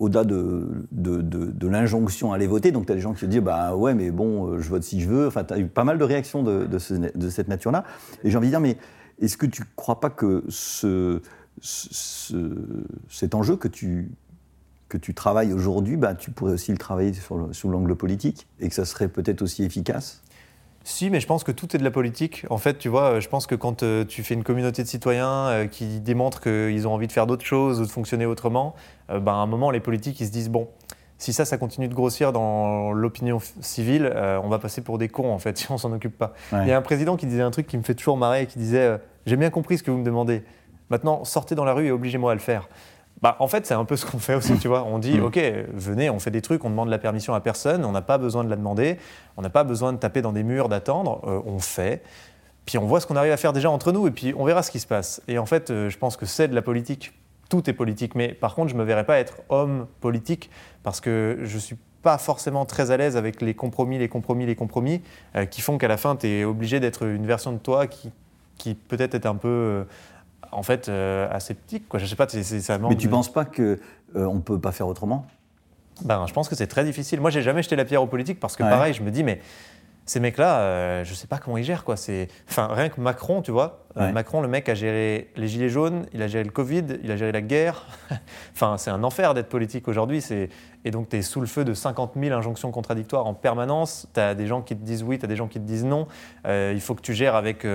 au-delà 0.00 0.24
de, 0.24 0.66
de, 0.90 1.20
de, 1.20 1.68
l'injonction 1.68 2.32
à 2.32 2.36
aller 2.36 2.46
voter. 2.46 2.72
Donc, 2.72 2.86
tu 2.86 2.92
as 2.92 2.94
des 2.94 3.02
gens 3.02 3.12
qui 3.12 3.20
se 3.20 3.26
disent 3.26 3.42
bah 3.42 3.76
ouais, 3.76 3.94
mais 3.94 4.10
bon, 4.10 4.46
euh, 4.46 4.58
je 4.58 4.68
vote 4.70 4.82
si 4.82 5.00
je 5.00 5.08
veux. 5.08 5.26
Enfin, 5.26 5.44
tu 5.44 5.52
as 5.52 5.58
eu 5.58 5.66
pas 5.66 5.84
mal 5.84 5.98
de 5.98 6.04
réactions 6.04 6.42
de, 6.42 6.78
cette 6.78 7.48
nature-là. 7.48 7.84
Et 8.24 8.30
j'ai 8.30 8.38
envie 8.38 8.48
de 8.48 8.52
dire 8.52 8.60
mais 8.60 8.78
est-ce 9.20 9.36
que 9.36 9.46
tu 9.46 9.60
ne 9.60 9.66
crois 9.76 10.00
pas 10.00 10.08
que 10.08 10.42
ce, 10.48 11.20
cet 11.60 13.34
enjeu 13.34 13.56
que 13.56 13.68
tu, 13.68 14.10
que 14.88 14.96
tu 14.96 15.12
travailles 15.12 15.52
aujourd'hui, 15.52 15.98
bah, 15.98 16.14
tu 16.14 16.30
pourrais 16.30 16.54
aussi 16.54 16.72
le 16.72 16.78
travailler 16.78 17.12
sur 17.12 17.48
sous 17.52 17.68
l'angle 17.68 17.94
politique 17.94 18.48
et 18.58 18.70
que 18.70 18.74
ça 18.74 18.86
serait 18.86 19.08
peut-être 19.08 19.42
aussi 19.42 19.64
efficace? 19.64 20.22
Si, 20.82 21.10
mais 21.10 21.20
je 21.20 21.26
pense 21.26 21.44
que 21.44 21.52
tout 21.52 21.76
est 21.76 21.78
de 21.78 21.84
la 21.84 21.90
politique. 21.90 22.46
En 22.48 22.56
fait, 22.56 22.78
tu 22.78 22.88
vois, 22.88 23.20
je 23.20 23.28
pense 23.28 23.46
que 23.46 23.54
quand 23.54 23.82
euh, 23.82 24.04
tu 24.04 24.22
fais 24.22 24.34
une 24.34 24.44
communauté 24.44 24.82
de 24.82 24.88
citoyens 24.88 25.48
euh, 25.48 25.66
qui 25.66 26.00
démontrent 26.00 26.40
qu'ils 26.40 26.88
ont 26.88 26.94
envie 26.94 27.06
de 27.06 27.12
faire 27.12 27.26
d'autres 27.26 27.44
choses 27.44 27.80
ou 27.80 27.84
de 27.84 27.90
fonctionner 27.90 28.26
autrement, 28.26 28.74
ben, 29.08 29.32
à 29.32 29.36
un 29.36 29.46
moment, 29.46 29.70
les 29.70 29.80
politiques, 29.80 30.20
ils 30.20 30.26
se 30.26 30.32
disent, 30.32 30.48
bon, 30.48 30.68
si 31.18 31.32
ça, 31.32 31.44
ça 31.44 31.58
continue 31.58 31.88
de 31.88 31.94
grossir 31.94 32.32
dans 32.32 32.92
l'opinion 32.92 33.38
civile, 33.60 34.10
on 34.42 34.48
va 34.48 34.58
passer 34.58 34.80
pour 34.82 34.96
des 34.96 35.08
cons, 35.08 35.32
en 35.32 35.38
fait, 35.38 35.58
si 35.58 35.70
on 35.70 35.76
s'en 35.78 35.92
occupe 35.92 36.16
pas. 36.16 36.32
Il 36.52 36.68
y 36.68 36.72
a 36.72 36.76
un 36.76 36.82
président 36.82 37.16
qui 37.16 37.26
disait 37.26 37.42
un 37.42 37.50
truc 37.50 37.66
qui 37.66 37.76
me 37.76 37.82
fait 37.82 37.94
toujours 37.94 38.16
marrer, 38.16 38.46
qui 38.46 38.58
disait, 38.58 38.98
j'ai 39.26 39.36
bien 39.36 39.50
compris 39.50 39.78
ce 39.78 39.82
que 39.82 39.90
vous 39.90 39.98
me 39.98 40.04
demandez. 40.04 40.44
Maintenant, 40.88 41.24
sortez 41.24 41.54
dans 41.54 41.64
la 41.64 41.72
rue 41.72 41.86
et 41.86 41.90
obligez-moi 41.92 42.32
à 42.32 42.34
le 42.34 42.40
faire. 42.40 42.68
Bah, 43.22 43.36
en 43.38 43.48
fait, 43.48 43.66
c'est 43.66 43.74
un 43.74 43.84
peu 43.84 43.96
ce 43.96 44.06
qu'on 44.06 44.18
fait 44.18 44.34
aussi, 44.34 44.58
tu 44.58 44.68
vois. 44.68 44.84
On 44.84 44.98
dit, 44.98 45.18
mm. 45.18 45.24
OK, 45.24 45.38
venez, 45.74 46.10
on 46.10 46.18
fait 46.18 46.30
des 46.30 46.40
trucs, 46.40 46.64
on 46.64 46.70
demande 46.70 46.88
la 46.88 46.98
permission 46.98 47.34
à 47.34 47.40
personne, 47.40 47.84
on 47.84 47.92
n'a 47.92 48.02
pas 48.02 48.18
besoin 48.18 48.44
de 48.44 48.50
la 48.50 48.56
demander, 48.56 48.98
on 49.36 49.42
n'a 49.42 49.50
pas 49.50 49.64
besoin 49.64 49.92
de 49.92 49.98
taper 49.98 50.22
dans 50.22 50.32
des 50.32 50.42
murs, 50.42 50.68
d'attendre, 50.68 51.20
euh, 51.26 51.40
on 51.44 51.58
fait. 51.58 52.02
Puis 52.64 52.78
on 52.78 52.86
voit 52.86 53.00
ce 53.00 53.06
qu'on 53.06 53.16
arrive 53.16 53.32
à 53.32 53.36
faire 53.36 53.52
déjà 53.52 53.70
entre 53.70 53.92
nous, 53.92 54.06
et 54.06 54.10
puis 54.10 54.32
on 54.36 54.44
verra 54.44 54.62
ce 54.62 54.70
qui 54.70 54.80
se 54.80 54.86
passe. 54.86 55.20
Et 55.28 55.38
en 55.38 55.46
fait, 55.46 55.70
euh, 55.70 55.90
je 55.90 55.98
pense 55.98 56.16
que 56.16 56.24
c'est 56.24 56.48
de 56.48 56.54
la 56.54 56.62
politique. 56.62 57.12
Tout 57.50 57.68
est 57.68 57.72
politique. 57.72 58.14
Mais 58.14 58.28
par 58.28 58.54
contre, 58.54 58.70
je 58.70 58.74
ne 58.74 58.80
me 58.80 58.84
verrais 58.84 59.04
pas 59.04 59.18
être 59.18 59.42
homme 59.50 59.86
politique, 60.00 60.50
parce 60.82 61.00
que 61.00 61.40
je 61.42 61.54
ne 61.54 61.60
suis 61.60 61.76
pas 62.02 62.16
forcément 62.16 62.64
très 62.64 62.90
à 62.90 62.96
l'aise 62.96 63.18
avec 63.18 63.42
les 63.42 63.52
compromis, 63.52 63.98
les 63.98 64.08
compromis, 64.08 64.46
les 64.46 64.54
compromis, 64.54 65.02
euh, 65.36 65.44
qui 65.44 65.60
font 65.60 65.76
qu'à 65.76 65.88
la 65.88 65.98
fin, 65.98 66.16
tu 66.16 66.26
es 66.26 66.44
obligé 66.44 66.80
d'être 66.80 67.04
une 67.04 67.26
version 67.26 67.52
de 67.52 67.58
toi 67.58 67.86
qui, 67.86 68.10
qui 68.56 68.74
peut-être 68.74 69.14
est 69.14 69.26
un 69.26 69.34
peu 69.34 69.84
en 70.52 70.62
fait 70.62 70.88
euh, 70.88 71.28
aseptique. 71.30 71.88
Quoi. 71.88 72.00
Je 72.00 72.06
sais 72.06 72.16
pas, 72.16 72.26
c'est, 72.28 72.42
ça 72.42 72.78
Mais 72.78 72.96
tu 72.96 73.06
ne 73.06 73.12
penses 73.12 73.32
pas 73.32 73.44
qu'on 73.44 73.76
euh, 74.16 74.32
ne 74.32 74.40
peut 74.40 74.58
pas 74.58 74.72
faire 74.72 74.88
autrement? 74.88 75.26
Ben, 76.04 76.26
Je 76.26 76.32
pense 76.32 76.48
que 76.48 76.54
c'est 76.54 76.66
très 76.66 76.84
difficile. 76.84 77.20
Moi, 77.20 77.30
j'ai 77.30 77.42
jamais 77.42 77.62
jeté 77.62 77.76
la 77.76 77.84
pierre 77.84 78.02
aux 78.02 78.06
politiques 78.06 78.40
parce 78.40 78.56
que, 78.56 78.62
pareil, 78.62 78.94
je 78.94 79.02
me 79.02 79.10
dis, 79.10 79.22
mais 79.22 79.40
ces 80.06 80.18
mecs-là, 80.18 80.60
euh, 80.60 81.04
je 81.04 81.10
ne 81.10 81.14
sais 81.14 81.26
pas 81.26 81.38
comment 81.38 81.58
ils 81.58 81.64
gèrent. 81.64 81.84
Quoi. 81.84 81.96
C'est... 81.96 82.28
Enfin, 82.48 82.68
rien 82.72 82.88
que 82.88 83.00
Macron, 83.00 83.42
tu 83.42 83.50
vois. 83.50 83.84
Macron, 83.96 84.40
le 84.40 84.48
mec, 84.48 84.68
a 84.68 84.74
géré 84.74 85.30
les 85.36 85.48
gilets 85.48 85.68
jaunes, 85.68 86.06
il 86.14 86.22
a 86.22 86.28
géré 86.28 86.44
le 86.44 86.50
Covid, 86.50 86.84
il 87.02 87.10
a 87.10 87.16
géré 87.16 87.32
la 87.32 87.42
guerre. 87.42 87.86
enfin, 88.54 88.76
c'est 88.78 88.90
un 88.90 89.04
enfer 89.04 89.34
d'être 89.34 89.48
politique 89.48 89.88
aujourd'hui. 89.88 90.20
C'est... 90.20 90.48
Et 90.84 90.90
donc, 90.90 91.10
tu 91.10 91.16
es 91.16 91.22
sous 91.22 91.40
le 91.40 91.46
feu 91.46 91.64
de 91.64 91.74
50 91.74 92.12
000 92.18 92.36
injonctions 92.36 92.70
contradictoires 92.70 93.26
en 93.26 93.34
permanence. 93.34 94.08
Tu 94.14 94.20
as 94.20 94.34
des 94.34 94.46
gens 94.46 94.62
qui 94.62 94.74
te 94.74 94.82
disent 94.82 95.02
oui, 95.02 95.18
tu 95.18 95.26
as 95.26 95.28
des 95.28 95.36
gens 95.36 95.48
qui 95.48 95.60
te 95.60 95.66
disent 95.66 95.84
non. 95.84 96.06
il 96.46 96.80
faut 96.80 96.94
que 96.94 97.02
tu 97.02 97.12
gères 97.12 97.34
avec 97.34 97.66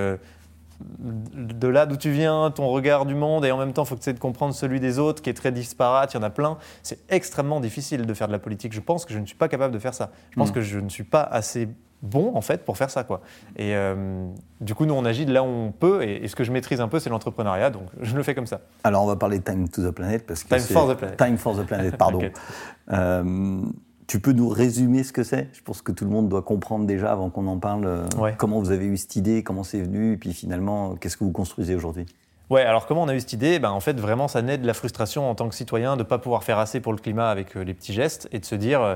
de 0.79 1.67
là 1.67 1.85
d'où 1.85 1.95
tu 1.95 2.11
viens, 2.11 2.51
ton 2.51 2.67
regard 2.67 3.05
du 3.05 3.15
monde, 3.15 3.45
et 3.45 3.51
en 3.51 3.57
même 3.57 3.73
temps, 3.73 3.83
il 3.83 3.87
faut 3.87 3.95
que 3.95 4.01
tu 4.01 4.09
essaies 4.09 4.13
de 4.13 4.19
comprendre 4.19 4.53
celui 4.53 4.79
des 4.79 4.99
autres, 4.99 5.21
qui 5.21 5.29
est 5.29 5.33
très 5.33 5.51
disparate, 5.51 6.13
il 6.13 6.17
y 6.17 6.19
en 6.19 6.23
a 6.23 6.29
plein. 6.29 6.57
C'est 6.83 6.99
extrêmement 7.09 7.59
difficile 7.59 8.05
de 8.05 8.13
faire 8.13 8.27
de 8.27 8.33
la 8.33 8.39
politique. 8.39 8.73
Je 8.73 8.81
pense 8.81 9.05
que 9.05 9.13
je 9.13 9.19
ne 9.19 9.25
suis 9.25 9.35
pas 9.35 9.47
capable 9.47 9.73
de 9.73 9.79
faire 9.79 9.93
ça. 9.93 10.11
Je 10.31 10.37
pense 10.37 10.49
mm. 10.49 10.53
que 10.53 10.61
je 10.61 10.79
ne 10.79 10.89
suis 10.89 11.03
pas 11.03 11.21
assez 11.21 11.69
bon, 12.01 12.31
en 12.35 12.41
fait, 12.41 12.65
pour 12.65 12.77
faire 12.77 12.89
ça. 12.89 13.03
Quoi. 13.03 13.21
Et 13.55 13.75
euh, 13.75 14.27
du 14.61 14.75
coup, 14.75 14.85
nous, 14.85 14.93
on 14.93 15.05
agit 15.05 15.25
de 15.25 15.33
là 15.33 15.43
où 15.43 15.47
on 15.47 15.71
peut, 15.71 16.03
et, 16.03 16.27
ce 16.27 16.35
que 16.35 16.43
je 16.43 16.51
maîtrise 16.51 16.81
un 16.81 16.87
peu, 16.87 16.99
c'est 16.99 17.09
l'entrepreneuriat, 17.09 17.69
donc 17.69 17.87
je 18.01 18.15
le 18.15 18.23
fais 18.23 18.35
comme 18.35 18.47
ça. 18.47 18.61
Alors, 18.83 19.03
on 19.03 19.07
va 19.07 19.15
parler 19.15 19.39
de 19.39 19.43
Time 19.43 19.69
to 19.69 19.89
the 19.89 19.93
Planet, 19.93 20.25
parce 20.25 20.43
que 20.43 20.49
Time 20.49 20.59
for 20.59 20.93
the 20.93 20.97
Planet. 20.97 21.17
Time 21.17 21.37
for 21.37 21.57
the 21.57 21.65
Planet, 21.65 21.97
pardon. 21.97 22.21
euh, 22.91 23.61
tu 24.07 24.19
peux 24.19 24.33
nous 24.33 24.49
résumer 24.49 25.03
ce 25.03 25.11
que 25.11 25.23
c'est? 25.23 25.49
Je 25.53 25.61
pense 25.61 25.81
que 25.81 25.91
tout 25.91 26.05
le 26.05 26.11
monde 26.11 26.29
doit 26.29 26.43
comprendre 26.43 26.85
déjà 26.85 27.11
avant 27.11 27.29
qu'on 27.29 27.47
en 27.47 27.57
parle 27.57 27.85
euh, 27.85 28.31
comment 28.37 28.59
vous 28.59 28.71
avez 28.71 28.85
eu 28.85 28.97
cette 28.97 29.15
idée, 29.15 29.43
comment 29.43 29.63
c'est 29.63 29.81
venu, 29.81 30.13
et 30.13 30.17
puis 30.17 30.33
finalement, 30.33 30.95
qu'est-ce 30.95 31.17
que 31.17 31.23
vous 31.23 31.31
construisez 31.31 31.75
aujourd'hui? 31.75 32.05
Ouais, 32.51 32.61
alors 32.61 32.85
comment 32.85 33.03
on 33.03 33.07
a 33.07 33.15
eu 33.15 33.19
cette 33.19 33.33
idée? 33.33 33.57
Ben, 33.57 33.71
En 33.71 33.79
fait, 33.79 33.99
vraiment, 33.99 34.27
ça 34.27 34.43
naît 34.43 34.59
de 34.59 34.67
la 34.67 34.75
frustration 34.75 35.27
en 35.27 35.33
tant 35.33 35.49
que 35.49 35.55
citoyen 35.55 35.95
de 35.95 36.03
ne 36.03 36.07
pas 36.07 36.19
pouvoir 36.19 36.43
faire 36.43 36.59
assez 36.59 36.79
pour 36.79 36.93
le 36.93 36.99
climat 36.99 37.29
avec 37.29 37.57
euh, 37.57 37.63
les 37.63 37.73
petits 37.73 37.93
gestes 37.93 38.29
et 38.31 38.37
de 38.37 38.45
se 38.45 38.53
dire, 38.53 38.81
euh, 38.81 38.95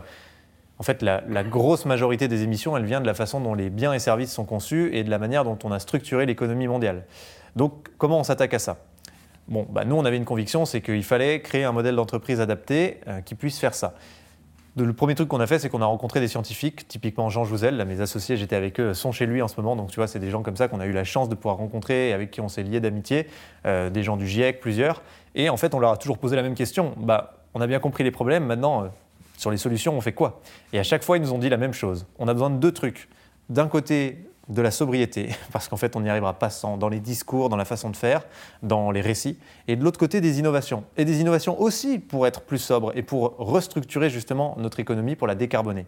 en 0.77 0.83
fait, 0.83 1.01
la, 1.01 1.43
grosse 1.43 1.85
majorité 1.85 2.27
des 2.27 2.43
émissions, 2.43 2.77
elle 2.77 2.85
vient 2.85 3.01
de 3.01 3.07
la 3.07 3.15
façon 3.15 3.41
dont 3.41 3.55
les 3.55 3.71
biens 3.71 3.93
et 3.93 3.99
services 3.99 4.31
sont 4.31 4.45
conçus 4.45 4.91
et 4.93 5.03
de 5.03 5.09
la 5.09 5.17
manière 5.17 5.43
dont 5.43 5.57
on 5.63 5.71
a 5.71 5.79
structuré 5.79 6.27
l'économie 6.27 6.67
mondiale. 6.67 7.05
Donc, 7.55 7.89
comment 7.97 8.19
on 8.19 8.23
s'attaque 8.23 8.53
à 8.53 8.59
ça? 8.59 8.77
Bon, 9.47 9.65
ben, 9.71 9.83
nous, 9.83 9.95
on 9.95 10.05
avait 10.05 10.17
une 10.17 10.25
conviction, 10.25 10.65
c'est 10.65 10.79
qu'il 10.79 11.03
fallait 11.03 11.41
créer 11.41 11.63
un 11.63 11.71
modèle 11.71 11.95
d'entreprise 11.95 12.39
adapté 12.39 13.01
qui 13.25 13.33
puisse 13.33 13.57
faire 13.57 13.73
ça 13.73 13.95
le 14.83 14.93
premier 14.93 15.15
truc 15.15 15.27
qu'on 15.27 15.39
a 15.39 15.47
fait, 15.47 15.59
c'est 15.59 15.69
qu'on 15.69 15.81
a 15.81 15.85
rencontré 15.85 16.19
des 16.19 16.27
scientifiques, 16.27 16.87
typiquement 16.87 17.29
Jean 17.29 17.43
Jouzel, 17.43 17.83
mes 17.85 18.01
associés, 18.01 18.37
j'étais 18.37 18.55
avec 18.55 18.79
eux, 18.79 18.93
sont 18.93 19.11
chez 19.11 19.25
lui 19.25 19.41
en 19.41 19.47
ce 19.47 19.59
moment, 19.59 19.75
donc 19.75 19.89
tu 19.91 19.97
vois, 19.97 20.07
c'est 20.07 20.19
des 20.19 20.29
gens 20.29 20.41
comme 20.41 20.55
ça 20.55 20.67
qu'on 20.67 20.79
a 20.79 20.85
eu 20.85 20.91
la 20.91 21.03
chance 21.03 21.29
de 21.29 21.35
pouvoir 21.35 21.57
rencontrer 21.57 22.13
avec 22.13 22.31
qui 22.31 22.41
on 22.41 22.49
s'est 22.49 22.63
lié 22.63 22.79
d'amitié, 22.79 23.27
euh, 23.65 23.89
des 23.89 24.03
gens 24.03 24.17
du 24.17 24.27
GIEC, 24.27 24.59
plusieurs. 24.59 25.01
Et 25.35 25.49
en 25.49 25.57
fait, 25.57 25.73
on 25.73 25.79
leur 25.79 25.91
a 25.91 25.97
toujours 25.97 26.17
posé 26.17 26.35
la 26.35 26.41
même 26.41 26.55
question. 26.55 26.93
Bah, 26.97 27.33
on 27.53 27.61
a 27.61 27.67
bien 27.67 27.79
compris 27.79 28.03
les 28.03 28.11
problèmes, 28.11 28.45
maintenant, 28.45 28.83
euh, 28.83 28.87
sur 29.37 29.51
les 29.51 29.57
solutions, 29.57 29.95
on 29.95 30.01
fait 30.01 30.13
quoi? 30.13 30.41
Et 30.73 30.79
à 30.79 30.83
chaque 30.83 31.03
fois, 31.03 31.17
ils 31.17 31.21
nous 31.21 31.33
ont 31.33 31.39
dit 31.39 31.49
la 31.49 31.57
même 31.57 31.73
chose. 31.73 32.05
On 32.17 32.27
a 32.27 32.33
besoin 32.33 32.49
de 32.49 32.57
deux 32.57 32.71
trucs. 32.71 33.07
D'un 33.49 33.67
côté, 33.67 34.28
de 34.49 34.61
la 34.61 34.71
sobriété, 34.71 35.29
parce 35.51 35.67
qu'en 35.67 35.77
fait 35.77 35.95
on 35.95 36.01
n'y 36.01 36.09
arrivera 36.09 36.33
pas 36.33 36.49
sans, 36.49 36.77
dans 36.77 36.89
les 36.89 36.99
discours, 36.99 37.49
dans 37.49 37.55
la 37.55 37.65
façon 37.65 37.89
de 37.89 37.95
faire, 37.95 38.23
dans 38.63 38.91
les 38.91 39.01
récits, 39.01 39.37
et 39.67 39.75
de 39.75 39.83
l'autre 39.83 39.99
côté 39.99 40.21
des 40.21 40.39
innovations. 40.39 40.83
Et 40.97 41.05
des 41.05 41.21
innovations 41.21 41.59
aussi 41.61 41.99
pour 41.99 42.27
être 42.27 42.41
plus 42.41 42.57
sobre 42.57 42.91
et 42.95 43.03
pour 43.03 43.35
restructurer 43.37 44.09
justement 44.09 44.55
notre 44.57 44.79
économie, 44.79 45.15
pour 45.15 45.27
la 45.27 45.35
décarboner. 45.35 45.85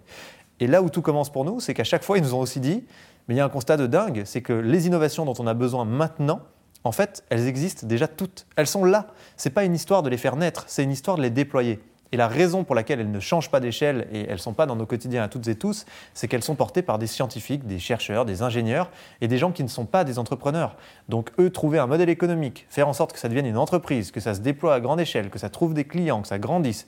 Et 0.60 0.68
là 0.68 0.82
où 0.82 0.90
tout 0.90 1.02
commence 1.02 1.32
pour 1.32 1.44
nous, 1.44 1.60
c'est 1.60 1.74
qu'à 1.74 1.84
chaque 1.84 2.04
fois 2.04 2.18
ils 2.18 2.24
nous 2.24 2.36
ont 2.36 2.40
aussi 2.40 2.60
dit, 2.60 2.86
mais 3.28 3.36
il 3.36 3.38
y 3.38 3.42
a 3.42 3.46
un 3.46 3.50
constat 3.50 3.78
de 3.78 3.88
dingue, 3.88 4.24
c'est 4.26 4.42
que 4.42 4.54
les 4.54 4.88
innovations 4.88 5.26
dont 5.26 5.36
on 5.40 5.48
a 5.48 5.54
besoin 5.54 5.86
maintenant, 5.86 6.42
en 6.84 6.92
fait, 6.92 7.24
elles 7.30 7.48
existent 7.48 7.86
déjà 7.86 8.08
toutes. 8.08 8.48
Elles 8.56 8.68
sont 8.68 8.84
là. 8.84 9.08
Ce 9.38 9.48
n'est 9.48 9.54
pas 9.54 9.66
une 9.66 9.76
histoire 9.76 10.02
de 10.02 10.10
les 10.10 10.18
faire 10.18 10.36
naître, 10.36 10.66
c'est 10.68 10.84
une 10.84 10.92
histoire 10.92 11.18
de 11.18 11.22
les 11.22 11.30
déployer. 11.30 11.80
Et 12.12 12.18
la 12.18 12.28
raison 12.28 12.64
pour 12.64 12.76
laquelle 12.76 13.00
elles 13.00 13.12
ne 13.12 13.20
changent 13.20 13.50
pas 13.50 13.60
d'échelle 13.60 14.08
et 14.12 14.26
elles 14.26 14.34
ne 14.34 14.38
sont 14.38 14.54
pas 14.54 14.66
dans 14.66 14.76
nos 14.76 14.86
quotidiens 14.86 15.24
à 15.24 15.28
toutes 15.28 15.48
et 15.48 15.56
tous, 15.56 15.86
c'est 16.14 16.28
qu'elles 16.28 16.44
sont 16.44 16.56
portées 16.56 16.82
par 16.82 17.00
des 17.00 17.08
scientifiques, 17.08 17.66
des 17.66 17.80
chercheurs, 17.80 18.26
des 18.26 18.42
ingénieurs 18.42 18.90
et 19.22 19.28
des 19.28 19.38
gens 19.38 19.52
qui 19.52 19.64
ne 19.64 19.70
sont 19.70 19.86
pas 19.86 20.04
des 20.04 20.20
entrepreneurs. 20.20 20.76
Donc 21.10 21.32
eux, 21.40 21.50
trouver 21.50 21.80
un 21.80 21.88
modèle 21.88 22.10
économique, 22.10 22.66
faire 22.70 22.88
en 22.88 22.94
sorte 22.94 23.14
que 23.14 23.20
ça 23.20 23.30
devienne 23.30 23.46
une 23.46 23.58
entreprise, 23.58 24.12
que 24.12 24.20
ça 24.20 24.34
se 24.34 24.42
déploie 24.42 24.74
à 24.74 24.80
grande 24.80 25.00
échelle, 25.00 25.30
que 25.30 25.40
ça 25.40 25.50
trouve 25.50 25.74
des 25.74 25.86
clients, 25.86 26.22
que 26.22 26.28
ça 26.28 26.40
grandisse, 26.40 26.88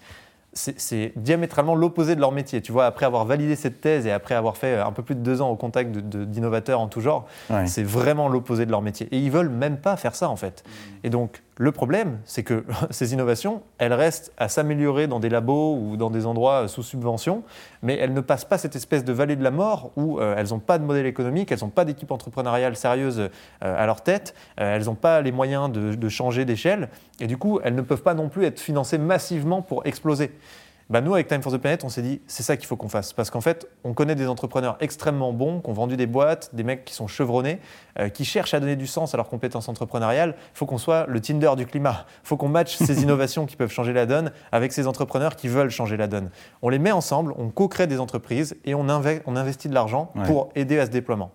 c'est 0.53 1.13
diamétralement 1.15 1.75
l'opposé 1.75 2.15
de 2.15 2.21
leur 2.21 2.31
métier. 2.31 2.61
Tu 2.61 2.71
vois, 2.71 2.85
après 2.85 3.05
avoir 3.05 3.25
validé 3.25 3.55
cette 3.55 3.81
thèse 3.81 4.05
et 4.05 4.11
après 4.11 4.35
avoir 4.35 4.55
fait 4.55 4.77
un 4.77 4.91
peu 4.91 5.01
plus 5.01 5.15
de 5.15 5.21
deux 5.21 5.41
ans 5.41 5.49
au 5.49 5.55
contact 5.55 5.91
d'innovateurs 5.97 6.79
en 6.79 6.87
tout 6.87 7.01
genre, 7.01 7.25
c'est 7.65 7.83
vraiment 7.83 8.29
l'opposé 8.29 8.65
de 8.65 8.71
leur 8.71 8.81
métier. 8.81 9.07
Et 9.11 9.17
ils 9.17 9.31
veulent 9.31 9.49
même 9.49 9.77
pas 9.77 9.97
faire 9.97 10.15
ça 10.15 10.29
en 10.29 10.35
fait. 10.35 10.63
Et 11.03 11.09
donc, 11.09 11.41
le 11.57 11.71
problème, 11.71 12.19
c'est 12.25 12.43
que 12.43 12.65
ces 12.89 13.13
innovations, 13.13 13.61
elles 13.77 13.93
restent 13.93 14.31
à 14.37 14.47
s'améliorer 14.47 15.07
dans 15.07 15.19
des 15.19 15.29
labos 15.29 15.77
ou 15.77 15.97
dans 15.97 16.09
des 16.09 16.25
endroits 16.25 16.67
sous 16.67 16.83
subvention, 16.83 17.43
mais 17.81 17.97
elles 17.97 18.13
ne 18.13 18.21
passent 18.21 18.45
pas 18.45 18.57
cette 18.57 18.75
espèce 18.75 19.05
de 19.05 19.13
vallée 19.13 19.35
de 19.35 19.43
la 19.43 19.51
mort 19.51 19.91
où 19.95 20.19
euh, 20.19 20.35
elles 20.37 20.49
n'ont 20.49 20.59
pas 20.59 20.79
de 20.79 20.83
modèle 20.83 21.05
économique, 21.05 21.51
elles 21.51 21.61
n'ont 21.61 21.69
pas 21.69 21.85
d'équipe 21.85 22.11
entrepreneuriale 22.11 22.75
sérieuse 22.75 23.19
euh, 23.19 23.29
à 23.61 23.85
leur 23.85 24.01
tête, 24.01 24.33
euh, 24.59 24.75
elles 24.75 24.85
n'ont 24.85 24.95
pas 24.95 25.21
les 25.21 25.31
moyens 25.31 25.71
de 25.71 26.09
changer 26.09 26.45
d'échelle, 26.45 26.89
et 27.19 27.27
du 27.27 27.37
coup, 27.37 27.59
elles 27.63 27.75
ne 27.75 27.81
peuvent 27.81 28.03
pas 28.03 28.13
non 28.13 28.29
plus 28.29 28.45
être 28.45 28.59
financées 28.59 28.97
massivement 28.97 29.61
pour 29.61 29.85
exploser. 29.85 30.31
Bah, 30.93 31.01
nous, 31.01 31.15
avec 31.15 31.27
Time 31.27 31.41
for 31.41 31.51
the 31.51 31.57
Planet, 31.57 31.83
on 31.83 31.89
s'est 31.89 32.03
dit, 32.03 32.21
c'est 32.27 32.43
ça 32.43 32.55
qu'il 32.55 32.67
faut 32.67 32.75
qu'on 32.75 32.87
fasse. 32.87 33.13
Parce 33.13 33.31
qu'en 33.31 33.41
fait, 33.41 33.67
on 33.83 33.93
connaît 33.95 34.13
des 34.13 34.27
entrepreneurs 34.27 34.77
extrêmement 34.79 35.33
bons, 35.33 35.59
qui 35.59 35.67
ont 35.71 35.73
vendu 35.73 35.97
des 35.97 36.05
boîtes, 36.05 36.53
des 36.53 36.61
mecs 36.63 36.85
qui 36.85 36.93
sont 36.93 37.07
chevronnés, 37.07 37.59
euh, 37.97 38.09
qui 38.09 38.25
cherchent 38.25 38.53
à 38.53 38.59
donner 38.59 38.75
du 38.75 38.85
sens 38.85 39.11
à 39.15 39.17
leurs 39.17 39.27
compétences 39.27 39.67
entrepreneuriales. 39.67 40.35
Il 40.37 40.57
faut 40.59 40.67
qu'on 40.67 40.77
soit 40.77 41.07
le 41.07 41.19
Tinder 41.19 41.49
du 41.57 41.65
climat. 41.65 42.05
Il 42.23 42.27
faut 42.27 42.37
qu'on 42.37 42.47
matche 42.47 42.75
ces 42.75 43.01
innovations 43.01 43.47
qui 43.47 43.55
peuvent 43.55 43.71
changer 43.71 43.91
la 43.91 44.05
donne 44.05 44.31
avec 44.51 44.71
ces 44.71 44.85
entrepreneurs 44.85 45.35
qui 45.35 45.47
veulent 45.47 45.71
changer 45.71 45.97
la 45.97 46.05
donne. 46.05 46.29
On 46.61 46.69
les 46.69 46.77
met 46.77 46.91
ensemble, 46.91 47.33
on 47.39 47.49
co-crée 47.49 47.87
des 47.87 47.99
entreprises 47.99 48.55
et 48.63 48.75
on, 48.75 48.85
on 48.87 49.35
investit 49.35 49.69
de 49.69 49.73
l'argent 49.73 50.13
pour 50.25 50.49
aider 50.53 50.77
à 50.77 50.85
ce 50.85 50.91
déploiement. 50.91 51.31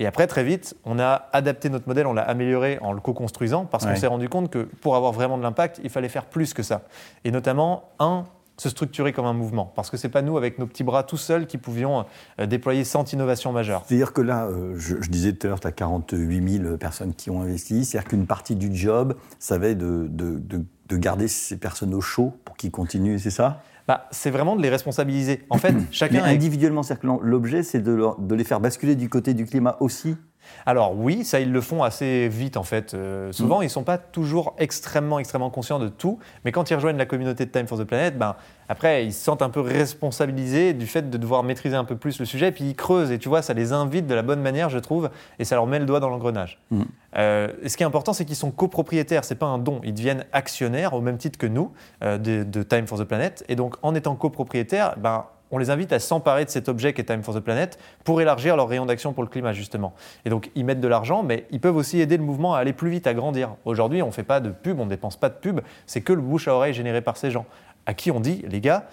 Et 0.00 0.06
après, 0.06 0.26
très 0.26 0.44
vite, 0.44 0.76
on 0.84 0.98
a 0.98 1.30
adapté 1.32 1.70
notre 1.70 1.88
modèle, 1.88 2.06
on 2.06 2.12
l'a 2.12 2.22
amélioré 2.22 2.78
en 2.82 2.92
le 2.92 3.00
co-construisant 3.00 3.64
parce 3.64 3.86
qu'on 3.86 3.96
s'est 3.96 4.06
rendu 4.06 4.28
compte 4.28 4.50
que 4.50 4.58
pour 4.58 4.96
avoir 4.96 5.12
vraiment 5.12 5.38
de 5.38 5.42
l'impact, 5.42 5.80
il 5.82 5.88
fallait 5.88 6.10
faire 6.10 6.26
plus 6.26 6.52
que 6.52 6.62
ça. 6.62 6.82
Et 7.24 7.30
notamment, 7.30 7.84
un, 7.98 8.24
se 8.56 8.68
structurer 8.68 9.12
comme 9.12 9.26
un 9.26 9.32
mouvement. 9.32 9.72
Parce 9.74 9.90
que 9.90 9.96
ce 9.96 10.06
n'est 10.06 10.10
pas 10.10 10.22
nous, 10.22 10.36
avec 10.36 10.58
nos 10.58 10.66
petits 10.66 10.84
bras 10.84 11.02
tout 11.02 11.16
seuls, 11.16 11.46
qui 11.46 11.58
pouvions 11.58 12.04
euh, 12.38 12.46
déployer 12.46 12.84
100 12.84 13.12
innovations 13.12 13.52
majeures. 13.52 13.84
C'est-à-dire 13.86 14.12
que 14.12 14.20
là, 14.20 14.46
euh, 14.46 14.74
je, 14.76 14.96
disais 15.08 15.32
tout 15.32 15.46
à 15.46 15.50
l'heure, 15.50 15.60
tu 15.60 15.66
as 15.66 15.72
48 15.72 16.62
000 16.62 16.76
personnes 16.76 17.14
qui 17.14 17.30
ont 17.30 17.42
investi. 17.42 17.84
C'est-à-dire 17.84 18.08
qu'une 18.08 18.26
partie 18.26 18.56
du 18.56 18.74
job, 18.74 19.16
ça 19.38 19.58
va 19.58 19.68
être 19.68 19.78
de, 19.78 20.06
de, 20.08 20.40
de, 20.88 20.96
garder 20.96 21.26
ces 21.26 21.56
personnes 21.56 21.94
au 21.94 22.02
chaud 22.02 22.34
pour 22.44 22.54
qu'ils 22.54 22.70
continuent, 22.70 23.16
c'est 23.18 23.30
ça? 23.30 23.62
Bah, 23.88 24.06
c'est 24.10 24.30
vraiment 24.30 24.56
de 24.56 24.62
les 24.62 24.68
responsabiliser. 24.68 25.42
En 25.48 25.56
fait, 25.56 25.74
chacun. 25.90 26.22
individuellement, 26.22 26.82
que 26.82 27.06
l'objet, 27.22 27.62
c'est 27.62 27.80
de, 27.80 27.98
de 28.18 28.34
les 28.34 28.44
faire 28.44 28.60
basculer 28.60 28.94
du 28.94 29.08
côté 29.08 29.32
du 29.32 29.46
climat 29.46 29.78
aussi? 29.80 30.16
Alors 30.66 30.96
oui, 30.96 31.24
ça 31.24 31.40
ils 31.40 31.52
le 31.52 31.60
font 31.60 31.82
assez 31.82 32.28
vite 32.28 32.56
en 32.56 32.62
fait. 32.62 32.94
Euh, 32.94 33.32
souvent 33.32 33.60
mm. 33.60 33.62
ils 33.62 33.66
ne 33.66 33.70
sont 33.70 33.84
pas 33.84 33.98
toujours 33.98 34.54
extrêmement 34.58 35.18
extrêmement 35.18 35.50
conscients 35.50 35.78
de 35.78 35.88
tout, 35.88 36.18
mais 36.44 36.52
quand 36.52 36.70
ils 36.70 36.74
rejoignent 36.74 36.96
la 36.96 37.06
communauté 37.06 37.46
de 37.46 37.50
Time 37.50 37.66
for 37.66 37.78
the 37.78 37.84
Planet, 37.84 38.16
ben, 38.18 38.36
après 38.68 39.04
ils 39.04 39.12
se 39.12 39.22
sentent 39.22 39.42
un 39.42 39.50
peu 39.50 39.60
responsabilisés 39.60 40.72
du 40.72 40.86
fait 40.86 41.10
de 41.10 41.18
devoir 41.18 41.42
maîtriser 41.42 41.76
un 41.76 41.84
peu 41.84 41.96
plus 41.96 42.18
le 42.18 42.24
sujet, 42.24 42.48
et 42.48 42.52
puis 42.52 42.64
ils 42.64 42.76
creusent 42.76 43.10
et 43.10 43.18
tu 43.18 43.28
vois 43.28 43.42
ça 43.42 43.54
les 43.54 43.72
invite 43.72 44.06
de 44.06 44.14
la 44.14 44.22
bonne 44.22 44.40
manière 44.40 44.70
je 44.70 44.78
trouve, 44.78 45.10
et 45.38 45.44
ça 45.44 45.56
leur 45.56 45.66
met 45.66 45.78
le 45.78 45.86
doigt 45.86 46.00
dans 46.00 46.08
l'engrenage. 46.08 46.60
Mm. 46.70 46.82
Euh, 47.18 47.48
ce 47.66 47.76
qui 47.76 47.82
est 47.82 47.86
important 47.86 48.12
c'est 48.12 48.24
qu'ils 48.24 48.36
sont 48.36 48.50
copropriétaires, 48.50 49.24
c'est 49.24 49.34
pas 49.34 49.46
un 49.46 49.58
don, 49.58 49.80
ils 49.84 49.94
deviennent 49.94 50.24
actionnaires 50.32 50.94
au 50.94 51.00
même 51.00 51.18
titre 51.18 51.38
que 51.38 51.46
nous 51.46 51.72
euh, 52.02 52.18
de, 52.18 52.62
Time 52.62 52.86
for 52.86 52.98
the 52.98 53.04
Planet, 53.04 53.44
et 53.48 53.56
donc 53.56 53.76
en 53.82 53.94
étant 53.94 54.14
copropriétaires, 54.14 54.94
ben 54.98 55.26
on 55.52 55.58
les 55.58 55.70
invite 55.70 55.92
à 55.92 56.00
s'emparer 56.00 56.44
de 56.44 56.50
cet 56.50 56.68
objet 56.68 56.92
qui 56.94 57.02
est 57.02 57.04
Time 57.04 57.22
for 57.22 57.34
the 57.34 57.40
Planet 57.40 57.78
pour 58.04 58.20
élargir 58.20 58.56
leur 58.56 58.66
rayon 58.66 58.86
d'action 58.86 59.12
pour 59.12 59.22
le 59.22 59.28
climat, 59.28 59.52
justement. 59.52 59.92
Et 60.24 60.30
donc, 60.30 60.50
ils 60.54 60.64
mettent 60.64 60.80
de 60.80 60.88
l'argent, 60.88 61.22
mais 61.22 61.46
ils 61.50 61.60
peuvent 61.60 61.76
aussi 61.76 62.00
aider 62.00 62.16
le 62.16 62.24
mouvement 62.24 62.54
à 62.54 62.58
aller 62.58 62.72
plus 62.72 62.90
vite, 62.90 63.06
à 63.06 63.14
grandir. 63.14 63.54
Aujourd'hui, 63.64 64.02
on 64.02 64.06
ne 64.06 64.12
fait 64.12 64.22
pas 64.22 64.40
de 64.40 64.50
pub, 64.50 64.80
on 64.80 64.86
ne 64.86 64.90
dépense 64.90 65.16
pas 65.16 65.28
de 65.28 65.34
pub, 65.34 65.60
c'est 65.86 66.00
que 66.00 66.12
le 66.12 66.22
bouche 66.22 66.48
à 66.48 66.54
oreille 66.54 66.74
généré 66.74 67.02
par 67.02 67.16
ces 67.18 67.30
gens, 67.30 67.44
à 67.86 67.94
qui 67.94 68.10
on 68.10 68.18
dit, 68.18 68.42
les 68.48 68.60
gars, 68.60 68.86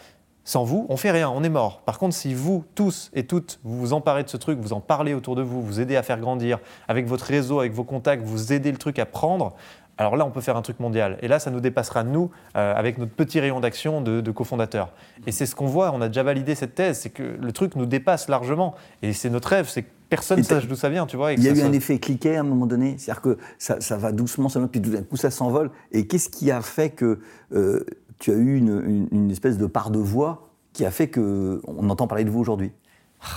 sans 0.44 0.64
vous, 0.64 0.86
on 0.90 0.98
fait 0.98 1.12
rien, 1.12 1.30
on 1.30 1.44
est 1.44 1.50
mort. 1.50 1.82
Par 1.82 2.00
contre, 2.00 2.16
si 2.16 2.34
vous, 2.34 2.66
tous 2.76 3.12
et 3.14 3.26
toutes, 3.26 3.60
vous 3.64 3.78
vous 3.78 3.94
emparez 3.94 4.24
de 4.24 4.30
ce 4.30 4.38
truc, 4.38 4.60
vous 4.60 4.74
en 4.74 4.82
parlez 4.82 5.14
autour 5.14 5.36
de 5.36 5.44
vous, 5.44 5.62
vous 5.62 5.80
aidez 5.80 5.96
à 5.96 6.04
faire 6.04 6.20
grandir, 6.20 6.60
avec 6.88 7.06
votre 7.06 7.26
réseau, 7.26 7.60
avec 7.60 7.72
vos 7.72 7.84
contacts, 7.84 8.24
vous 8.24 8.52
aidez 8.52 8.72
le 8.72 8.78
truc 8.78 9.00
à 9.00 9.06
prendre, 9.06 9.54
alors 10.00 10.16
là, 10.16 10.26
on 10.26 10.32
peut 10.32 10.42
faire 10.42 10.56
un 10.56 10.62
truc 10.62 10.80
mondial. 10.80 11.18
Et 11.22 11.28
là, 11.28 11.40
ça 11.40 11.52
nous 11.52 11.60
dépassera, 11.60 12.04
nous, 12.04 12.32
euh, 12.56 12.74
avec 12.74 12.98
notre 12.98 13.12
petit 13.12 13.40
rayon 13.40 13.60
d'action 13.60 14.02
de, 14.02 14.22
de 14.22 14.32
cofondateurs. 14.32 14.94
Et 15.28 15.34
c'est 15.34 15.46
ce 15.46 15.56
qu'on 15.56 15.68
voit, 15.68 15.92
on 15.94 16.00
a 16.00 16.08
déjà 16.08 16.24
validé 16.24 16.56
cette 16.56 16.74
thèse, 16.74 17.00
c'est 17.00 17.10
que 17.10 17.38
le 17.40 17.52
truc 17.52 17.76
nous 17.76 17.86
dépasse 17.86 18.30
largement. 18.30 18.76
Et 19.02 19.12
c'est 19.12 19.30
notre 19.30 19.50
rêve, 19.50 19.68
c'est 19.68 19.84
que 19.84 19.90
personne 20.10 20.40
ne 20.40 20.44
sache 20.44 20.68
d'où 20.68 20.76
ça 20.76 20.90
vient, 20.90 21.06
tu 21.06 21.18
vois. 21.18 21.34
Il 21.34 21.44
y 21.44 21.50
a 21.50 21.52
eu 21.52 21.62
un 21.62 21.74
effet 21.74 22.00
cliquet 22.00 22.38
à 22.38 22.40
un 22.40 22.44
moment 22.44 22.66
donné, 22.66 22.96
c'est-à-dire 22.98 23.22
que 23.22 23.38
ça, 23.58 23.98
va 23.98 24.14
doucement, 24.14 24.48
ça 24.48 24.60
puis 24.72 24.82
tout 24.82 24.90
d'un 24.90 25.04
coup, 25.04 25.18
ça 25.18 25.32
s'envole. 25.32 25.70
Et 25.92 26.08
qu'est-ce 26.08 26.30
qui 26.30 26.50
a 26.50 26.62
fait 26.62 26.92
que 26.92 27.20
euh, 27.54 27.86
tu 28.20 28.32
as 28.32 28.36
eu 28.36 28.58
une, 28.58 29.32
espèce 29.32 29.58
de 29.58 29.66
part 29.66 29.92
de 29.92 30.00
voix 30.00 30.50
qui 30.72 30.86
a 30.86 30.92
fait 30.92 31.10
qu'on 31.10 31.90
entend 31.90 32.08
parler 32.08 32.24
de 32.24 32.30
vous 32.30 32.40
aujourd'hui? 32.40 32.72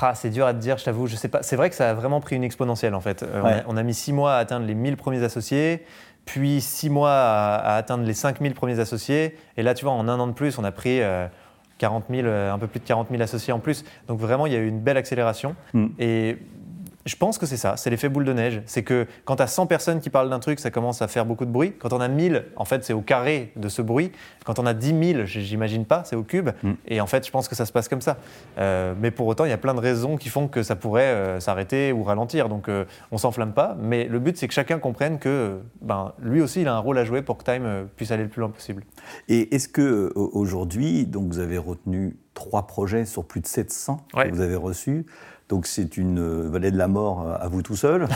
Ah, 0.01 0.15
c'est 0.15 0.31
dur 0.31 0.47
à 0.47 0.55
te 0.55 0.61
dire, 0.61 0.79
je 0.79 0.85
t'avoue, 0.85 1.09
je 1.09 1.17
sais 1.17 1.29
pas. 1.29 1.43
C'est 1.43 1.57
vrai 1.57 1.69
que 1.69 1.75
ça 1.75 1.91
a 1.91 1.95
vraiment 1.95 2.21
pris 2.21 2.37
une 2.37 2.45
exponentielle 2.45 2.95
en 2.95 3.01
fait. 3.01 3.25
Euh, 3.25 3.61
on, 3.67 3.77
a, 3.77 3.83
mis 3.83 3.95
six 3.95 4.13
mois 4.13 4.35
à 4.35 4.39
atteindre 4.39 4.65
les 4.65 4.77
1000 4.77 4.97
premiers 4.97 5.25
associés 5.25 5.83
puis 6.25 6.61
six 6.61 6.91
mois 6.91 7.13
à, 7.13 7.77
atteindre 7.77 8.05
les 8.05 8.15
5000 8.15 8.55
premiers 8.55 8.79
associés. 8.79 9.37
Et 9.57 9.63
là, 9.63 9.75
tu 9.75 9.85
vois, 9.85 9.95
en 9.95 10.09
un 10.09 10.19
an 10.21 10.27
de 10.27 10.33
plus, 10.33 10.59
on 10.59 10.65
a 10.65 10.73
pris 10.73 11.01
40 11.79 12.05
euh, 12.11 12.15
000, 12.15 12.27
euh, 12.27 12.53
un 12.53 12.59
peu 12.59 12.67
plus 12.67 12.81
de 12.81 12.85
40 12.85 13.09
000 13.11 13.23
associés 13.23 13.53
en 13.53 13.59
plus. 13.59 13.85
Donc 14.09 14.19
vraiment, 14.21 14.47
il 14.47 14.53
y 14.53 14.57
a 14.57 14.59
eu 14.59 14.69
une 14.69 14.81
belle 14.81 14.97
accélération. 14.97 15.57
Mm. 15.75 15.87
Et 15.99 16.39
je 17.05 17.17
pense 17.17 17.39
que 17.39 17.47
c'est 17.47 17.57
ça, 17.57 17.77
c'est 17.77 17.91
l'effet 17.91 18.09
boule 18.09 18.25
de 18.25 18.33
neige. 18.33 18.63
C'est 18.67 18.83
que 18.83 19.07
quand 19.25 19.37
tu 19.37 19.43
as 19.43 19.47
100 19.49 19.67
personnes 19.67 20.01
qui 20.01 20.11
parlent 20.11 20.31
d'un 20.31 20.39
truc, 20.39 20.61
ça 20.61 20.71
commence 20.71 21.03
à 21.03 21.09
faire 21.09 21.27
beaucoup 21.27 21.45
de 21.45 21.51
bruit. 21.51 21.73
Quand 21.79 21.93
on 21.93 22.01
a 22.01 22.09
1000, 22.09 22.45
en 22.57 22.65
fait, 22.65 22.85
c'est 22.85 22.93
au 22.93 23.01
carré 23.01 23.53
de 23.57 23.69
ce 23.69 23.83
bruit. 23.83 24.13
Quand 24.45 24.59
on 24.59 24.67
a 24.67 24.75
10 24.75 25.15
000, 25.15 25.25
j'imagine 25.25 25.85
pas, 25.85 26.03
c'est 26.05 26.17
au 26.17 26.23
cube. 26.23 26.51
Mm. 26.63 26.73
Et 26.87 27.01
en 27.01 27.07
fait, 27.07 27.27
je 27.27 27.31
pense 27.31 27.49
que 27.49 27.55
ça 27.55 27.67
se 27.67 27.73
passe 27.73 27.89
comme 27.89 28.01
ça. 28.01 28.19
Euh, 28.59 28.95
mais 29.01 29.11
pour 29.11 29.27
autant, 29.27 29.45
il 29.45 29.51
y 29.51 29.55
a 29.55 29.59
plein 29.59 29.75
de 29.75 29.81
raisons 29.81 30.17
qui 30.17 30.29
font 30.29 30.49
que 30.49 30.63
ça 30.63 30.77
pourrait 30.77 31.03
euh, 31.03 31.41
s'arrêter 31.41 31.93
ou 31.93 32.05
ralentir. 32.05 32.49
Donc, 32.49 32.67
on 32.69 32.73
euh, 32.73 32.85
on 33.11 33.19
s'enflamme 33.19 33.53
pas. 33.53 33.77
Mais 33.81 34.05
le 34.05 34.19
but, 34.19 34.37
c'est 34.37 34.49
que 34.49 34.55
chacun 34.55 34.79
comprenne 34.79 35.19
que 35.19 35.59
ben, 35.81 36.13
lui 36.21 36.41
aussi, 36.41 36.63
il 36.63 36.69
a 36.69 36.75
un 36.75 36.79
rôle 36.79 36.99
à 36.99 37.05
jouer 37.05 37.23
pour 37.23 37.37
que 37.37 37.45
Time 37.45 37.89
puisse 37.97 38.11
aller 38.11 38.23
le 38.23 38.29
plus 38.29 38.41
loin 38.41 38.51
possible. 38.51 38.85
Et 39.29 39.55
est-ce 39.55 39.69
que 39.69 40.13
aujourd'hui, 40.15 41.05
donc 41.05 41.29
vous 41.29 41.39
avez 41.39 41.59
retenu 41.59 42.17
trois 42.35 42.67
projets 42.67 43.05
sur 43.05 43.25
plus 43.25 43.41
de 43.41 43.47
700 43.47 44.07
que 44.15 44.29
vous 44.31 44.41
avez 44.41 44.57
reçus 44.57 45.05
donc 45.53 45.67
c'est 45.67 45.99
une 45.99 46.19
euh, 46.19 46.49
vallée 46.49 46.71
de 46.71 46.79
la 46.79 46.89
mort 46.89 47.29
euh, 47.29 47.37
à 47.39 47.47
vous 47.47 47.61
tout 47.61 47.77
seul. 47.77 48.09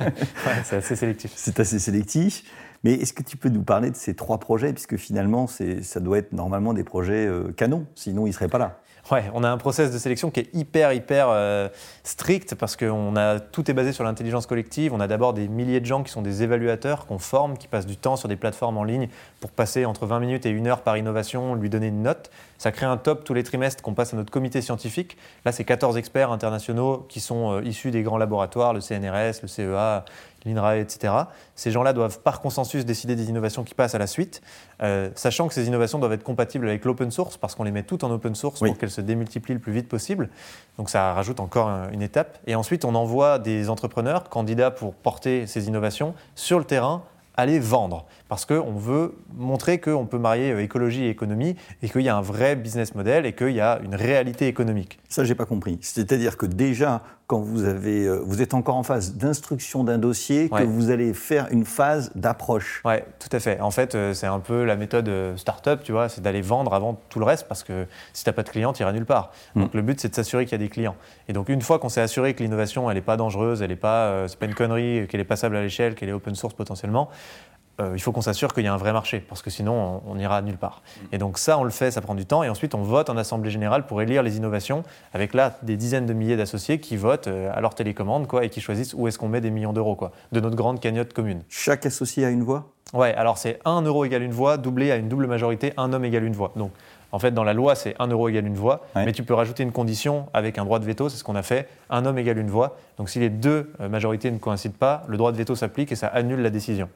c'est 0.64 0.76
assez 0.76 0.96
sélectif. 0.96 1.32
C'est 1.36 1.60
assez 1.60 1.78
sélectif. 1.78 2.44
Mais 2.82 2.94
est-ce 2.94 3.12
que 3.12 3.22
tu 3.22 3.36
peux 3.36 3.50
nous 3.50 3.62
parler 3.62 3.90
de 3.90 3.96
ces 3.96 4.14
trois 4.14 4.38
projets, 4.38 4.72
puisque 4.72 4.96
finalement, 4.96 5.46
ça 5.46 6.00
doit 6.00 6.16
être 6.16 6.32
normalement 6.32 6.72
des 6.72 6.84
projets 6.84 7.26
euh, 7.26 7.52
canons, 7.54 7.84
sinon 7.94 8.24
ils 8.24 8.30
ne 8.30 8.34
seraient 8.34 8.48
pas 8.48 8.56
là 8.56 8.80
Ouais, 9.10 9.24
on 9.32 9.42
a 9.42 9.48
un 9.48 9.56
process 9.56 9.90
de 9.90 9.96
sélection 9.96 10.30
qui 10.30 10.40
est 10.40 10.54
hyper, 10.54 10.92
hyper 10.92 11.28
euh, 11.30 11.70
strict 12.04 12.54
parce 12.54 12.76
que 12.76 13.38
tout 13.52 13.70
est 13.70 13.74
basé 13.74 13.92
sur 13.92 14.04
l'intelligence 14.04 14.44
collective. 14.44 14.92
On 14.92 15.00
a 15.00 15.06
d'abord 15.06 15.32
des 15.32 15.48
milliers 15.48 15.80
de 15.80 15.86
gens 15.86 16.02
qui 16.02 16.12
sont 16.12 16.20
des 16.20 16.42
évaluateurs 16.42 17.06
qu'on 17.06 17.18
forme, 17.18 17.56
qui 17.56 17.68
passent 17.68 17.86
du 17.86 17.96
temps 17.96 18.16
sur 18.16 18.28
des 18.28 18.36
plateformes 18.36 18.76
en 18.76 18.84
ligne 18.84 19.08
pour 19.40 19.50
passer 19.50 19.86
entre 19.86 20.04
20 20.04 20.20
minutes 20.20 20.44
et 20.44 20.50
une 20.50 20.66
heure 20.66 20.82
par 20.82 20.98
innovation, 20.98 21.54
lui 21.54 21.70
donner 21.70 21.86
une 21.86 22.02
note. 22.02 22.30
Ça 22.58 22.70
crée 22.70 22.84
un 22.84 22.98
top 22.98 23.24
tous 23.24 23.32
les 23.32 23.44
trimestres 23.44 23.82
qu'on 23.82 23.94
passe 23.94 24.12
à 24.12 24.16
notre 24.18 24.30
comité 24.30 24.60
scientifique. 24.60 25.16
Là, 25.46 25.52
c'est 25.52 25.64
14 25.64 25.96
experts 25.96 26.30
internationaux 26.30 27.06
qui 27.08 27.20
sont 27.20 27.52
euh, 27.52 27.64
issus 27.64 27.90
des 27.90 28.02
grands 28.02 28.18
laboratoires, 28.18 28.74
le 28.74 28.80
CNRS, 28.80 29.40
le 29.40 29.48
CEA, 29.48 30.04
l'INRAE, 30.44 30.78
etc. 30.78 31.12
Ces 31.54 31.70
gens-là 31.70 31.92
doivent 31.92 32.20
par 32.20 32.40
consensus 32.40 32.84
décider 32.84 33.16
des 33.16 33.28
innovations 33.28 33.64
qui 33.64 33.74
passent 33.74 33.94
à 33.94 33.98
la 33.98 34.06
suite, 34.06 34.40
euh, 34.82 35.10
sachant 35.14 35.48
que 35.48 35.54
ces 35.54 35.66
innovations 35.66 35.98
doivent 35.98 36.12
être 36.12 36.24
compatibles 36.24 36.68
avec 36.68 36.84
l'open 36.84 37.10
source 37.10 37.36
parce 37.36 37.54
qu'on 37.54 37.64
les 37.64 37.70
met 37.70 37.82
toutes 37.82 38.04
en 38.04 38.10
open 38.10 38.34
source 38.34 38.60
pour 38.60 38.78
qu'elles 38.78 38.90
se 38.90 39.00
démultiplient 39.00 39.54
le 39.54 39.60
plus 39.60 39.72
vite 39.72 39.88
possible. 39.88 40.28
Donc 40.76 40.90
ça 40.90 41.12
rajoute 41.12 41.40
encore 41.40 41.68
une 41.92 42.02
étape. 42.02 42.38
Et 42.46 42.54
ensuite, 42.54 42.84
on 42.84 42.94
envoie 42.94 43.38
des 43.38 43.70
entrepreneurs, 43.70 44.28
candidats 44.28 44.70
pour 44.70 44.94
porter 44.94 45.46
ces 45.46 45.68
innovations, 45.68 46.14
sur 46.34 46.58
le 46.58 46.64
terrain 46.64 47.02
aller 47.38 47.60
vendre. 47.60 48.04
Parce 48.28 48.44
qu'on 48.44 48.72
veut 48.72 49.14
montrer 49.34 49.80
qu'on 49.80 50.06
peut 50.06 50.18
marier 50.18 50.52
euh, 50.52 50.62
écologie 50.62 51.04
et 51.04 51.08
économie 51.08 51.56
et 51.82 51.88
qu'il 51.88 52.02
y 52.02 52.08
a 52.08 52.16
un 52.16 52.20
vrai 52.20 52.56
business 52.56 52.94
model 52.94 53.24
et 53.24 53.32
qu'il 53.32 53.52
y 53.52 53.60
a 53.60 53.80
une 53.82 53.94
réalité 53.94 54.46
économique. 54.46 54.98
Ça, 55.08 55.24
j'ai 55.24 55.34
pas 55.34 55.46
compris. 55.46 55.78
C'est-à-dire 55.80 56.36
que 56.36 56.44
déjà, 56.44 57.02
quand 57.26 57.40
vous, 57.40 57.64
avez, 57.64 58.04
euh, 58.04 58.20
vous 58.22 58.42
êtes 58.42 58.52
encore 58.52 58.76
en 58.76 58.82
phase 58.82 59.14
d'instruction 59.14 59.82
d'un 59.82 59.96
dossier, 59.96 60.50
que 60.50 60.62
vous 60.62 60.90
allez 60.90 61.14
faire 61.14 61.48
une 61.50 61.64
phase 61.64 62.10
d'approche. 62.14 62.82
Oui, 62.84 62.96
tout 63.18 63.28
à 63.32 63.40
fait. 63.40 63.60
En 63.60 63.70
fait, 63.70 63.94
euh, 63.94 64.12
c'est 64.12 64.26
un 64.26 64.40
peu 64.40 64.64
la 64.64 64.76
méthode 64.76 65.10
start-up, 65.36 65.80
tu 65.82 65.92
vois, 65.92 66.10
c'est 66.10 66.20
d'aller 66.20 66.42
vendre 66.42 66.74
avant 66.74 67.00
tout 67.08 67.18
le 67.18 67.24
reste 67.24 67.48
parce 67.48 67.64
que 67.64 67.86
si 68.12 68.24
tu 68.24 68.28
n'as 68.28 68.34
pas 68.34 68.42
de 68.42 68.50
clients, 68.50 68.74
tu 68.74 68.82
iras 68.82 68.92
nulle 68.92 69.06
part. 69.06 69.32
Hmm. 69.54 69.62
Donc 69.62 69.74
le 69.74 69.80
but, 69.80 70.00
c'est 70.00 70.08
de 70.10 70.14
s'assurer 70.14 70.44
qu'il 70.44 70.52
y 70.52 70.62
a 70.62 70.64
des 70.64 70.70
clients. 70.70 70.96
Et 71.28 71.32
donc 71.32 71.48
une 71.48 71.62
fois 71.62 71.78
qu'on 71.78 71.88
s'est 71.88 72.02
assuré 72.02 72.34
que 72.34 72.42
l'innovation, 72.42 72.90
elle 72.90 72.96
n'est 72.96 73.02
pas 73.02 73.16
dangereuse, 73.16 73.62
elle 73.62 73.70
n'est 73.70 73.76
pas, 73.76 74.28
c'est 74.28 74.38
pas 74.38 74.46
une 74.46 74.54
connerie, 74.54 75.06
qu'elle 75.08 75.20
est 75.20 75.24
passable 75.24 75.56
à 75.56 75.62
l'échelle, 75.62 75.94
qu'elle 75.94 76.10
est 76.10 76.12
open 76.12 76.34
source 76.34 76.54
potentiellement, 76.54 77.08
euh, 77.80 77.92
il 77.94 78.00
faut 78.00 78.12
qu'on 78.12 78.20
s'assure 78.20 78.52
qu'il 78.52 78.64
y 78.64 78.68
a 78.68 78.74
un 78.74 78.78
vrai 78.78 78.92
marché, 78.92 79.20
parce 79.20 79.42
que 79.42 79.50
sinon, 79.50 80.02
on 80.06 80.14
n'ira 80.16 80.42
nulle 80.42 80.56
part. 80.56 80.82
Mm. 80.82 81.06
Et 81.12 81.18
donc 81.18 81.38
ça, 81.38 81.58
on 81.58 81.64
le 81.64 81.70
fait, 81.70 81.90
ça 81.90 82.00
prend 82.00 82.14
du 82.14 82.26
temps, 82.26 82.42
et 82.42 82.48
ensuite, 82.48 82.74
on 82.74 82.82
vote 82.82 83.10
en 83.10 83.16
Assemblée 83.16 83.50
générale 83.50 83.86
pour 83.86 84.02
élire 84.02 84.22
les 84.22 84.36
innovations, 84.36 84.82
avec 85.14 85.34
là, 85.34 85.56
des 85.62 85.76
dizaines 85.76 86.06
de 86.06 86.12
milliers 86.12 86.36
d'associés 86.36 86.80
qui 86.80 86.96
votent 86.96 87.28
euh, 87.28 87.50
à 87.54 87.60
leur 87.60 87.74
télécommande, 87.74 88.26
quoi, 88.26 88.44
et 88.44 88.50
qui 88.50 88.60
choisissent 88.60 88.94
où 88.94 89.06
est-ce 89.08 89.18
qu'on 89.18 89.28
met 89.28 89.40
des 89.40 89.50
millions 89.50 89.72
d'euros, 89.72 89.94
quoi, 89.94 90.12
de 90.32 90.40
notre 90.40 90.56
grande 90.56 90.80
cagnotte 90.80 91.12
commune. 91.12 91.42
Chaque 91.48 91.86
associé 91.86 92.24
a 92.24 92.30
une 92.30 92.42
voix? 92.42 92.72
Ouais, 92.94 93.14
alors 93.14 93.36
c'est 93.36 93.60
1 93.66 93.82
euro 93.82 94.04
égale 94.06 94.22
une 94.22 94.32
voix, 94.32 94.56
doublé 94.56 94.90
à 94.90 94.96
une 94.96 95.08
double 95.08 95.26
majorité, 95.26 95.74
un 95.76 95.92
homme 95.92 96.06
égale 96.06 96.24
une 96.24 96.34
voix. 96.34 96.52
Donc 96.56 96.72
en 97.12 97.18
fait, 97.18 97.32
dans 97.32 97.44
la 97.44 97.54
loi, 97.54 97.74
c'est 97.74 97.94
1 97.98 98.08
euro 98.08 98.28
égale 98.28 98.46
une 98.46 98.54
voix, 98.54 98.82
mais 98.94 99.12
tu 99.12 99.22
peux 99.22 99.34
rajouter 99.34 99.62
une 99.62 99.72
condition 99.72 100.26
avec 100.34 100.58
un 100.58 100.64
droit 100.64 100.78
de 100.78 100.84
veto, 100.84 101.08
c'est 101.08 101.16
ce 101.16 101.24
qu'on 101.24 101.36
a 101.36 101.42
fait, 101.42 101.68
un 101.90 102.04
homme 102.04 102.18
égale 102.18 102.38
une 102.38 102.50
voix. 102.50 102.76
Donc 102.98 103.08
si 103.08 103.18
les 103.18 103.30
deux 103.30 103.72
euh, 103.80 103.88
majorités 103.88 104.30
ne 104.30 104.38
coïncident 104.38 104.74
pas, 104.78 105.04
le 105.08 105.16
droit 105.16 105.32
de 105.32 105.36
veto 105.36 105.54
s'applique 105.54 105.92
et 105.92 105.96
ça 105.96 106.08
annule 106.08 106.40
la 106.40 106.50
décision. 106.50 106.88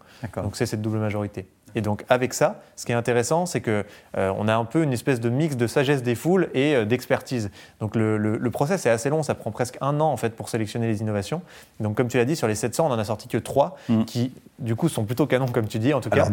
Donc 0.43 0.57
c'est 0.57 0.67
cette 0.67 0.83
double 0.83 0.99
majorité. 0.99 1.47
Et 1.75 1.81
donc 1.81 2.05
avec 2.09 2.35
ça, 2.35 2.61
ce 2.77 2.87
qui 2.87 2.93
est 2.93 2.95
intéressant, 2.95 3.47
c'est 3.47 3.61
qu'on 3.61 3.83
euh, 4.17 4.47
a 4.49 4.57
un 4.57 4.65
peu 4.65 4.83
une 4.83 4.93
espèce 4.93 5.21
de 5.21 5.31
mix 5.31 5.57
de 5.57 5.67
sagesse 5.67 6.03
des 6.03 6.15
foules 6.15 6.49
et 6.55 6.75
euh, 6.75 6.85
d'expertise. 6.85 7.51
Donc 7.81 7.97
le, 7.97 8.17
le, 8.19 8.51
process 8.51 8.85
est 8.87 8.91
assez 8.91 9.09
long, 9.09 9.23
ça 9.23 9.35
prend 9.35 9.51
presque 9.51 9.79
un 9.81 9.99
an 10.01 10.13
en 10.13 10.17
fait 10.17 10.37
pour 10.37 10.49
sélectionner 10.49 10.87
les 10.87 11.01
innovations. 11.01 11.43
Donc 11.81 11.97
comme 11.97 12.09
tu 12.09 12.19
l'as 12.19 12.25
dit, 12.25 12.37
sur 12.37 12.49
les 12.49 12.55
700, 12.55 12.87
on 12.87 12.93
en 12.93 12.99
a 12.99 13.05
sorti 13.05 13.29
que 13.29 13.39
3 13.39 13.77
mm. 13.89 14.05
qui 14.05 14.33
du 14.59 14.77
coup 14.77 14.89
sont 14.89 15.05
plutôt 15.05 15.27
canons 15.27 15.49
comme 15.49 15.67
tu 15.67 15.79
dis 15.79 15.95
en 15.95 16.01
tout 16.01 16.11
cas. 16.11 16.29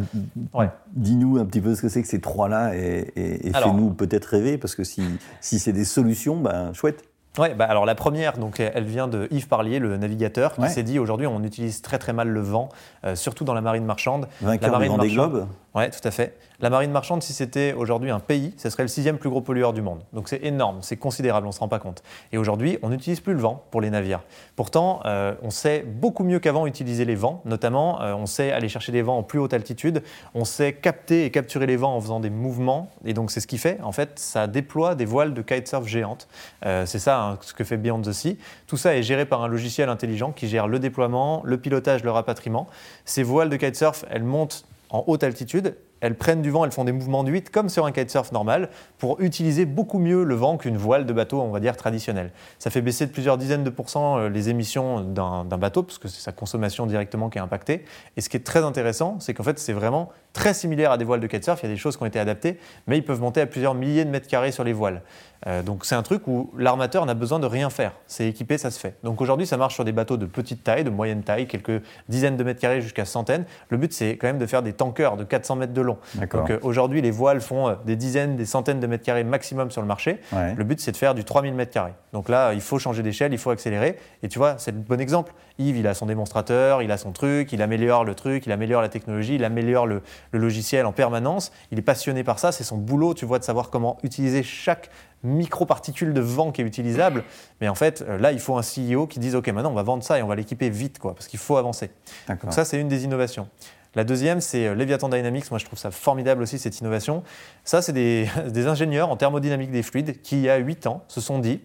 Dis-nous 0.94 1.38
un 1.38 1.46
petit 1.46 1.62
peu 1.62 1.76
ce 1.76 1.82
que 1.82 1.90
c'est 1.90 2.02
que 2.02 2.08
ces 2.08 2.20
trois-là 2.20 2.76
et, 2.76 3.12
et, 3.16 3.54
fais-nous 3.54 3.92
peut-être 3.92 4.26
rêver 4.26 4.58
parce 4.58 4.76
que 4.76 4.84
si, 4.84 5.02
si 5.42 5.60
c'est 5.60 5.74
des 5.74 5.86
solutions, 5.86 6.38
ben 6.38 6.74
chouette. 6.74 7.09
Ouais, 7.38 7.54
bah 7.54 7.66
alors 7.66 7.86
la 7.86 7.96
première, 7.96 8.38
donc, 8.38 8.60
elle 8.60 8.84
vient 8.84 9.08
de 9.08 9.28
Yves 9.32 9.48
Parlier, 9.48 9.80
le 9.80 9.96
navigateur, 9.98 10.56
qui 10.56 10.70
s'est 10.70 10.84
dit 10.84 11.00
aujourd'hui 11.00 11.28
on 11.28 11.44
utilise 11.44 11.82
très 11.82 12.00
très 12.00 12.12
mal 12.12 12.28
le 12.28 12.42
vent, 12.42 12.70
euh, 13.06 13.16
surtout 13.16 13.44
dans 13.44 13.54
la 13.54 13.62
marine 13.62 13.86
marchande. 13.86 14.28
Vainqueur 14.42 14.72
la 14.72 14.80
marine 14.80 14.98
des 14.98 15.10
globes 15.10 15.48
Oui, 15.76 15.90
tout 15.92 16.06
à 16.06 16.12
fait. 16.12 16.38
La 16.60 16.70
marine 16.70 16.92
marchande, 16.92 17.24
si 17.24 17.32
c'était 17.32 17.72
aujourd'hui 17.72 18.10
un 18.12 18.20
pays, 18.20 18.54
ce 18.58 18.70
serait 18.70 18.84
le 18.84 18.90
sixième 18.90 19.18
plus 19.18 19.30
gros 19.30 19.40
pollueur 19.40 19.72
du 19.72 19.82
monde. 19.82 20.02
Donc 20.12 20.28
c'est 20.28 20.44
énorme, 20.44 20.80
c'est 20.82 20.98
considérable, 20.98 21.46
on 21.46 21.52
ne 21.52 21.54
se 21.54 21.60
rend 21.60 21.70
pas 21.70 21.80
compte. 21.80 22.04
Et 22.34 22.38
aujourd'hui, 22.38 22.78
on 22.82 22.90
n'utilise 22.90 23.22
plus 23.22 23.34
le 23.34 23.40
vent 23.40 23.64
pour 23.72 23.80
les 23.80 23.90
navires. 23.90 24.22
Pourtant, 24.58 25.00
euh, 25.06 25.36
on 25.42 25.52
sait 25.52 25.86
beaucoup 25.88 26.26
mieux 26.26 26.40
qu'avant 26.40 26.66
utiliser 26.66 27.06
les 27.06 27.16
vents, 27.16 27.42
notamment 27.46 28.02
euh, 28.02 28.14
on 28.14 28.26
sait 28.26 28.52
aller 28.52 28.68
chercher 28.68 28.92
des 28.92 29.04
vents 29.04 29.20
en 29.20 29.24
plus 29.24 29.40
haute 29.40 29.54
altitude, 29.54 30.04
on 30.34 30.44
sait 30.44 30.74
capter 30.74 31.24
et 31.24 31.32
capturer 31.32 31.68
les 31.68 31.78
vents 31.78 31.96
en 31.96 32.02
faisant 32.02 32.20
des 32.20 32.30
mouvements, 32.30 32.90
et 33.06 33.14
donc 33.14 33.32
c'est 33.32 33.40
ce 33.40 33.48
qui 33.48 33.58
fait, 33.58 33.80
en 33.82 33.94
fait, 33.94 34.20
ça 34.20 34.48
déploie 34.48 34.96
des 34.96 35.06
voiles 35.06 35.34
de 35.34 35.42
kitesurf 35.42 35.88
géantes. 35.88 36.28
C'est 36.62 37.00
ça 37.00 37.19
hein, 37.22 37.38
ce 37.42 37.54
que 37.54 37.64
fait 37.64 37.78
Beyond 37.78 38.02
the 38.02 38.12
Sea. 38.12 38.38
Tout 38.68 38.78
ça 38.78 38.96
est 38.96 39.04
géré 39.04 39.26
par 39.26 39.44
un 39.44 39.48
logiciel 39.48 39.90
intelligent 39.90 40.32
qui 40.32 40.48
gère 40.48 40.68
le 40.68 40.80
déploiement, 40.80 41.42
le 41.46 41.58
pilotage, 41.58 42.04
le 42.04 42.12
rapatriement. 42.12 42.68
Ces 43.06 43.24
voiles 43.24 43.50
de 43.50 43.58
kitesurf, 43.58 44.06
elles 44.10 44.24
montent 44.24 44.66
en 44.90 45.04
haute 45.08 45.24
altitude 45.24 45.76
elles 46.02 46.16
prennent 46.16 46.42
du 46.42 46.50
vent, 46.50 46.66
elles 46.66 46.72
font 46.72 46.86
des 46.86 46.92
mouvements 46.92 47.24
de 47.24 47.30
comme 47.52 47.70
sur 47.70 47.86
un 47.86 47.92
kitesurf 47.92 48.32
normal 48.32 48.70
pour 48.98 49.22
utiliser 49.22 49.66
beaucoup 49.66 50.00
mieux 50.00 50.24
le 50.24 50.36
vent 50.36 50.58
qu'une 50.58 50.78
voile 50.78 51.06
de 51.06 51.14
bateau, 51.14 51.42
on 51.42 51.52
va 51.52 51.60
dire, 51.60 51.78
traditionnelle. 51.78 52.32
Ça 52.58 52.70
fait 52.70 52.82
baisser 52.82 53.06
de 53.06 53.12
plusieurs 53.12 53.38
dizaines 53.38 53.64
de 53.64 53.70
pourcents 53.70 54.18
euh, 54.18 54.30
les 54.30 54.50
émissions 54.50 55.02
d'un 55.02 55.44
bateau, 55.44 55.84
parce 55.84 56.00
que 56.00 56.08
c'est 56.08 56.22
sa 56.22 56.32
consommation 56.32 56.88
directement 56.88 57.30
qui 57.30 57.38
est 57.38 57.42
impactée. 57.42 57.86
Et 58.18 58.22
ce 58.22 58.30
qui 58.30 58.38
est 58.38 58.46
très 58.46 58.64
intéressant, 58.64 59.18
c'est 59.20 59.34
qu'en 59.34 59.44
fait, 59.44 59.60
c'est 59.60 59.74
vraiment 59.74 60.10
très 60.34 60.54
similaire 60.54 60.92
à 60.92 60.98
des 60.98 61.06
voiles 61.06 61.20
de 61.20 61.28
kitesurf. 61.28 61.62
Il 61.62 61.68
y 61.68 61.72
a 61.72 61.74
des 61.74 61.80
choses 61.80 61.98
qui 61.98 62.04
ont 62.04 62.08
été 62.08 62.20
adaptées, 62.20 62.58
mais 62.88 62.98
ils 62.98 63.06
peuvent 63.06 63.22
monter 63.22 63.42
à 63.42 63.46
plusieurs 63.46 63.76
milliers 63.76 64.06
de 64.06 64.10
mètres 64.10 64.28
carrés 64.28 64.52
sur 64.52 64.64
les 64.64 64.74
voiles. 64.74 65.02
Euh, 65.48 65.64
donc 65.64 65.86
c'est 65.86 65.96
un 65.96 66.04
truc 66.04 66.28
où 66.28 66.52
l'armateur 66.58 67.06
n'a 67.06 67.14
besoin 67.14 67.40
de 67.40 67.46
rien 67.46 67.70
faire. 67.70 67.94
C'est 68.08 68.28
équipé, 68.28 68.58
ça 68.58 68.72
se 68.72 68.80
fait. 68.80 68.96
Donc 69.04 69.22
aujourd'hui, 69.22 69.48
ça 69.48 69.58
marche 69.58 69.76
sur 69.76 69.86
des 69.86 69.92
bateaux 69.92 70.18
de 70.18 70.26
petite 70.26 70.64
taille, 70.64 70.84
de 70.84 70.90
moyenne 70.90 71.24
taille, 71.24 71.48
quelques 71.48 71.82
dizaines 72.10 72.38
de 72.38 72.44
mètres 72.44 72.60
carrés 72.60 72.82
jusqu'à 72.82 73.06
centaines. 73.06 73.46
Le 73.70 73.78
but, 73.78 73.94
c'est 73.94 74.18
quand 74.18 74.28
même 74.28 74.40
de 74.40 74.46
faire 74.46 74.62
des 74.62 74.74
tankers 74.74 75.18
de 75.18 75.24
400 75.24 75.56
mètres 75.56 75.74
de 75.74 75.82
long. 75.82 75.98
Donc 76.32 76.52
aujourd'hui, 76.62 77.02
les 77.02 77.12
voiles 77.12 77.42
font 77.42 77.78
des 77.86 77.96
dizaines, 77.96 78.36
des 78.36 78.46
centaines 78.46 78.80
de 78.80 78.88
mètres 78.88 79.04
carrés 79.04 79.24
maximum 79.24 79.72
sur 79.72 79.82
le 79.82 79.88
marché. 79.88 80.20
Le 80.34 80.64
but, 80.64 80.80
c'est 80.80 80.92
de 80.92 80.98
faire 80.98 81.16
du 81.16 81.24
3000 81.24 81.54
mètres 81.54 81.72
carrés. 81.72 81.94
Donc 82.14 82.30
là, 82.30 82.54
il 82.54 82.62
faut 82.62 82.80
changer 82.80 83.04
d'échelle, 83.04 83.34
il 83.34 83.38
faut 83.38 83.52
accélérer. 83.52 83.98
Et 84.24 84.28
tu 84.28 84.40
vois, 84.40 84.56
c'est 84.58 84.72
le 84.72 84.80
bon 84.80 85.00
exemple. 85.00 85.34
Yves, 85.60 85.78
il 85.78 85.88
a 85.88 85.94
son 85.94 86.06
démonstrateur, 86.06 86.82
il 86.82 86.92
a 86.92 86.98
son 86.98 87.12
truc, 87.12 87.52
il 87.52 87.62
améliore 87.62 88.06
le 88.06 88.16
truc, 88.16 88.46
il 88.46 88.52
améliore 88.52 88.82
la 88.82 88.90
technologie, 88.90 89.36
il 89.36 89.44
améliore 89.44 89.86
le, 89.86 90.02
logiciel 90.32 90.86
en 90.86 90.92
permanence. 90.92 91.52
Il 91.72 91.78
est 91.78 91.84
passionné 91.84 92.24
par 92.24 92.40
ça, 92.40 92.52
c'est 92.52 92.64
son 92.64 92.78
boulot, 92.78 93.14
tu 93.14 93.26
vois, 93.26 93.40
de 93.40 93.44
savoir 93.44 93.70
comment 93.70 93.98
utiliser 94.04 94.42
chaque 94.42 94.90
micro-particule 95.24 96.14
de 96.14 96.22
vent 96.22 96.52
qui 96.52 96.62
est 96.62 96.66
utilisable. 96.66 97.24
Mais 97.62 97.68
en 97.68 97.76
fait, 97.76 98.04
euh, 98.08 98.18
là, 98.18 98.32
il 98.32 98.40
faut 98.40 98.58
un 98.58 98.62
CEO 98.62 99.08
qui 99.08 99.20
dise, 99.20 99.36
OK, 99.36 99.48
maintenant, 99.50 99.72
on 99.72 99.76
va 99.76 99.84
vendre 99.84 100.04
ça 100.04 100.20
et 100.20 100.24
on 100.24 100.28
va 100.28 100.36
l'équiper 100.36 100.70
vite, 100.70 101.00
quoi, 101.00 101.14
parce 101.14 101.28
qu'il 101.28 101.40
faut 101.40 101.58
avancer. 101.58 101.92
Donc 102.28 102.40
ça, 102.52 102.66
c'est 102.66 102.80
une 102.80 102.88
des 102.88 103.04
innovations. 103.04 103.48
La 103.96 104.04
deuxième, 104.04 104.40
c'est 104.40 104.68
euh, 104.68 104.76
Leviathan 104.76 105.10
Dynamics. 105.10 105.50
Moi, 105.52 105.60
je 105.60 105.66
trouve 105.66 105.80
ça 105.80 105.92
formidable 105.92 106.44
aussi, 106.44 106.60
cette 106.60 106.80
innovation. 106.80 107.24
Ça, 107.64 107.82
c'est 107.82 107.94
des, 107.94 108.28
ingénieurs 108.68 109.10
en 109.10 109.18
thermodynamique 109.18 109.72
des 109.72 109.84
fluides 109.84 110.22
qui, 110.22 110.38
il 110.38 110.42
y 110.44 110.50
a 110.50 110.58
8 110.58 110.88
ans, 110.88 111.04
se 111.08 111.22
sont 111.22 111.40
dit 111.40 111.62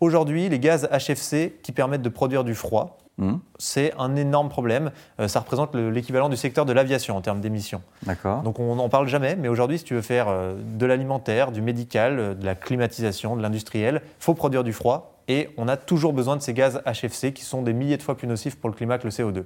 aujourd'hui, 0.00 0.48
les 0.48 0.58
gaz 0.58 0.88
HFC 0.90 1.58
qui 1.62 1.72
permettent 1.72 2.02
de 2.02 2.08
produire 2.08 2.44
du 2.44 2.54
froid, 2.54 2.98
hmm. 3.18 3.36
c'est 3.58 3.92
un 3.98 4.16
énorme 4.16 4.48
problème. 4.48 4.90
Euh, 5.20 5.28
ça 5.28 5.40
représente 5.40 5.74
l'équivalent 5.74 6.28
du 6.28 6.36
secteur 6.36 6.66
de 6.66 6.72
l'aviation 6.72 7.16
en 7.16 7.20
termes 7.20 7.40
d'émissions. 7.40 7.82
D'accord. 8.02 8.42
Donc, 8.42 8.58
on 8.60 8.74
n'en 8.76 8.88
parle 8.88 9.08
jamais, 9.08 9.36
mais 9.36 9.48
aujourd'hui, 9.48 9.78
si 9.78 9.84
tu 9.84 9.94
veux 9.94 10.02
faire 10.02 10.28
euh, 10.28 10.54
de 10.56 10.86
l'alimentaire, 10.86 11.52
du 11.52 11.62
médical, 11.62 12.38
de 12.38 12.44
la 12.44 12.54
climatisation, 12.54 13.36
de 13.36 13.42
l'industriel, 13.42 14.02
il 14.04 14.24
faut 14.24 14.34
produire 14.34 14.64
du 14.64 14.72
froid. 14.72 15.12
Et 15.28 15.50
on 15.56 15.66
a 15.68 15.76
toujours 15.76 16.12
besoin 16.12 16.36
de 16.36 16.42
ces 16.42 16.54
gaz 16.54 16.80
HFC 16.86 17.32
qui 17.32 17.44
sont 17.44 17.62
des 17.62 17.72
milliers 17.72 17.96
de 17.96 18.02
fois 18.02 18.16
plus 18.16 18.28
nocifs 18.28 18.56
pour 18.56 18.70
le 18.70 18.76
climat 18.76 18.98
que 18.98 19.04
le 19.04 19.10
CO2. 19.10 19.44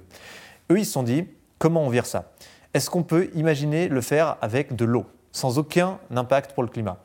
Eux, 0.71 0.79
ils 0.79 0.85
se 0.85 0.91
sont 0.91 1.03
dit 1.03 1.25
Comment 1.57 1.83
on 1.83 1.89
vire 1.89 2.05
ça? 2.05 2.31
Est-ce 2.73 2.89
qu'on 2.89 3.03
peut 3.03 3.29
imaginer 3.35 3.87
le 3.87 4.01
faire 4.01 4.37
avec 4.41 4.75
de 4.75 4.85
l'eau, 4.85 5.05
sans 5.31 5.59
aucun 5.59 5.99
impact 6.15 6.53
pour 6.53 6.63
le 6.63 6.69
climat? 6.69 6.97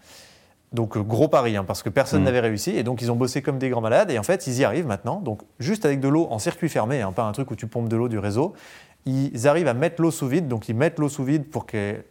Donc 0.72 0.96
euh, 0.96 1.00
gros 1.00 1.28
pari, 1.28 1.56
hein, 1.56 1.64
parce 1.64 1.82
que 1.82 1.88
personne 1.88 2.22
mm. 2.22 2.24
n'avait 2.24 2.40
réussi, 2.40 2.76
et 2.76 2.82
donc 2.82 3.02
ils 3.02 3.10
ont 3.10 3.16
bossé 3.16 3.42
comme 3.42 3.58
des 3.58 3.68
grands 3.68 3.80
malades, 3.80 4.10
et 4.10 4.18
en 4.18 4.22
fait 4.22 4.46
ils 4.46 4.58
y 4.58 4.64
arrivent 4.64 4.86
maintenant, 4.86 5.20
donc 5.20 5.42
juste 5.58 5.84
avec 5.84 6.00
de 6.00 6.08
l'eau 6.08 6.26
en 6.30 6.38
circuit 6.38 6.68
fermé, 6.68 7.02
hein, 7.02 7.12
pas 7.12 7.24
un 7.24 7.32
truc 7.32 7.50
où 7.50 7.56
tu 7.56 7.66
pompes 7.66 7.88
de 7.88 7.96
l'eau 7.96 8.08
du 8.08 8.18
réseau, 8.18 8.54
ils 9.06 9.46
arrivent 9.46 9.68
à 9.68 9.74
mettre 9.74 10.02
l'eau 10.02 10.10
sous 10.10 10.26
vide, 10.26 10.48
donc 10.48 10.68
ils 10.68 10.74
mettent 10.74 10.98
l'eau 10.98 11.08
sous 11.08 11.22
vide 11.22 11.48
pour, 11.48 11.66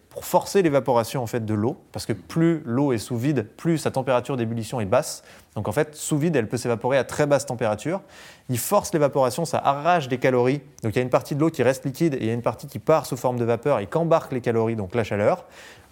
pour 0.10 0.24
forcer 0.24 0.62
l'évaporation 0.62 1.22
en 1.22 1.28
fait 1.28 1.46
de 1.46 1.54
l'eau, 1.54 1.76
parce 1.92 2.06
que 2.06 2.14
plus 2.14 2.62
l'eau 2.64 2.94
est 2.94 2.98
sous 2.98 3.18
vide, 3.18 3.50
plus 3.58 3.78
sa 3.78 3.92
température 3.92 4.38
d'ébullition 4.38 4.80
est 4.80 4.86
basse. 4.86 5.22
Donc 5.56 5.68
en 5.68 5.74
fait, 5.74 5.94
sous 5.94 6.18
vide, 6.18 6.38
elle 6.38 6.48
peut 6.48 6.56
s'évaporer 6.56 6.98
à 6.98 7.04
très 7.04 7.28
basse 7.28 7.46
température. 7.46 8.02
Ils 8.48 8.58
forcent 8.58 8.94
l'évaporation, 8.94 9.44
ça 9.44 9.58
arrache 9.58 10.08
des 10.08 10.20
calories. 10.20 10.62
Donc 10.84 10.94
il 10.94 10.96
y 10.96 11.00
a 11.00 11.02
une 11.02 11.10
partie 11.10 11.36
de 11.36 11.42
l'eau 11.42 11.50
qui 11.50 11.64
reste 11.64 11.84
liquide 11.84 12.14
et 12.14 12.20
il 12.22 12.28
y 12.28 12.30
a 12.30 12.34
une 12.34 12.42
partie 12.42 12.68
qui 12.68 12.80
part 12.80 13.06
sous 13.06 13.18
forme 13.18 13.38
de 13.38 13.44
vapeur 13.44 13.80
et 13.80 13.88
qu'embarque 13.88 14.32
les 14.32 14.40
calories, 14.40 14.78
donc 14.78 14.96
la 14.96 15.04
chaleur. 15.04 15.44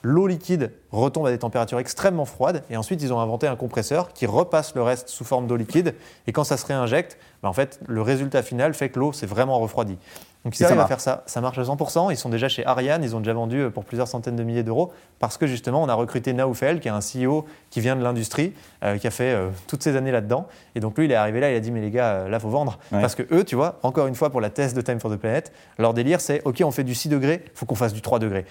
L'eau 0.05 0.27
liquide 0.27 0.71
retombe 0.91 1.27
à 1.27 1.31
des 1.31 1.39
températures 1.39 1.79
extrêmement 1.79 2.25
froides 2.25 2.63
et 2.69 2.75
ensuite 2.75 3.01
ils 3.01 3.13
ont 3.13 3.21
inventé 3.21 3.47
un 3.47 3.55
compresseur 3.55 4.11
qui 4.11 4.25
repasse 4.25 4.75
le 4.75 4.83
reste 4.83 5.07
sous 5.07 5.23
forme 5.23 5.47
d'eau 5.47 5.55
liquide 5.55 5.95
et 6.27 6.33
quand 6.33 6.43
ça 6.43 6.57
se 6.57 6.65
réinjecte, 6.65 7.17
ben, 7.41 7.47
en 7.47 7.53
fait 7.53 7.79
le 7.87 8.01
résultat 8.01 8.43
final 8.43 8.73
fait 8.73 8.89
que 8.89 8.99
l'eau 8.99 9.13
s'est 9.13 9.25
vraiment 9.25 9.57
refroidie. 9.59 9.97
Donc 10.43 10.59
ils 10.59 10.65
arrivent 10.65 10.79
à 10.79 10.87
faire 10.87 10.99
ça. 10.99 11.23
Ça 11.25 11.39
marche 11.39 11.57
à 11.57 11.63
100%. 11.63 12.11
Ils 12.11 12.17
sont 12.17 12.29
déjà 12.29 12.49
chez 12.49 12.65
Ariane. 12.65 13.03
Ils 13.03 13.15
ont 13.15 13.19
déjà 13.19 13.33
vendu 13.33 13.61
euh, 13.61 13.69
pour 13.69 13.85
plusieurs 13.85 14.07
centaines 14.07 14.35
de 14.35 14.43
milliers 14.43 14.63
d'euros 14.63 14.91
parce 15.19 15.37
que 15.37 15.47
justement, 15.47 15.81
on 15.81 15.87
a 15.87 15.93
recruté 15.93 16.33
Naoufel, 16.33 16.79
qui 16.81 16.89
est 16.89 16.91
un 16.91 16.99
CEO 16.99 17.45
qui 17.69 17.79
vient 17.79 17.95
de 17.95 18.03
l'industrie, 18.03 18.53
euh, 18.83 18.97
qui 18.97 19.07
a 19.07 19.11
fait 19.11 19.33
euh, 19.33 19.49
toutes 19.67 19.83
ces 19.83 19.95
années 19.95 20.11
là-dedans. 20.11 20.47
Et 20.75 20.79
donc 20.79 20.97
lui, 20.97 21.05
il 21.05 21.11
est 21.11 21.15
arrivé 21.15 21.39
là, 21.39 21.51
il 21.51 21.55
a 21.55 21.59
dit, 21.59 21.71
mais 21.71 21.81
les 21.81 21.91
gars, 21.91 22.27
là, 22.27 22.39
faut 22.39 22.49
vendre. 22.49 22.79
Parce 22.91 23.15
que 23.15 23.23
eux, 23.31 23.43
tu 23.43 23.55
vois, 23.55 23.79
encore 23.83 24.07
une 24.07 24.15
fois, 24.15 24.29
pour 24.29 24.41
la 24.41 24.49
thèse 24.49 24.73
de 24.73 24.81
Time 24.81 24.99
for 24.99 25.11
the 25.11 25.17
Planet, 25.17 25.51
leur 25.77 25.93
délire, 25.93 26.21
c'est, 26.21 26.41
OK, 26.45 26.61
on 26.63 26.71
fait 26.71 26.83
du 26.83 26.95
6 26.95 27.09
degrés, 27.09 27.43
faut 27.53 27.65
qu'on 27.65 27.75
fasse 27.75 27.93
du 27.93 28.01
3 28.01 28.19
degrés. 28.19 28.45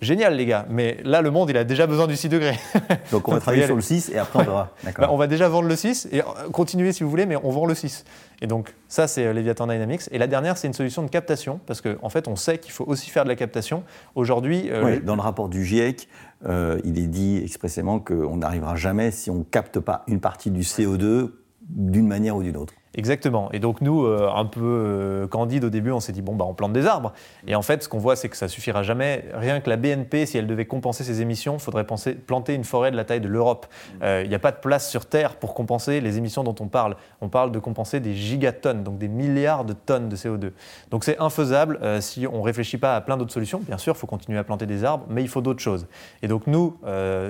Génial, 0.00 0.36
les 0.36 0.46
gars. 0.46 0.66
Mais 0.68 0.98
là, 1.04 1.22
le 1.22 1.30
monde, 1.30 1.50
il 1.50 1.56
a 1.56 1.64
déjà 1.64 1.86
besoin 1.86 2.06
du 2.06 2.16
6 2.16 2.28
degrés. 2.28 2.58
donc 3.12 3.28
on 3.28 3.32
va 3.32 3.40
travailler 3.40 3.66
sur 3.66 3.76
le 3.76 3.82
6 3.82 4.10
et 4.10 4.18
après 4.18 4.40
on 4.40 4.44
verra. 4.44 4.70
Bah, 4.96 5.08
on 5.10 5.16
va 5.16 5.26
déjà 5.26 5.48
vendre 5.48 5.68
le 5.68 5.76
6 5.76 6.08
et 6.12 6.22
continuer 6.52 6.92
si 6.92 7.02
vous 7.02 7.10
voulez, 7.10 7.26
mais 7.26 7.36
on 7.42 7.50
vend 7.50 7.66
le 7.66 7.74
6. 7.74 8.04
Et 8.42 8.46
donc, 8.46 8.74
ça, 8.88 9.08
c'est 9.08 9.32
Leviathan 9.32 9.66
Dynamics. 9.66 10.02
Et 10.12 10.18
la 10.18 10.26
dernière, 10.26 10.56
c'est 10.56 10.66
une 10.66 10.72
solution 10.72 11.02
de 11.02 11.08
captation, 11.08 11.60
parce 11.66 11.80
qu'en 11.80 11.94
en 12.02 12.08
fait, 12.08 12.28
on 12.28 12.36
sait 12.36 12.58
qu'il 12.58 12.72
faut 12.72 12.84
aussi 12.84 13.10
faire 13.10 13.24
de 13.24 13.28
la 13.28 13.36
captation. 13.36 13.82
Aujourd'hui. 14.14 14.70
Euh, 14.70 15.00
dans 15.00 15.16
le 15.16 15.20
rapport 15.22 15.48
du 15.48 15.64
GIEC, 15.64 16.08
euh, 16.46 16.80
il 16.84 16.98
est 16.98 17.06
dit 17.06 17.40
expressément 17.42 18.00
qu'on 18.00 18.36
n'arrivera 18.36 18.76
jamais 18.76 19.10
si 19.10 19.30
on 19.30 19.36
ne 19.36 19.44
capte 19.44 19.80
pas 19.80 20.04
une 20.06 20.20
partie 20.20 20.50
du 20.50 20.60
CO2 20.60 21.30
d'une 21.68 22.06
manière 22.06 22.36
ou 22.36 22.42
d'une 22.42 22.56
autre. 22.56 22.74
Exactement. 22.96 23.50
Et 23.52 23.58
donc 23.58 23.80
nous, 23.80 24.04
euh, 24.04 24.30
un 24.32 24.44
peu 24.44 24.60
euh, 24.62 25.26
candide 25.26 25.64
au 25.64 25.70
début, 25.70 25.90
on 25.90 26.00
s'est 26.00 26.12
dit 26.12 26.22
bon 26.22 26.34
bah 26.36 26.44
on 26.48 26.54
plante 26.54 26.72
des 26.72 26.86
arbres. 26.86 27.12
Et 27.46 27.56
en 27.56 27.62
fait, 27.62 27.82
ce 27.82 27.88
qu'on 27.88 27.98
voit, 27.98 28.14
c'est 28.14 28.28
que 28.28 28.36
ça 28.36 28.46
suffira 28.46 28.82
jamais. 28.82 29.24
Rien 29.34 29.60
que 29.60 29.68
la 29.68 29.76
BNP, 29.76 30.26
si 30.26 30.38
elle 30.38 30.46
devait 30.46 30.64
compenser 30.64 31.02
ses 31.02 31.20
émissions, 31.20 31.58
faudrait 31.58 31.84
penser, 31.84 32.14
planter 32.14 32.54
une 32.54 32.62
forêt 32.62 32.92
de 32.92 32.96
la 32.96 33.04
taille 33.04 33.20
de 33.20 33.28
l'Europe. 33.28 33.66
Euh, 34.02 34.22
il 34.24 34.28
n'y 34.28 34.34
a 34.34 34.38
pas 34.38 34.52
de 34.52 34.58
place 34.58 34.88
sur 34.88 35.06
Terre 35.06 35.36
pour 35.36 35.54
compenser 35.54 36.00
les 36.00 36.18
émissions 36.18 36.44
dont 36.44 36.54
on 36.60 36.68
parle. 36.68 36.96
On 37.20 37.28
parle 37.28 37.50
de 37.50 37.58
compenser 37.58 37.98
des 37.98 38.14
gigatonnes, 38.14 38.84
donc 38.84 38.98
des 38.98 39.08
milliards 39.08 39.64
de 39.64 39.72
tonnes 39.72 40.08
de 40.08 40.16
CO2. 40.16 40.52
Donc 40.90 41.02
c'est 41.04 41.18
infaisable 41.18 41.80
si 42.00 42.26
on 42.26 42.38
ne 42.38 42.42
réfléchit 42.42 42.78
pas 42.78 42.94
à 42.96 43.00
plein 43.00 43.16
d'autres 43.16 43.32
solutions. 43.32 43.60
Bien 43.66 43.78
sûr, 43.78 43.94
il 43.96 43.98
faut 43.98 44.06
continuer 44.06 44.38
à 44.38 44.44
planter 44.44 44.66
des 44.66 44.84
arbres, 44.84 45.06
mais 45.08 45.22
il 45.22 45.28
faut 45.28 45.40
d'autres 45.40 45.62
choses. 45.62 45.86
Et 46.22 46.28
donc 46.28 46.46
nous, 46.46 46.76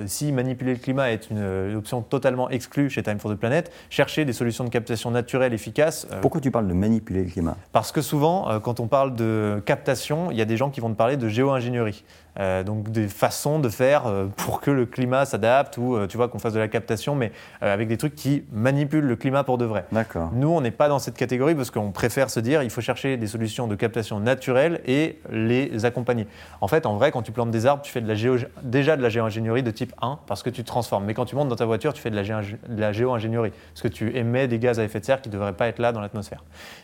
si 0.05 0.31
manipuler 0.31 0.73
le 0.73 0.79
climat 0.79 1.11
est 1.11 1.29
une, 1.29 1.39
une 1.69 1.75
option 1.75 2.01
totalement 2.01 2.49
exclue 2.49 2.89
chez 2.89 3.03
Time 3.03 3.19
for 3.19 3.31
the 3.31 3.35
Planet, 3.35 3.71
chercher 3.89 4.25
des 4.25 4.33
solutions 4.33 4.63
de 4.63 4.69
captation 4.69 5.11
naturelle 5.11 5.54
efficace. 5.55 6.07
Euh, 6.11 6.21
Pourquoi 6.21 6.39
tu 6.41 6.51
parles 6.51 6.67
de 6.67 6.73
manipuler 6.73 7.23
le 7.23 7.29
climat? 7.31 7.57
Parce 7.71 7.91
que 7.91 8.01
souvent, 8.01 8.49
euh, 8.49 8.59
quand 8.59 8.79
on 8.79 8.87
parle 8.87 9.15
de 9.15 9.61
captation, 9.65 10.29
il 10.29 10.37
y 10.37 10.41
a 10.41 10.45
des 10.45 10.57
gens 10.57 10.69
qui 10.69 10.81
vont 10.81 10.89
te 10.89 10.95
parler 10.95 11.17
de 11.17 11.27
géo-ingénierie. 11.27 12.03
Euh, 12.39 12.63
donc 12.63 12.91
des 12.91 13.07
façons 13.07 13.59
de 13.59 13.69
faire 13.69 14.07
euh, 14.07 14.25
pour 14.35 14.59
que 14.59 14.69
le 14.69 14.85
climat 14.85 15.23
s'adapte 15.25 15.77
ou 15.77 15.95
euh, 15.95 16.05
tu 16.05 16.17
vois 16.17 16.27
qu'on 16.27 16.39
fasse 16.39 16.51
de 16.51 16.59
la 16.59 16.67
captation, 16.67 17.15
mais 17.15 17.31
avec 17.61 17.87
des 17.87 17.97
trucs 17.97 18.15
qui 18.15 18.43
manipulent 18.51 19.05
le 19.05 19.15
climat 19.15 19.43
pour 19.43 19.57
de 19.57 19.65
vrai. 19.65 19.85
D'accord. 19.91 20.31
Nous, 20.33 20.49
on 20.49 20.59
n'est 20.59 20.71
pas 20.71 20.89
dans 20.89 20.99
cette 20.99 21.15
catégorie 21.15 21.55
parce 21.55 21.71
qu'on 21.71 21.91
préfère 21.91 22.29
se 22.29 22.39
dire 22.39 22.61
il 22.63 22.69
faut 22.69 22.81
chercher 22.81 23.15
des 23.17 23.27
solutions 23.27 23.67
de 23.67 23.75
captation 23.75 24.19
naturelle 24.19 24.81
et 24.85 25.19
les 25.31 25.85
accompagner. 25.85 26.27
En 26.61 26.67
fait, 26.67 26.85
en 26.85 26.97
vrai, 26.97 27.11
quand 27.11 27.21
tu 27.21 27.31
plantes 27.31 27.51
des 27.51 27.65
arbres, 27.65 27.81
tu 27.83 27.91
fais 27.91 28.01
de 28.01 28.07
la 28.07 28.15
géo, 28.15 28.37
déjà 28.63 28.97
de 28.97 29.01
la 29.01 29.09
géo-ingénierie 29.09 29.63
de 29.63 29.71
type 29.71 29.93
1 30.01 30.19
parce 30.27 30.43
que 30.43 30.49
tu 30.49 30.61
te 30.63 30.67
transformes. 30.67 31.05
Mais 31.05 31.13
quand 31.13 31.25
tu 31.25 31.35
montes 31.35 31.49
dans 31.49 31.55
ta 31.55 31.65
voiture, 31.65 31.93
tu 31.93 32.01
fais 32.01 32.11
de 32.11 32.15
la, 32.15 32.41
la 32.69 32.91
géo-ingénierie 32.91 33.51
parce 33.73 33.81
que 33.81 33.87
tu 33.87 34.15
émets 34.15 34.47
des 34.47 34.59
gaz 34.59 34.79
à 34.79 34.83
effet 34.83 34.99
de 34.99 35.05
serre 35.05 35.21
qui 35.21 35.29
ne 35.29 35.33
devraient 35.33 35.53
pas 35.53 35.67
être 35.67 35.79
là 35.79 35.91
dans 35.91 36.01
l'atmosphère. 36.01 36.43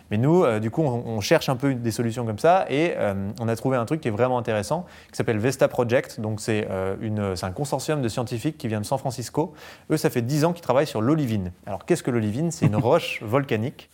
Mais 0.10 0.18
nous, 0.18 0.60
du 0.60 0.72
coup, 0.72 0.82
on, 0.82 1.04
on, 1.06 1.22
cherche 1.22 1.50
un 1.50 1.56
peu 1.56 1.74
des 1.74 1.92
solutions 1.92 2.26
comme 2.26 2.40
ça 2.40 2.66
et 2.70 2.96
on 3.40 3.48
a 3.48 3.56
trouvé 3.56 3.78
un 3.78 3.86
truc 3.86 4.02
qui 4.02 4.08
est 4.08 4.12
vraiment 4.12 4.38
intéressant 4.38 4.86
qui 5.10 5.18
s'appelle 5.18 5.41
Vesta 5.42 5.68
Project. 5.68 6.20
Donc, 6.22 6.40
euh, 6.48 7.36
c'est 7.36 7.46
un 7.46 7.52
consortium 7.52 8.02
de 8.02 8.08
scientifiques 8.08 8.58
qui 8.58 8.68
vient 8.68 8.80
de 8.80 8.86
San 8.86 8.98
Francisco. 8.98 9.54
Eux, 9.90 9.98
ça 9.98 10.10
fait 10.10 10.22
10 10.22 10.46
ans 10.46 10.54
qu'ils 10.54 10.62
travaillent 10.62 10.88
sur 10.88 11.02
l'olivine. 11.02 11.52
Alors, 11.66 11.86
qu'est-ce 11.86 12.04
que 12.04 12.12
l'olivine? 12.12 12.52
C'est 12.52 12.68
une 12.68 12.76
roche 12.78 13.22
volcanique. 13.24 13.90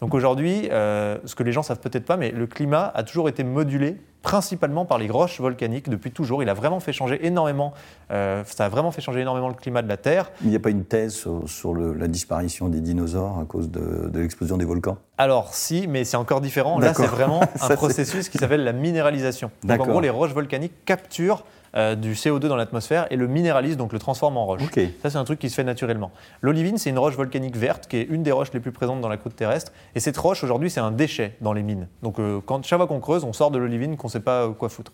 Donc, 0.00 0.14
aujourd'hui, 0.14 0.68
euh, 0.70 1.18
ce 1.24 1.34
que 1.34 1.42
les 1.42 1.52
gens 1.52 1.62
savent 1.62 1.80
peut-être 1.80 2.06
pas, 2.06 2.16
mais 2.16 2.30
le 2.30 2.46
climat 2.46 2.90
a 2.94 3.02
toujours 3.02 3.28
été 3.28 3.44
modulé 3.44 3.98
principalement 4.22 4.84
par 4.84 4.98
les 4.98 5.08
roches 5.08 5.40
volcaniques 5.40 5.88
depuis 5.88 6.10
toujours. 6.10 6.42
Il 6.42 6.48
a 6.48 6.54
vraiment 6.54 6.80
fait 6.80 6.92
changer 6.92 7.26
énormément, 7.26 7.74
euh, 8.10 8.42
ça 8.46 8.66
a 8.66 8.68
vraiment 8.68 8.92
fait 8.92 9.00
changer 9.02 9.20
énormément 9.20 9.48
le 9.48 9.54
climat 9.54 9.82
de 9.82 9.88
la 9.88 9.96
Terre. 9.96 10.30
Il 10.42 10.50
n'y 10.50 10.56
a 10.56 10.60
pas 10.60 10.70
une 10.70 10.84
thèse 10.84 11.26
sur, 11.46 11.74
la 11.74 12.08
disparition 12.08 12.68
des 12.68 12.80
dinosaures 12.80 13.38
à 13.38 13.44
cause 13.44 13.70
de, 13.70 14.10
l'explosion 14.14 14.56
des 14.56 14.64
volcans? 14.64 14.98
Alors 15.18 15.54
si, 15.54 15.86
mais 15.88 16.04
c'est 16.04 16.16
encore 16.16 16.40
différent. 16.40 16.78
Là, 16.78 16.94
c'est 16.94 17.06
vraiment 17.06 17.40
un 17.60 17.76
processus 17.76 18.28
qui 18.28 18.38
s'appelle 18.38 18.64
la 18.64 18.72
minéralisation. 18.72 19.50
Donc 19.64 19.80
en 19.80 19.86
gros, 19.86 20.00
les 20.00 20.10
roches 20.10 20.32
volcaniques 20.32 20.84
capturent 20.84 21.44
euh, 21.76 21.94
du 21.94 22.14
CO2 22.14 22.40
dans 22.40 22.56
l'atmosphère 22.56 23.06
et 23.10 23.16
le 23.16 23.26
minéralise, 23.26 23.76
donc 23.76 23.92
le 23.92 23.98
transforme 23.98 24.36
en 24.36 24.46
roche. 24.46 24.62
Ça, 25.02 25.10
c'est 25.10 25.16
un 25.16 25.24
truc 25.24 25.38
qui 25.38 25.50
se 25.50 25.54
fait 25.54 25.64
naturellement. 25.64 26.10
L'olivine, 26.40 26.78
c'est 26.78 26.90
une 26.90 26.98
roche 26.98 27.16
volcanique 27.16 27.56
verte 27.56 27.86
qui 27.86 27.96
est 27.96 28.04
une 28.04 28.22
des 28.22 28.32
roches 28.32 28.52
les 28.52 28.60
plus 28.60 28.72
présentes 28.72 29.00
dans 29.00 29.08
la 29.08 29.16
croûte 29.16 29.36
terrestre. 29.36 29.72
Et 29.94 30.00
cette 30.00 30.16
roche, 30.16 30.44
aujourd'hui, 30.44 30.70
c'est 30.70 30.80
un 30.80 30.90
déchet 30.90 31.36
dans 31.40 31.52
les 31.52 31.62
mines. 31.62 31.88
Donc, 32.02 32.18
euh, 32.18 32.40
quand, 32.44 32.64
chaque 32.64 32.78
fois 32.78 32.86
qu'on 32.86 33.00
creuse, 33.00 33.24
on 33.24 33.32
sort 33.32 33.50
de 33.50 33.58
l'olivine 33.58 33.96
qu'on 33.96 34.08
ne 34.08 34.12
sait 34.12 34.20
pas 34.20 34.48
quoi 34.50 34.68
foutre. 34.68 34.92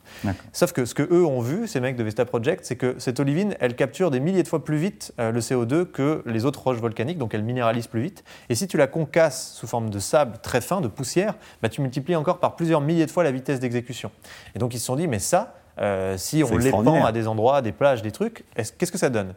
Sauf 0.52 0.72
que 0.72 0.84
ce 0.84 0.94
que 0.94 1.02
eux 1.02 1.24
ont 1.24 1.40
vu, 1.40 1.66
ces 1.66 1.80
mecs 1.80 1.96
de 1.96 2.02
Vesta 2.02 2.24
Project, 2.24 2.64
c'est 2.64 2.76
que 2.76 2.96
cette 2.98 3.20
olivine, 3.20 3.54
elle 3.60 3.74
capture 3.76 4.10
des 4.10 4.20
milliers 4.20 4.42
de 4.42 4.48
fois 4.48 4.64
plus 4.64 4.76
vite 4.76 5.12
euh, 5.18 5.32
le 5.32 5.40
CO2 5.40 5.84
que 5.84 6.22
les 6.26 6.44
autres 6.44 6.62
roches 6.62 6.78
volcaniques, 6.78 7.18
donc 7.18 7.34
elle 7.34 7.42
minéralise 7.42 7.86
plus 7.86 8.02
vite. 8.02 8.24
Et 8.48 8.54
si 8.54 8.66
tu 8.66 8.76
la 8.76 8.86
concasses 8.86 9.54
sous 9.54 9.66
forme 9.66 9.90
de 9.90 9.98
sable 9.98 10.38
très 10.42 10.60
fin, 10.60 10.80
de 10.80 10.88
poussière, 10.88 11.34
bah, 11.62 11.68
tu 11.68 11.80
multiplies 11.80 12.16
encore 12.16 12.38
par 12.38 12.56
plusieurs 12.56 12.80
milliers 12.80 13.06
de 13.06 13.10
fois 13.10 13.24
la 13.24 13.30
vitesse 13.30 13.60
d'exécution. 13.60 14.10
Et 14.54 14.58
donc 14.58 14.74
ils 14.74 14.78
se 14.78 14.86
sont 14.86 14.96
dit, 14.96 15.08
mais 15.08 15.18
ça, 15.18 15.57
euh, 15.80 16.16
si 16.16 16.42
on 16.44 16.56
l'épand 16.56 17.04
à 17.04 17.12
des 17.12 17.28
endroits, 17.28 17.62
des 17.62 17.72
plages, 17.72 18.02
des 18.02 18.12
trucs, 18.12 18.44
qu'est-ce 18.54 18.92
que 18.92 18.98
ça 18.98 19.10
donne? 19.10 19.34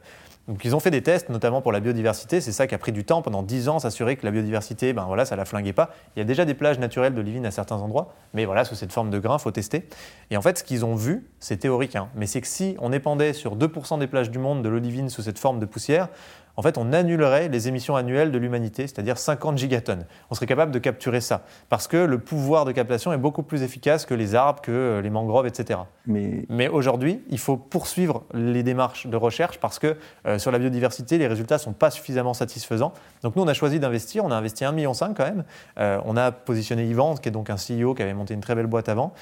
Donc 0.47 0.65
ils 0.65 0.75
ont 0.75 0.79
fait 0.79 0.91
des 0.91 1.03
tests, 1.03 1.29
notamment 1.29 1.61
pour 1.61 1.71
la 1.71 1.79
biodiversité. 1.79 2.41
C'est 2.41 2.51
ça 2.51 2.65
qui 2.65 2.73
a 2.73 2.77
pris 2.77 2.91
du 2.91 3.05
temps 3.05 3.21
pendant 3.21 3.43
10 3.43 3.69
ans, 3.69 3.79
s'assurer 3.79 4.17
que 4.17 4.25
la 4.25 4.31
biodiversité, 4.31 4.91
ben 4.91 5.05
voilà, 5.05 5.23
ça 5.23 5.35
la 5.35 5.45
flinguait 5.45 5.71
pas. 5.71 5.91
Il 6.15 6.19
y 6.19 6.21
a 6.21 6.25
déjà 6.25 6.45
des 6.45 6.55
plages 6.55 6.79
naturelles 6.79 7.13
d'olivine 7.13 7.45
à 7.45 7.51
certains 7.51 7.77
endroits, 7.77 8.13
mais 8.33 8.45
voilà, 8.45 8.65
sous 8.65 8.75
cette 8.75 8.91
forme 8.91 9.11
de 9.11 9.19
grain, 9.19 9.37
faut 9.37 9.51
tester. 9.51 9.87
Et 10.31 10.37
en 10.37 10.41
fait, 10.41 10.57
ce 10.57 10.63
qu'ils 10.63 10.83
ont 10.83 10.95
vu, 10.95 11.27
c'est 11.39 11.57
théorique, 11.57 11.95
hein, 11.95 12.09
mais 12.15 12.25
c'est 12.25 12.41
que 12.41 12.47
si 12.47 12.75
on 12.79 12.91
épandait 12.91 13.33
sur 13.33 13.55
2% 13.55 13.99
des 13.99 14.07
plages 14.07 14.31
du 14.31 14.39
monde 14.39 14.63
de 14.63 14.69
l'olivine 14.69 15.09
sous 15.09 15.21
cette 15.21 15.37
forme 15.37 15.59
de 15.59 15.65
poussière, 15.65 16.09
en 16.57 16.61
fait, 16.61 16.77
on 16.77 16.93
annulerait 16.93 17.47
les 17.49 17.67
émissions 17.67 17.95
annuelles 17.95 18.31
de 18.31 18.37
l'humanité, 18.37 18.87
c'est-à-dire 18.87 19.17
50 19.17 19.57
gigatonnes. 19.57 20.05
On 20.29 20.35
serait 20.35 20.45
capable 20.45 20.71
de 20.71 20.79
capturer 20.79 21.21
ça, 21.21 21.43
parce 21.69 21.87
que 21.87 21.97
le 21.97 22.19
pouvoir 22.19 22.65
de 22.65 22.71
captation 22.71 23.13
est 23.13 23.17
beaucoup 23.17 23.43
plus 23.43 23.63
efficace 23.63 24.05
que 24.05 24.13
les 24.13 24.35
arbres, 24.35 24.61
que 24.61 24.71
euh, 24.71 25.01
les 25.01 25.09
mangroves, 25.09 25.47
etc. 25.47 25.79
Mais, 26.07 26.45
Mais 26.49 26.67
aujourd'hui, 26.67 27.21
il 27.29 27.39
faut 27.39 27.57
poursuivre 27.57 28.23
les 28.33 28.63
démarches 28.63 29.07
de 29.07 29.15
recherche, 29.15 29.59
parce 29.59 29.79
que 29.79 29.97
euh, 30.25 30.39
sur 30.39 30.51
la 30.51 30.59
biodiversité, 30.59 31.17
les 31.17 31.27
résultats 31.27 31.55
ne 31.55 31.61
sont 31.61 31.73
pas 31.73 31.91
suffisamment 31.91 32.33
satisfaisants. 32.33 32.93
Donc 33.23 33.35
nous, 33.35 33.43
on 33.43 33.47
a 33.47 33.53
choisi 33.53 33.79
d'investir, 33.79 34.25
on 34.25 34.31
a 34.31 34.35
investi 34.35 34.63
1,5 34.63 34.73
million 34.73 34.93
quand 34.93 35.19
même. 35.19 35.43
Euh, 35.79 35.99
on 36.05 36.17
a 36.17 36.31
positionné 36.31 36.85
Yvan, 36.85 37.15
qui 37.15 37.29
est 37.29 37.31
donc 37.31 37.49
un 37.49 37.55
CEO 37.55 37.93
qui 37.93 38.03
avait 38.03 38.13
monté 38.13 38.33
une 38.33 38.41
très 38.41 38.55
belle 38.55 38.67
boîte 38.67 38.89
avant. 38.89 39.13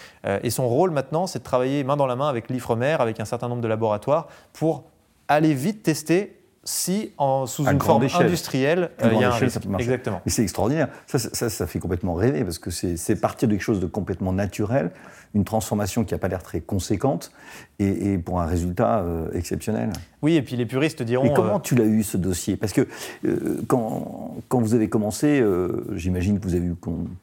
et 0.43 0.49
son 0.49 0.67
rôle 0.67 0.91
maintenant, 0.91 1.27
c'est 1.27 1.39
de 1.39 1.43
travailler 1.43 1.83
main 1.83 1.97
dans 1.97 2.05
la 2.05 2.15
main 2.15 2.27
avec 2.27 2.49
l'IFREMER, 2.49 2.97
avec 2.99 3.19
un 3.19 3.25
certain 3.25 3.47
nombre 3.47 3.61
de 3.61 3.67
laboratoires, 3.67 4.27
pour 4.53 4.83
aller 5.27 5.53
vite 5.53 5.83
tester 5.83 6.38
si 6.63 7.13
en, 7.17 7.45
sous 7.45 7.65
une 7.65 7.79
forme 7.79 8.05
industrielle, 8.19 8.91
euh, 9.01 9.11
il 9.13 9.21
y 9.21 9.23
a 9.23 9.29
un 9.29 9.35
risque. 9.35 9.61
Exactement. 9.79 10.21
Et 10.25 10.29
c'est 10.29 10.43
extraordinaire. 10.43 10.89
Ça, 11.07 11.17
ça, 11.17 11.49
ça, 11.49 11.67
fait 11.67 11.79
complètement 11.79 12.13
rêver 12.13 12.43
parce 12.43 12.59
que 12.59 12.69
c'est 12.69 13.15
partir 13.15 13.47
de 13.47 13.53
quelque 13.53 13.63
chose 13.63 13.79
de 13.79 13.85
complètement 13.85 14.33
naturel, 14.33 14.91
une 15.33 15.45
transformation 15.45 16.03
qui 16.03 16.13
n'a 16.13 16.17
pas 16.17 16.27
l'air 16.27 16.43
très 16.43 16.59
conséquente 16.59 17.31
et, 17.79 18.17
pour 18.17 18.41
un 18.41 18.45
résultat 18.45 18.99
euh, 18.99 19.31
exceptionnel. 19.33 19.91
Oui, 20.21 20.35
et 20.35 20.41
puis 20.41 20.57
les 20.57 20.65
puristes 20.65 21.01
diront. 21.01 21.23
Mais 21.23 21.33
comment 21.33 21.57
euh, 21.57 21.63
tu 21.63 21.75
l'as 21.75 21.85
eu 21.85 22.03
ce 22.03 22.17
dossier? 22.17 22.57
Parce 22.57 22.73
que 22.73 22.87
quand, 23.67 24.35
quand, 24.49 24.59
vous 24.59 24.73
avez 24.73 24.89
commencé, 24.89 25.43
j'imagine 25.95 26.39
que 26.39 26.43
vous 26.43 26.55
avez 26.55 26.67
eu 26.67 26.75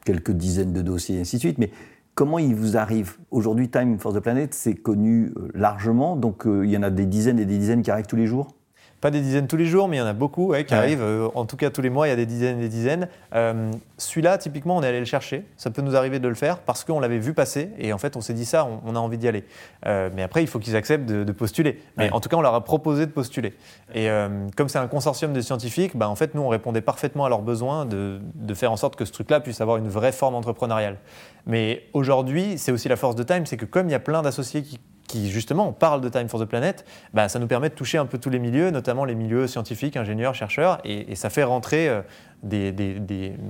quelques 0.03 0.31
dizaines 0.31 0.73
de 0.73 0.81
dossiers 0.81 1.17
et 1.17 1.21
ainsi 1.21 1.35
de 1.35 1.41
suite, 1.41 1.59
mais 1.59 1.69
comment 2.15 2.39
il 2.39 2.55
vous 2.55 2.75
arrive? 2.75 3.17
Aujourd'hui, 3.29 3.69
Time 3.69 3.99
for 3.99 4.13
the 4.13 4.19
Planet, 4.19 4.53
c'est 4.55 4.73
connu 4.73 5.31
largement, 5.53 6.15
donc 6.15 6.43
il 6.45 6.69
y 6.69 6.77
en 6.77 6.83
a 6.83 6.89
des 6.89 7.05
dizaines 7.05 7.39
et 7.39 7.45
des 7.45 7.59
dizaines 7.59 7.83
qui 7.83 7.91
arrivent 7.91 8.07
tous 8.07 8.15
les 8.15 8.27
jours? 8.27 8.56
Pas 9.01 9.11
des 9.11 9.21
dizaines 9.21 9.47
tous 9.47 9.57
les 9.57 9.65
jours, 9.65 9.87
mais 9.87 9.97
il 9.97 9.99
y 9.99 10.03
en 10.03 10.07
a 10.07 10.13
beaucoup 10.13 10.53
qui 10.67 10.73
arrivent. 10.73 11.03
Euh, 11.03 11.29
en 11.35 11.45
tout 11.45 11.55
cas, 11.55 11.69
tous 11.69 11.81
les 11.81 11.89
mois, 11.89 12.07
il 12.07 12.09
y 12.09 12.13
a 12.13 12.15
des 12.15 12.25
dizaines 12.25 12.57
et 12.57 12.61
des 12.63 12.69
dizaines. 12.69 13.07
Euh, 13.35 13.71
celui-là, 13.97 14.37
typiquement, 14.37 14.75
on 14.75 14.81
est 14.81 14.87
allé 14.87 14.99
le 14.99 15.05
chercher. 15.05 15.45
Ça 15.55 15.69
peut 15.69 15.81
nous 15.83 15.95
arriver 15.95 16.19
de 16.19 16.27
le 16.27 16.33
faire 16.33 16.59
parce 16.59 16.83
qu'on 16.83 16.99
l'avait 16.99 17.19
vu 17.19 17.33
passer 17.33 17.69
et 17.77 17.93
en 17.93 17.99
fait, 17.99 18.15
on 18.15 18.21
s'est 18.21 18.33
dit 18.33 18.45
ça, 18.45 18.67
on, 18.85 18.95
a 18.95 18.99
envie 18.99 19.17
d'y 19.17 19.27
aller. 19.27 19.43
Euh, 19.85 20.09
mais 20.15 20.23
après, 20.23 20.41
il 20.41 20.47
faut 20.47 20.59
qu'ils 20.59 20.75
acceptent 20.75 21.05
de, 21.05 21.31
postuler. 21.31 21.79
Mais 21.97 22.09
en 22.11 22.19
tout 22.19 22.29
cas, 22.29 22.37
on 22.37 22.41
leur 22.41 22.55
a 22.55 22.63
proposé 22.63 23.05
de 23.05 23.11
postuler. 23.11 23.53
Et 23.93 24.07
comme 24.55 24.69
c'est 24.69 24.79
un 24.79 24.87
consortium 24.87 25.33
de 25.33 25.41
scientifiques, 25.41 25.95
bah, 25.95 26.09
en 26.09 26.15
fait, 26.15 26.33
nous, 26.33 26.41
on 26.41 26.47
répondait 26.47 26.81
parfaitement 26.81 27.25
à 27.25 27.29
leurs 27.29 27.43
besoins 27.43 27.85
de, 27.85 28.19
de 28.33 28.53
faire 28.55 28.71
en 28.71 28.77
sorte 28.77 28.95
que 28.95 29.05
ce 29.05 29.11
truc-là 29.11 29.39
puisse 29.39 29.61
avoir 29.61 29.77
une 29.77 29.87
vraie 29.87 30.11
forme 30.11 30.33
entrepreneuriale. 30.33 30.97
Mais 31.45 31.83
aujourd'hui, 31.93 32.57
c'est 32.57 32.71
aussi 32.71 32.89
la 32.89 32.95
force 32.95 33.15
de 33.15 33.23
Time, 33.23 33.45
c'est 33.45 33.57
que 33.57 33.65
comme 33.65 33.87
il 33.87 33.91
y 33.91 33.95
a 33.95 33.99
plein 33.99 34.23
d'associés 34.23 34.63
qui 34.63 34.79
qui 35.07 35.31
justement 35.31 35.71
parle 35.71 36.01
de 36.01 36.09
Time 36.09 36.27
for 36.27 36.39
the 36.39 36.45
Planet, 36.45 36.85
bah, 37.13 37.29
ça 37.29 37.39
nous 37.39 37.47
permet 37.47 37.69
de 37.69 37.73
toucher 37.73 37.97
un 37.97 38.05
peu 38.05 38.17
tous 38.17 38.29
les 38.29 38.39
milieux, 38.39 38.69
notamment 38.69 39.05
les 39.05 39.15
milieux 39.15 39.47
scientifiques, 39.47 39.97
ingénieurs, 39.97 40.35
chercheurs, 40.35 40.79
et, 40.83 41.15
ça 41.15 41.29
fait 41.29 41.43
rentrer 41.43 41.89
euh, 41.89 42.01
des, 42.43 42.71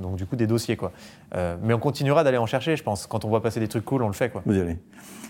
donc, 0.02 0.15
du 0.15 0.26
coup, 0.26 0.36
des 0.36 0.48
dossiers. 0.48 0.78
Quoi. 0.78 0.93
Euh, 1.36 1.58
mais 1.62 1.74
on 1.74 1.80
continuera 1.80 2.24
d'aller 2.24 2.38
en 2.38 2.46
chercher, 2.46 2.78
je 2.78 2.84
pense. 2.84 3.08
Quand 3.08 3.26
on 3.26 3.30
voit 3.30 3.41
passer 3.41 3.60
des 3.60 3.67
trucs 3.67 3.84
cool, 3.84 4.04
on 4.04 4.08
le 4.08 4.13
fait. 4.13 4.30
Quoi. 4.30 4.43
Vous 4.46 4.58
allez. 4.58 4.78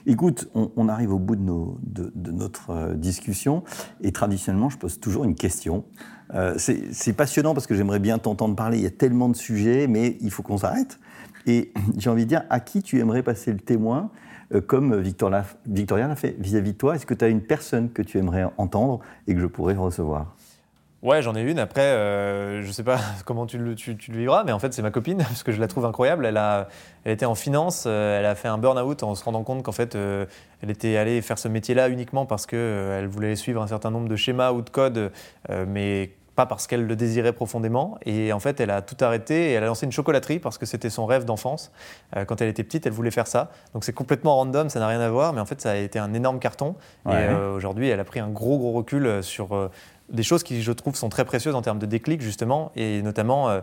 Écoute, 0.06 0.50
on, 0.54 0.88
arrive 0.88 1.12
au 1.12 1.20
bout 1.20 1.36
de, 1.36 2.32
notre 2.32 2.70
euh, 2.70 2.94
discussion, 2.94 3.64
et 4.02 4.12
traditionnellement, 4.12 4.70
je 4.70 4.78
pose 4.78 5.00
toujours 5.00 5.24
une 5.24 5.36
question. 5.36 5.86
c'est 6.58 7.14
passionnant 7.16 7.54
parce 7.54 7.68
que 7.68 7.76
j'aimerais 7.76 8.00
bien 8.00 8.20
t'entendre 8.20 8.56
parler, 8.56 8.78
il 8.78 8.84
y 8.84 8.88
a 8.88 8.92
tellement 8.92 9.30
de 9.30 9.36
sujets, 9.36 9.88
mais 9.88 10.18
il 10.22 10.30
faut 10.30 10.44
qu'on 10.44 10.58
s'arrête. 10.58 11.00
Et 11.46 11.72
j'ai 11.98 12.10
envie 12.10 12.24
de 12.24 12.30
dire, 12.30 12.44
à 12.50 12.60
qui 12.60 12.84
tu 12.84 13.00
aimerais 13.00 13.24
passer 13.24 13.52
le 13.52 13.60
témoin 13.60 14.12
euh, 14.54 14.62
comme 14.62 15.00
Victoria, 15.02 15.46
l'a 16.08 16.16
fait 16.16 16.36
vis-à-vis 16.40 16.74
de 16.74 16.78
toi 16.78 16.96
Est-ce 16.96 17.06
que 17.06 17.14
tu 17.14 17.26
as 17.26 17.28
une 17.28 17.42
personne 17.42 17.92
que 17.92 18.02
tu 18.02 18.18
aimerais 18.18 18.46
entendre 18.58 19.00
et 19.28 19.34
que 19.34 19.40
je 19.40 19.48
pourrais 19.48 19.76
recevoir? 19.76 20.36
Ouais, 21.04 21.22
j'en 21.22 21.36
ai 21.36 21.42
une. 21.42 21.60
Après, 21.60 21.82
euh, 21.82 22.64
je 22.64 22.72
sais 22.72 22.84
pas 22.84 23.00
comment 23.26 23.46
tu 23.46 23.58
le, 23.58 23.76
vivras, 24.10 24.44
mais 24.44 24.52
en 24.52 24.60
fait, 24.60 24.74
c'est 24.74 24.82
ma 24.82 24.92
copine, 24.92 25.18
parce 25.24 25.44
que 25.44 25.52
je 25.52 25.60
la 25.60 25.68
trouve 25.68 25.86
incroyable. 25.86 26.26
Elle, 26.26 26.38
a, 26.38 26.70
elle 27.04 27.12
était 27.12 27.26
en 27.26 27.36
finance, 27.36 27.84
euh, 27.86 28.20
elle 28.20 28.26
a 28.26 28.36
fait 28.36 28.48
un 28.48 28.58
burn-out 28.58 29.04
en 29.04 29.16
se 29.16 29.24
rendant 29.24 29.44
compte 29.44 29.64
qu'en 29.64 29.72
fait, 29.72 29.96
elle 29.96 30.70
était 30.70 30.98
allée 30.98 31.22
faire 31.22 31.38
ce 31.38 31.48
métier-là 31.48 31.90
uniquement 31.90 32.26
parce 32.26 32.46
qu'elle 32.46 32.60
elle 32.60 33.08
voulait 33.08 33.36
suivre 33.36 33.62
un 33.62 33.68
certain 33.68 33.92
nombre 33.92 34.08
de 34.08 34.16
schémas 34.16 34.52
ou 34.52 34.62
de 34.62 34.70
codes, 34.70 35.12
mais 35.50 36.12
pas 36.38 36.46
parce 36.46 36.68
qu'elle 36.68 36.86
le 36.86 36.96
désirait 36.96 37.34
profondément. 37.34 37.98
Et 38.06 38.32
en 38.32 38.40
fait, 38.40 38.62
elle 38.62 38.70
a 38.70 38.82
tout 38.84 38.96
arrêté 39.04 39.50
et 39.50 39.54
elle 39.54 39.64
a 39.64 39.66
lancé 39.66 39.88
une 39.88 39.92
chocolaterie 39.92 40.38
parce 40.38 40.60
que 40.60 40.68
c'était 40.68 40.92
son 40.92 41.08
rêve 41.08 41.26
d'enfance. 41.26 41.72
Euh, 42.16 42.26
quand 42.26 42.42
elle 42.42 42.48
était 42.48 42.64
petite, 42.64 42.86
elle 42.86 42.94
voulait 42.94 43.12
faire 43.12 43.26
ça. 43.28 43.50
Donc 43.74 43.84
c'est 43.84 43.92
complètement 43.92 44.36
random, 44.36 44.70
ça 44.70 44.80
n'a 44.80 44.88
rien 44.88 45.02
à 45.02 45.10
voir, 45.10 45.34
mais 45.34 45.42
en 45.42 45.46
fait, 45.46 45.60
ça 45.60 45.72
a 45.72 45.76
été 45.76 45.98
un 45.98 46.14
énorme 46.14 46.40
carton. 46.40 46.76
Et 47.08 47.10
euh, 47.14 47.56
aujourd'hui, 47.56 47.90
elle 47.90 48.00
a 48.00 48.06
pris 48.06 48.20
un 48.20 48.30
gros, 48.30 48.60
gros 48.60 48.72
recul 48.72 49.08
euh, 49.08 49.22
sur 49.24 49.70
des 50.10 50.24
choses 50.24 50.44
qui, 50.44 50.62
je 50.62 50.72
trouve, 50.72 50.96
sont 50.96 51.10
très 51.10 51.26
précieuses 51.26 51.56
en 51.56 51.64
termes 51.64 51.80
de 51.80 51.88
déclic, 51.88 52.22
justement, 52.22 52.72
et 52.78 53.02
notamment 53.02 53.60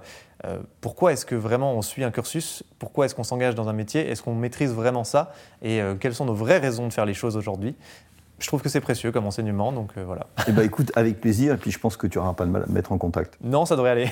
pourquoi 0.82 1.14
est-ce 1.14 1.24
que 1.24 1.34
vraiment 1.34 1.72
on 1.72 1.80
suit 1.80 2.04
un 2.04 2.10
cursus, 2.10 2.64
pourquoi 2.78 3.06
est-ce 3.06 3.14
qu'on 3.14 3.24
s'engage 3.24 3.54
dans 3.54 3.70
un 3.70 3.72
métier, 3.72 4.10
est-ce 4.10 4.22
qu'on 4.22 4.34
maîtrise 4.34 4.74
vraiment 4.74 5.04
ça, 5.04 5.32
et 5.62 5.80
quelles 6.00 6.14
sont 6.14 6.26
nos 6.26 6.34
vraies 6.34 6.58
raisons 6.58 6.86
de 6.86 6.92
faire 6.92 7.06
les 7.06 7.14
choses 7.14 7.38
aujourd'hui? 7.38 7.76
Je 8.38 8.46
trouve 8.46 8.62
que 8.62 8.68
c'est 8.68 8.80
précieux 8.80 9.12
comme 9.12 9.26
enseignement, 9.26 9.72
donc 9.72 9.92
euh, 9.96 10.04
voilà. 10.04 10.26
Eh 10.48 10.52
bien, 10.52 10.62
écoute, 10.62 10.92
avec 10.96 11.20
plaisir, 11.20 11.54
et 11.54 11.56
puis 11.56 11.70
je 11.70 11.78
pense 11.78 11.96
que 11.96 12.06
tu 12.06 12.18
n'auras 12.18 12.34
pas 12.34 12.44
de 12.44 12.50
mal 12.50 12.64
à 12.64 12.66
me 12.66 12.72
mettre 12.72 12.92
en 12.92 12.98
contact. 12.98 13.38
Non, 13.42 13.64
ça 13.64 13.76
devrait 13.76 13.90
aller. 13.90 14.10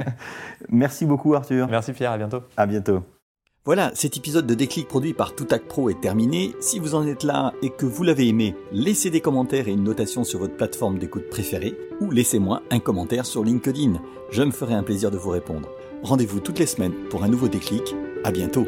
Merci 0.68 1.06
beaucoup, 1.06 1.34
Arthur. 1.34 1.68
Merci, 1.68 1.92
Pierre, 1.92 2.12
à 2.12 2.18
bientôt. 2.18 2.42
À 2.56 2.66
bientôt. 2.66 3.02
Voilà, 3.66 3.92
cet 3.94 4.18
épisode 4.18 4.46
de 4.46 4.52
Déclic 4.52 4.86
produit 4.86 5.14
par 5.14 5.34
Toutac 5.34 5.62
Pro 5.64 5.88
est 5.88 5.98
terminé. 5.98 6.54
Si 6.60 6.78
vous 6.78 6.94
en 6.94 7.06
êtes 7.06 7.22
là 7.22 7.54
et 7.62 7.70
que 7.70 7.86
vous 7.86 8.02
l'avez 8.02 8.28
aimé, 8.28 8.54
laissez 8.72 9.08
des 9.08 9.22
commentaires 9.22 9.68
et 9.68 9.72
une 9.72 9.84
notation 9.84 10.22
sur 10.22 10.38
votre 10.38 10.54
plateforme 10.54 10.98
d'écoute 10.98 11.30
préférée, 11.30 11.74
ou 12.02 12.10
laissez-moi 12.10 12.60
un 12.70 12.78
commentaire 12.78 13.24
sur 13.24 13.42
LinkedIn. 13.42 13.94
Je 14.30 14.42
me 14.42 14.50
ferai 14.50 14.74
un 14.74 14.82
plaisir 14.82 15.10
de 15.10 15.16
vous 15.16 15.30
répondre. 15.30 15.70
Rendez-vous 16.02 16.40
toutes 16.40 16.58
les 16.58 16.66
semaines 16.66 16.92
pour 17.08 17.24
un 17.24 17.28
nouveau 17.28 17.48
déclic. 17.48 17.94
À 18.22 18.32
bientôt. 18.32 18.66